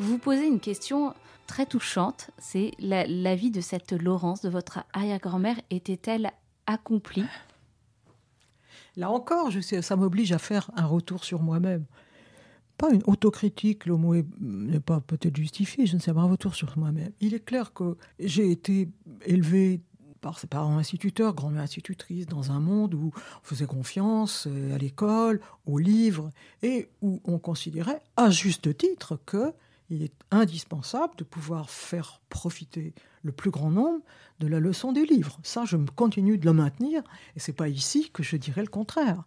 Vous 0.00 0.16
posez 0.16 0.46
une 0.46 0.60
question 0.60 1.12
très 1.46 1.66
touchante, 1.66 2.30
c'est 2.38 2.70
la, 2.78 3.34
vie 3.34 3.50
de 3.50 3.60
cette 3.60 3.92
Laurence, 3.92 4.40
de 4.40 4.48
votre 4.48 4.82
arrière-grand-mère, 4.94 5.60
était-elle 5.68 6.32
accomplie? 6.66 7.26
Là 8.96 9.10
encore, 9.10 9.50
je 9.50 9.60
sais, 9.60 9.82
ça 9.82 9.96
m'oblige 9.96 10.32
à 10.32 10.38
faire 10.38 10.70
un 10.74 10.86
retour 10.86 11.22
sur 11.22 11.42
moi-même. 11.42 11.84
Pas 12.78 12.90
une 12.94 13.02
autocritique, 13.06 13.84
le 13.84 13.96
mot 13.98 14.14
n'est 14.40 14.80
pas 14.80 15.00
peut-être 15.00 15.36
justifié, 15.36 15.84
je 15.84 15.96
ne 15.96 16.00
sais 16.00 16.14
pas, 16.14 16.20
un 16.20 16.30
retour 16.30 16.54
sur 16.54 16.78
moi-même. 16.78 17.12
Il 17.20 17.34
est 17.34 17.44
clair 17.44 17.74
que 17.74 17.98
j'ai 18.18 18.50
été 18.50 18.88
élevé 19.26 19.82
par 20.22 20.38
ses 20.38 20.46
parents 20.46 20.78
instituteurs, 20.78 21.34
grand-mère 21.34 21.62
institutrice, 21.62 22.24
dans 22.24 22.52
un 22.52 22.60
monde 22.60 22.94
où 22.94 23.12
on 23.14 23.44
faisait 23.46 23.66
confiance 23.66 24.46
euh, 24.46 24.74
à 24.74 24.78
l'école, 24.78 25.42
aux 25.66 25.78
livres, 25.78 26.30
et 26.62 26.88
où 27.02 27.20
on 27.26 27.38
considérait, 27.38 28.00
à 28.16 28.30
juste 28.30 28.78
titre, 28.78 29.20
que 29.26 29.52
il 29.90 30.02
est 30.02 30.14
indispensable 30.30 31.14
de 31.16 31.24
pouvoir 31.24 31.68
faire 31.68 32.20
profiter 32.28 32.94
le 33.22 33.32
plus 33.32 33.50
grand 33.50 33.70
nombre 33.70 34.04
de 34.38 34.46
la 34.46 34.60
leçon 34.60 34.92
des 34.92 35.04
livres. 35.04 35.38
Ça, 35.42 35.64
je 35.64 35.76
continue 35.76 36.38
de 36.38 36.46
le 36.46 36.52
maintenir, 36.52 37.02
et 37.36 37.40
c'est 37.40 37.52
pas 37.52 37.68
ici 37.68 38.10
que 38.10 38.22
je 38.22 38.36
dirais 38.36 38.62
le 38.62 38.68
contraire. 38.68 39.24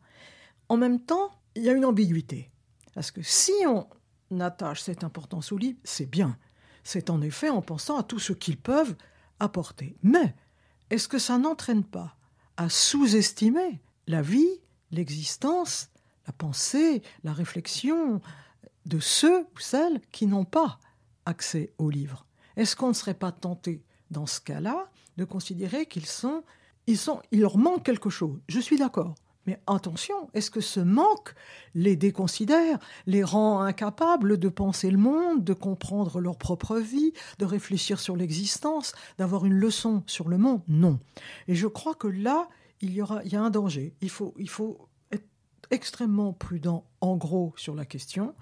En 0.70 0.78
même 0.78 1.02
temps, 1.02 1.32
il 1.56 1.64
y 1.64 1.70
a 1.70 1.74
une 1.74 1.86
ambiguïté. 1.86 2.50
Parce 2.96 3.12
que 3.12 3.22
si 3.22 3.54
on 3.68 4.40
attache 4.40 4.82
cette 4.82 5.04
importance 5.04 5.52
aux 5.52 5.58
livres, 5.58 5.80
c'est 5.84 6.10
bien. 6.10 6.38
C'est 6.84 7.10
en 7.10 7.22
effet 7.22 7.50
en 7.50 7.62
pensant 7.62 7.98
à 7.98 8.04
tout 8.04 8.20
ce 8.20 8.34
qu'ils 8.34 8.58
peuvent 8.58 8.96
apporter. 9.40 9.96
Mais 10.02 10.34
est-ce 10.90 11.08
que 11.08 11.20
ça 11.20 11.38
n'entraîne 11.38 11.84
pas 11.84 12.16
à 12.56 12.70
sous-estimer 12.70 13.82
la 14.08 14.22
vie, 14.22 14.62
l'existence, 14.92 15.90
la 16.28 16.34
pensée, 16.34 17.02
la 17.24 17.34
réflexion, 17.34 18.22
de 18.86 19.00
ceux 19.00 19.42
ou 19.42 19.60
celles 19.60 20.02
qui 20.12 20.28
n'ont 20.28 20.46
pas 20.46 20.80
accès 21.26 21.74
aux 21.78 21.90
livres. 21.90 22.26
Est-ce 22.56 22.76
qu'on 22.76 22.90
ne 22.90 22.94
serait 22.94 23.14
pas 23.14 23.32
tenté, 23.32 23.84
dans 24.12 24.26
ce 24.26 24.40
cas-là, 24.42 24.90
de 25.18 25.26
considérer 25.26 25.86
qu'ils 25.86 26.06
sont, 26.06 26.44
ils 26.88 26.98
sont, 26.98 27.22
il 27.32 27.42
leur 27.42 27.58
manque 27.58 27.84
quelque 27.84 28.10
chose? 28.10 28.40
Je 28.48 28.60
suis 28.60 28.78
d'accord. 28.78 29.16
Mais 29.46 29.60
attention, 29.68 30.30
est-ce 30.34 30.50
que 30.50 30.62
ce 30.62 30.80
manque 30.80 31.36
les 31.76 31.98
déconsidère, 31.98 32.80
les 33.08 33.24
rend 33.24 33.62
incapables 33.62 34.38
de 34.38 34.48
penser 34.48 34.90
le 34.90 34.98
monde, 34.98 35.44
de 35.44 35.54
comprendre 35.54 36.22
leur 36.22 36.38
propre 36.38 36.78
vie, 36.78 37.12
de 37.40 37.46
réfléchir 37.46 38.00
sur 38.00 38.16
l'existence, 38.16 38.94
d'avoir 39.18 39.46
une 39.46 39.54
leçon 39.54 40.04
sur 40.08 40.30
le 40.30 40.38
monde? 40.38 40.62
Non. 40.70 41.00
Et 41.50 41.56
je 41.56 41.68
crois 41.68 41.94
que 41.94 42.08
là, 42.08 42.48
il 42.80 42.94
y, 42.94 43.02
aura, 43.02 43.22
il 43.26 43.34
y 43.34 43.36
a 43.36 43.42
un 43.42 43.50
danger. 43.50 43.94
Il 44.02 44.10
faut, 44.10 44.34
il 44.38 44.50
faut 44.50 44.88
être 45.12 45.28
extrêmement 45.72 46.32
prudent, 46.32 46.86
en 47.02 47.18
gros, 47.18 47.54
sur 47.58 47.76
la 47.76 47.86
question. 47.86 48.34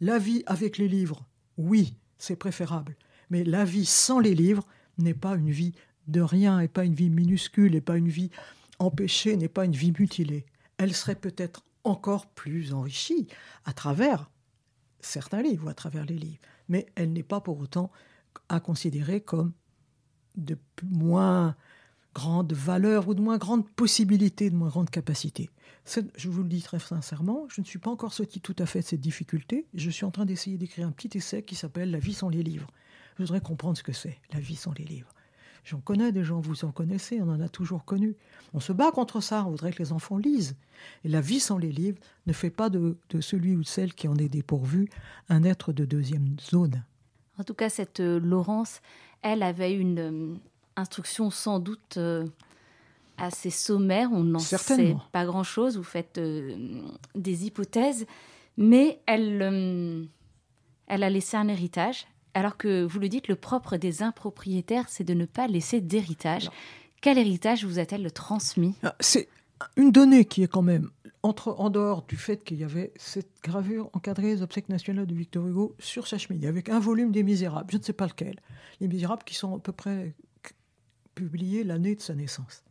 La 0.00 0.18
vie 0.18 0.42
avec 0.46 0.78
les 0.78 0.88
livres, 0.88 1.24
oui, 1.56 1.96
c'est 2.18 2.36
préférable. 2.36 2.96
Mais 3.30 3.44
la 3.44 3.64
vie 3.64 3.86
sans 3.86 4.18
les 4.18 4.34
livres 4.34 4.66
n'est 4.98 5.14
pas 5.14 5.36
une 5.36 5.50
vie 5.50 5.72
de 6.08 6.20
rien, 6.20 6.58
n'est 6.58 6.68
pas 6.68 6.84
une 6.84 6.94
vie 6.94 7.10
minuscule, 7.10 7.72
n'est 7.72 7.80
pas 7.80 7.96
une 7.96 8.08
vie 8.08 8.30
empêchée, 8.78 9.36
n'est 9.36 9.48
pas 9.48 9.64
une 9.64 9.72
vie 9.72 9.92
mutilée. 9.98 10.46
Elle 10.76 10.94
serait 10.94 11.14
peut-être 11.14 11.64
encore 11.84 12.26
plus 12.26 12.72
enrichie 12.72 13.28
à 13.64 13.72
travers 13.72 14.30
certains 15.00 15.42
livres, 15.42 15.68
à 15.68 15.74
travers 15.74 16.04
les 16.04 16.18
livres. 16.18 16.40
Mais 16.68 16.86
elle 16.94 17.12
n'est 17.12 17.22
pas 17.22 17.40
pour 17.40 17.58
autant 17.58 17.90
à 18.48 18.60
considérer 18.60 19.20
comme 19.20 19.52
de 20.36 20.58
moins 20.82 21.54
grande 22.14 22.52
valeur 22.52 23.08
ou 23.08 23.14
de 23.14 23.20
moins 23.20 23.38
grande 23.38 23.68
possibilité, 23.68 24.48
de 24.48 24.56
moins 24.56 24.68
grande 24.68 24.90
capacité. 24.90 25.50
Je 26.16 26.28
vous 26.28 26.42
le 26.42 26.48
dis 26.48 26.62
très 26.62 26.78
sincèrement, 26.78 27.46
je 27.48 27.60
ne 27.60 27.66
suis 27.66 27.78
pas 27.78 27.90
encore 27.90 28.14
sorti 28.14 28.40
tout 28.40 28.56
à 28.58 28.66
fait 28.66 28.80
de 28.80 28.84
cette 28.84 29.00
difficulté. 29.00 29.66
Je 29.74 29.90
suis 29.90 30.06
en 30.06 30.10
train 30.10 30.24
d'essayer 30.24 30.56
d'écrire 30.56 30.86
un 30.86 30.92
petit 30.92 31.18
essai 31.18 31.42
qui 31.42 31.54
s'appelle 31.54 31.90
La 31.90 31.98
vie 31.98 32.14
sans 32.14 32.30
les 32.30 32.42
livres. 32.42 32.68
Je 33.18 33.24
voudrais 33.24 33.40
comprendre 33.40 33.76
ce 33.76 33.82
que 33.82 33.92
c'est, 33.92 34.18
la 34.32 34.40
vie 34.40 34.56
sans 34.56 34.72
les 34.78 34.84
livres. 34.84 35.12
J'en 35.64 35.80
connais 35.80 36.12
des 36.12 36.24
gens, 36.24 36.40
vous 36.40 36.64
en 36.64 36.72
connaissez, 36.72 37.20
on 37.22 37.28
en 37.28 37.40
a 37.40 37.48
toujours 37.48 37.84
connu. 37.84 38.16
On 38.52 38.60
se 38.60 38.72
bat 38.72 38.90
contre 38.90 39.20
ça, 39.20 39.44
on 39.46 39.50
voudrait 39.50 39.72
que 39.72 39.82
les 39.82 39.92
enfants 39.92 40.18
lisent. 40.18 40.56
Et 41.04 41.08
la 41.08 41.20
vie 41.20 41.40
sans 41.40 41.58
les 41.58 41.72
livres 41.72 41.98
ne 42.26 42.32
fait 42.32 42.50
pas 42.50 42.68
de, 42.68 42.98
de 43.10 43.20
celui 43.20 43.56
ou 43.56 43.62
celle 43.62 43.94
qui 43.94 44.08
en 44.08 44.16
est 44.16 44.28
dépourvu 44.28 44.90
un 45.28 45.42
être 45.42 45.72
de 45.72 45.84
deuxième 45.84 46.36
zone. 46.38 46.84
En 47.38 47.44
tout 47.44 47.54
cas, 47.54 47.70
cette 47.70 48.00
euh, 48.00 48.20
Laurence, 48.20 48.80
elle 49.22 49.42
avait 49.42 49.72
une, 49.72 49.98
euh, 49.98 50.34
instruction 50.76 51.30
sans 51.30 51.58
doute 51.58 51.96
euh, 51.96 52.26
assez 53.18 53.50
sommaire. 53.50 54.10
On 54.12 54.24
n'en 54.24 54.38
sait 54.38 54.96
pas 55.12 55.24
grand-chose. 55.24 55.76
Vous 55.76 55.82
faites 55.82 56.18
euh, 56.18 56.80
des 57.14 57.46
hypothèses. 57.46 58.06
Mais 58.56 59.00
elle, 59.06 59.42
euh, 59.42 60.04
elle 60.86 61.02
a 61.02 61.10
laissé 61.10 61.36
un 61.36 61.48
héritage. 61.48 62.06
Alors 62.34 62.56
que 62.56 62.84
vous 62.84 62.98
le 62.98 63.08
dites, 63.08 63.28
le 63.28 63.36
propre 63.36 63.76
des 63.76 64.02
impropriétaires, 64.02 64.88
c'est 64.88 65.04
de 65.04 65.14
ne 65.14 65.24
pas 65.24 65.46
laisser 65.46 65.80
d'héritage. 65.80 66.50
Quel 67.00 67.18
héritage 67.18 67.64
vous 67.64 67.78
a-t-elle 67.78 68.10
transmis? 68.12 68.74
Ah, 68.82 68.96
C'est 68.98 69.28
une 69.76 69.92
donnée 69.92 70.24
qui 70.24 70.42
est 70.42 70.48
quand 70.48 70.62
même 70.62 70.90
entre, 71.22 71.54
en 71.58 71.70
dehors 71.70 72.02
du 72.02 72.16
fait 72.16 72.44
qu'il 72.44 72.58
y 72.58 72.64
avait 72.64 72.92
cette 72.96 73.30
gravure 73.42 73.88
encadrée 73.94 74.34
des 74.34 74.42
obsèques 74.42 74.68
nationales 74.68 75.06
de 75.06 75.14
Victor 75.14 75.46
Hugo 75.46 75.74
sur 75.78 76.06
sa 76.06 76.18
cheminée, 76.18 76.46
avec 76.46 76.68
un 76.68 76.78
volume 76.78 77.12
des 77.12 77.22
Misérables, 77.22 77.70
je 77.72 77.78
ne 77.78 77.82
sais 77.82 77.92
pas 77.92 78.06
lequel. 78.06 78.40
Les 78.80 78.88
Misérables 78.88 79.24
qui 79.24 79.34
sont 79.34 79.56
à 79.56 79.58
peu 79.58 79.72
près 79.72 80.14
publié 81.14 81.64
l'année 81.64 81.94
de 81.94 82.00
sa 82.00 82.14
naissance. 82.14 82.64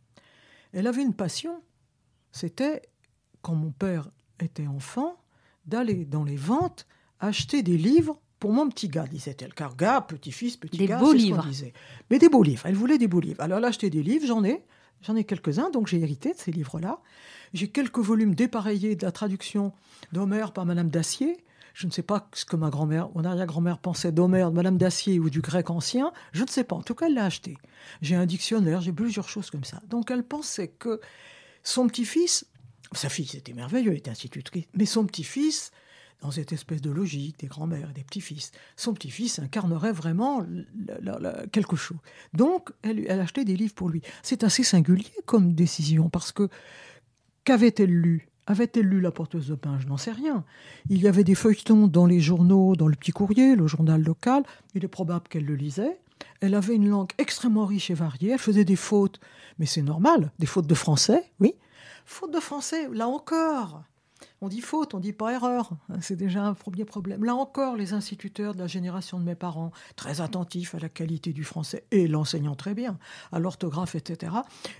Elle 0.72 0.86
avait 0.86 1.02
une 1.02 1.14
passion, 1.14 1.62
c'était, 2.32 2.82
quand 3.42 3.54
mon 3.54 3.70
père 3.70 4.10
était 4.40 4.66
enfant, 4.66 5.16
d'aller 5.66 6.04
dans 6.04 6.24
les 6.24 6.36
ventes 6.36 6.86
acheter 7.20 7.62
des 7.62 7.78
livres 7.78 8.20
pour 8.38 8.52
mon 8.52 8.68
petit 8.68 8.88
gars, 8.88 9.06
disait-elle. 9.06 9.54
Car 9.54 9.76
gars, 9.76 10.02
petit-fils, 10.02 10.56
petit 10.56 10.76
des 10.76 10.86
gars, 10.86 10.98
beaux 10.98 11.12
livres. 11.12 11.42
Ce 11.44 11.48
disait. 11.48 11.72
Mais 12.10 12.18
des 12.18 12.28
beaux 12.28 12.42
livres. 12.42 12.66
Elle 12.66 12.74
voulait 12.74 12.98
des 12.98 13.08
beaux 13.08 13.20
livres. 13.20 13.40
Alors 13.40 13.58
elle 13.58 13.64
a 13.64 13.68
acheté 13.68 13.88
des 13.88 14.02
livres, 14.02 14.26
j'en 14.26 14.44
ai. 14.44 14.62
J'en 15.00 15.16
ai 15.16 15.24
quelques-uns, 15.24 15.70
donc 15.70 15.86
j'ai 15.86 16.00
hérité 16.00 16.32
de 16.32 16.38
ces 16.38 16.50
livres-là. 16.50 17.00
J'ai 17.52 17.68
quelques 17.68 17.98
volumes 17.98 18.34
dépareillés 18.34 18.96
de 18.96 19.04
la 19.04 19.12
traduction 19.12 19.72
d'Homère 20.12 20.52
par 20.52 20.66
Madame 20.66 20.88
Dacier. 20.88 21.44
Je 21.74 21.86
ne 21.86 21.92
sais 21.92 22.02
pas 22.02 22.28
ce 22.32 22.44
que 22.44 22.54
ma 22.56 22.70
grand-mère, 22.70 23.10
mon 23.14 23.24
arrière-grand-mère 23.24 23.78
pensait 23.78 24.12
d'Homère, 24.12 24.50
de 24.50 24.56
Madame 24.56 24.78
d'Acier 24.78 25.18
ou 25.18 25.28
du 25.28 25.40
grec 25.40 25.70
ancien. 25.70 26.12
Je 26.32 26.42
ne 26.42 26.48
sais 26.48 26.64
pas. 26.64 26.76
En 26.76 26.82
tout 26.82 26.94
cas, 26.94 27.06
elle 27.06 27.14
l'a 27.14 27.24
acheté. 27.24 27.58
J'ai 28.00 28.14
un 28.14 28.26
dictionnaire, 28.26 28.80
j'ai 28.80 28.92
plusieurs 28.92 29.28
choses 29.28 29.50
comme 29.50 29.64
ça. 29.64 29.82
Donc 29.88 30.10
elle 30.10 30.22
pensait 30.22 30.68
que 30.68 31.00
son 31.64 31.88
petit-fils, 31.88 32.46
sa 32.92 33.08
fille 33.08 33.26
c'était 33.26 33.52
merveilleux, 33.52 33.90
elle 33.90 33.98
était 33.98 34.10
institutrice, 34.10 34.66
mais 34.74 34.86
son 34.86 35.04
petit-fils, 35.04 35.72
dans 36.20 36.30
cette 36.30 36.52
espèce 36.52 36.80
de 36.80 36.90
logique 36.90 37.40
des 37.40 37.48
grands-mères 37.48 37.90
et 37.90 37.92
des 37.92 38.04
petits-fils, 38.04 38.52
son 38.76 38.94
petit-fils 38.94 39.40
incarnerait 39.40 39.92
vraiment 39.92 40.46
quelque 41.50 41.76
chose. 41.76 41.98
Donc 42.34 42.70
elle, 42.82 43.04
elle 43.08 43.20
achetait 43.20 43.44
des 43.44 43.56
livres 43.56 43.74
pour 43.74 43.88
lui. 43.88 44.00
C'est 44.22 44.44
assez 44.44 44.62
singulier 44.62 45.12
comme 45.26 45.54
décision 45.54 46.08
parce 46.08 46.30
que 46.30 46.48
qu'avait-elle 47.42 47.90
lu? 47.90 48.28
Avait-elle 48.46 48.86
lu 48.86 49.00
La 49.00 49.10
porteuse 49.10 49.48
de 49.48 49.54
pain 49.54 49.78
Je 49.80 49.86
n'en 49.86 49.96
sais 49.96 50.12
rien. 50.12 50.44
Il 50.88 51.00
y 51.02 51.08
avait 51.08 51.24
des 51.24 51.34
feuilletons 51.34 51.86
dans 51.86 52.06
les 52.06 52.20
journaux, 52.20 52.76
dans 52.76 52.88
le 52.88 52.96
petit 52.96 53.12
courrier, 53.12 53.56
le 53.56 53.66
journal 53.66 54.02
local. 54.02 54.42
Il 54.74 54.84
est 54.84 54.88
probable 54.88 55.28
qu'elle 55.28 55.46
le 55.46 55.54
lisait. 55.54 55.98
Elle 56.40 56.54
avait 56.54 56.74
une 56.74 56.88
langue 56.88 57.10
extrêmement 57.18 57.66
riche 57.66 57.90
et 57.90 57.94
variée. 57.94 58.30
Elle 58.32 58.38
faisait 58.38 58.64
des 58.64 58.76
fautes, 58.76 59.20
mais 59.58 59.66
c'est 59.66 59.82
normal, 59.82 60.30
des 60.38 60.46
fautes 60.46 60.66
de 60.66 60.74
français, 60.74 61.24
oui. 61.40 61.54
Fautes 62.04 62.32
de 62.32 62.40
français, 62.40 62.88
là 62.92 63.08
encore. 63.08 63.82
On 64.40 64.48
dit 64.48 64.60
faute, 64.60 64.94
on 64.94 65.00
dit 65.00 65.12
pas 65.12 65.32
erreur. 65.32 65.70
C'est 66.00 66.16
déjà 66.16 66.44
un 66.44 66.54
premier 66.54 66.84
problème. 66.84 67.24
Là 67.24 67.34
encore, 67.34 67.76
les 67.76 67.94
instituteurs 67.94 68.54
de 68.54 68.58
la 68.58 68.66
génération 68.66 69.18
de 69.18 69.24
mes 69.24 69.34
parents, 69.34 69.70
très 69.96 70.20
attentifs 70.20 70.74
à 70.74 70.78
la 70.78 70.88
qualité 70.88 71.32
du 71.32 71.44
français 71.44 71.84
et 71.92 72.06
l'enseignant 72.08 72.54
très 72.54 72.74
bien, 72.74 72.98
à 73.32 73.38
l'orthographe, 73.38 73.94
etc., 73.94 74.32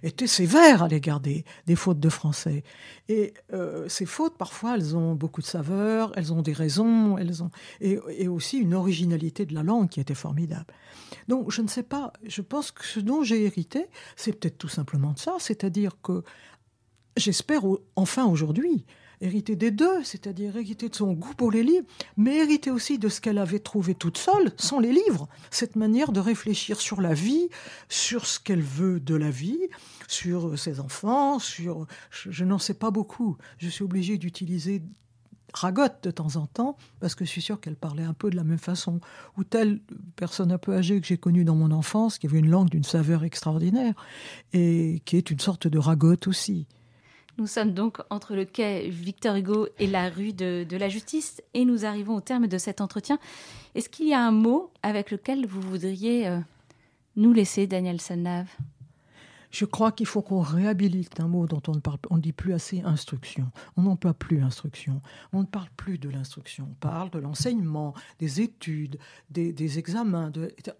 étaient 0.03 0.27
sévères 0.27 0.83
à 0.83 0.89
l'égard 0.89 1.21
des, 1.21 1.45
fautes 1.77 2.01
de 2.01 2.09
français. 2.09 2.63
Et 3.09 3.33
euh, 3.53 3.89
ces 3.89 4.07
fautes, 4.07 4.37
parfois, 4.37 4.75
elles 4.75 4.97
ont 4.97 5.15
beaucoup 5.15 5.41
de 5.41 5.47
saveur, 5.47 6.13
elles 6.17 6.33
ont 6.33 6.43
des 6.43 6.53
raisons, 6.53 7.17
elles 7.17 7.43
ont 7.43 7.51
et 7.81 8.29
aussi 8.29 8.59
une 8.59 8.75
originalité 8.75 9.47
de 9.47 9.55
la 9.55 9.63
langue 9.63 9.89
qui 9.89 10.01
était 10.01 10.15
formidable. 10.15 10.75
Donc, 11.29 11.51
je 11.51 11.63
ne 11.63 11.69
sais 11.69 11.83
pas. 11.83 12.13
Je 12.27 12.43
pense 12.43 12.71
que 12.71 12.85
ce 12.85 13.01
dont 13.01 13.23
j'ai 13.23 13.45
hérité, 13.45 13.87
c'est 14.17 14.33
peut-être 14.33 14.59
tout 14.59 14.69
simplement 14.69 15.13
de 15.13 15.19
ça, 15.19 15.37
c'est-à-dire 15.39 16.01
que 16.03 16.23
j'espère 17.17 17.63
enfin 17.97 18.25
aujourd'hui 18.27 18.85
hériter 19.21 19.57
des 19.57 19.71
deux, 19.71 20.03
c'est-à-dire 20.03 20.57
hériter 20.57 20.89
de 20.89 20.95
son 20.95 21.13
goût 21.13 21.35
pour 21.35 21.51
les 21.51 21.63
livres, 21.63 21.87
mais 22.17 22.39
hériter 22.39 22.71
aussi 22.71 22.99
de 22.99 23.09
ce 23.09 23.21
qu'elle 23.21 23.39
avait 23.39 23.59
trouvé 23.59 23.95
toute 23.95 24.19
seule, 24.19 24.53
sans 24.57 24.81
les 24.81 24.93
livres. 24.93 25.29
Cette 25.51 25.77
manière 25.77 26.13
de 26.13 26.21
réfléchir 26.21 26.81
sur 26.81 27.01
la 27.01 27.15
vie, 27.15 27.49
sur 27.89 28.27
ce 28.27 28.39
qu'elle 28.41 28.63
veut 28.63 29.01
de 29.01 29.15
la 29.15 29.31
vie, 29.31 29.61
sur 30.09 30.59
ses 30.59 30.81
enfants, 30.81 31.39
sur... 31.39 31.87
Je, 32.11 32.45
n'en 32.45 32.59
sais 32.59 32.75
pas 32.75 32.91
beaucoup. 32.91 33.37
Je 33.59 33.69
suis 33.69 33.85
obligée 33.85 34.19
d'utiliser 34.19 34.83
ragotte 35.53 36.03
de 36.03 36.11
temps 36.11 36.37
en 36.37 36.47
temps, 36.47 36.77
parce 37.01 37.15
que 37.15 37.25
je 37.25 37.31
suis 37.31 37.43
sûre 37.43 37.61
qu'elle 37.61 37.77
parlait 37.77 38.03
un 38.03 38.13
peu 38.13 38.29
de 38.29 38.37
la 38.37 38.45
même 38.45 38.59
façon. 38.59 39.01
Ou 39.39 39.45
telle 39.45 39.81
personne 40.17 40.51
un 40.51 40.59
peu 40.59 40.75
âgée 40.75 41.01
que 41.01 41.07
j'ai 41.07 41.17
connue 41.17 41.45
dans 41.45 41.55
mon 41.55 41.71
enfance, 41.71 42.19
qui 42.19 42.27
avait 42.27 42.41
une 42.41 42.51
langue 42.51 42.71
d'une 42.71 42.85
saveur 42.85 43.25
extraordinaire, 43.25 43.95
et 44.53 45.01
qui 45.05 45.17
est 45.17 45.31
une 45.31 45.39
sorte 45.39 45.69
de 45.69 45.79
ragotte 45.79 46.27
aussi. 46.27 46.67
Nous 47.37 47.49
sommes 47.49 47.73
donc 47.73 47.99
entre 48.11 48.37
le 48.37 48.45
quai 48.45 48.89
Victor 48.89 49.35
Hugo 49.35 49.67
et 49.81 49.89
la 49.89 50.09
rue 50.09 50.33
de, 50.33 50.67
la 50.71 50.89
Justice 50.89 51.43
et 51.53 51.65
nous 51.65 51.85
arrivons 51.85 52.15
au 52.15 52.21
terme 52.21 52.47
de 52.47 52.59
cet 52.59 52.81
entretien. 52.81 53.19
Est-ce 53.75 53.89
qu'il 53.89 54.09
y 54.09 54.15
a 54.15 54.25
un 54.25 54.31
mot 54.31 54.71
avec 54.83 55.11
lequel 55.11 55.45
vous 55.47 55.61
voudriez 55.61 56.29
euh, 56.29 56.39
nous 57.17 57.33
laisser, 57.33 57.67
Daniel 57.67 58.01
Sanave 58.01 58.49
je 59.51 59.67
crois 59.67 59.93
qu'il 59.93 60.07
faut 60.07 60.21
qu'on 60.21 60.41
réhabilite 60.41 61.21
un 61.21 61.29
mot 61.29 61.47
dont 61.47 61.63
on 61.69 61.75
ne 61.75 61.79
parle, 61.79 61.99
on 62.11 62.19
dit 62.19 62.33
plus 62.33 62.55
assez 62.55 62.81
instruction. 62.81 63.53
On 63.77 63.83
n'emploie 63.83 64.13
plus 64.13 64.43
instruction. 64.43 65.01
On 65.33 65.43
ne 65.43 65.47
parle 65.47 65.69
plus 65.77 65.97
de 65.97 66.09
l'instruction. 66.09 66.67
On 66.73 66.75
parle 66.75 67.11
de 67.11 67.21
l'enseignement, 67.21 67.95
des 68.19 68.41
études, 68.41 68.99
des, 69.31 69.79
examens. 69.79 70.33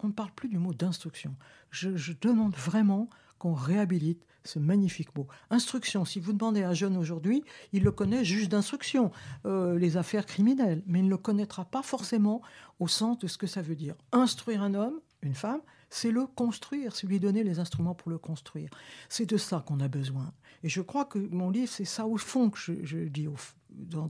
on 0.03 0.07
ne 0.07 0.11
parle 0.11 0.31
plus 0.35 0.49
du 0.49 0.57
mot 0.57 0.73
d'instruction. 0.73 1.33
je 1.71 2.11
demande 2.19 2.53
vraiment 2.57 3.09
qu'on 3.39 3.53
réhabilite 3.53 4.25
ce 4.45 4.59
magnifique 4.59 5.15
mot. 5.15 5.27
Instruction, 5.49 6.05
si 6.05 6.19
vous 6.19 6.33
demandez 6.33 6.63
à 6.63 6.69
un 6.69 6.73
jeune 6.73 6.97
aujourd'hui, 6.97 7.43
il 7.73 7.83
le 7.83 7.91
connaît 7.91 8.23
juste 8.23 8.51
d'instruction, 8.51 9.11
euh, 9.45 9.77
les 9.77 9.97
affaires 9.97 10.25
criminelles, 10.25 10.81
mais 10.87 10.99
il 10.99 11.05
ne 11.05 11.09
le 11.09 11.17
connaîtra 11.17 11.65
pas 11.65 11.81
forcément 11.81 12.41
au 12.79 12.87
sens 12.87 13.17
de 13.19 13.27
ce 13.27 13.37
que 13.37 13.47
ça 13.47 13.61
veut 13.61 13.75
dire. 13.75 13.95
Instruire 14.11 14.61
un 14.61 14.73
homme, 14.73 14.99
une 15.21 15.35
femme, 15.35 15.61
c'est 15.89 16.11
le 16.11 16.25
construire, 16.25 16.95
c'est 16.95 17.07
lui 17.07 17.19
donner 17.19 17.43
les 17.43 17.59
instruments 17.59 17.95
pour 17.95 18.11
le 18.11 18.17
construire. 18.17 18.69
C'est 19.09 19.25
de 19.25 19.37
ça 19.37 19.63
qu'on 19.65 19.79
a 19.79 19.87
besoin. 19.87 20.33
Et 20.63 20.69
je 20.69 20.81
crois 20.81 21.05
que 21.05 21.19
mon 21.19 21.49
livre, 21.49 21.71
c'est 21.71 21.85
ça 21.85 22.07
au 22.07 22.17
fond 22.17 22.49
que 22.49 22.57
je, 22.59 22.97
dis, 22.97 23.27
dans, 23.69 24.07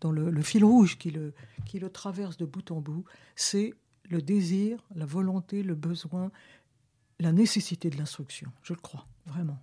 dans, 0.00 0.12
le, 0.12 0.42
fil 0.42 0.64
rouge 0.64 0.98
qui 0.98 1.10
le 1.10 1.90
traverse 1.90 2.36
de 2.36 2.44
bout 2.44 2.70
en 2.70 2.80
bout, 2.80 3.04
c'est 3.36 3.72
le 4.10 4.20
désir, 4.20 4.84
la 4.94 5.06
volonté, 5.06 5.62
le 5.62 5.74
besoin, 5.74 6.30
la 7.18 7.32
nécessité 7.32 7.88
de 7.88 7.96
l'instruction. 7.96 8.52
Je 8.62 8.74
le 8.74 8.80
crois, 8.80 9.06
vraiment. 9.26 9.58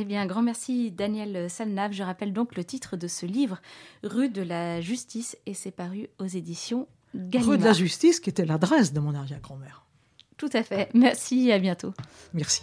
Eh 0.00 0.04
bien, 0.04 0.26
grand 0.26 0.42
merci 0.42 0.92
Daniel 0.92 1.50
Salnave. 1.50 1.90
Je 1.90 2.04
rappelle 2.04 2.32
donc 2.32 2.54
le 2.54 2.62
titre 2.62 2.96
de 2.96 3.08
ce 3.08 3.26
livre, 3.26 3.60
Rue 4.04 4.28
de 4.28 4.42
la 4.42 4.80
Justice, 4.80 5.36
et 5.44 5.54
c'est 5.54 5.72
paru 5.72 6.08
aux 6.20 6.26
éditions 6.26 6.86
Gallimard. 7.16 7.50
Rue 7.50 7.58
de 7.58 7.64
la 7.64 7.72
Justice, 7.72 8.20
qui 8.20 8.30
était 8.30 8.44
l'adresse 8.44 8.92
de 8.92 9.00
mon 9.00 9.12
arrière-grand-mère. 9.12 9.84
Tout 10.36 10.50
à 10.52 10.62
fait. 10.62 10.88
Merci 10.94 11.48
et 11.48 11.52
à 11.52 11.58
bientôt. 11.58 11.92
Merci. 12.32 12.62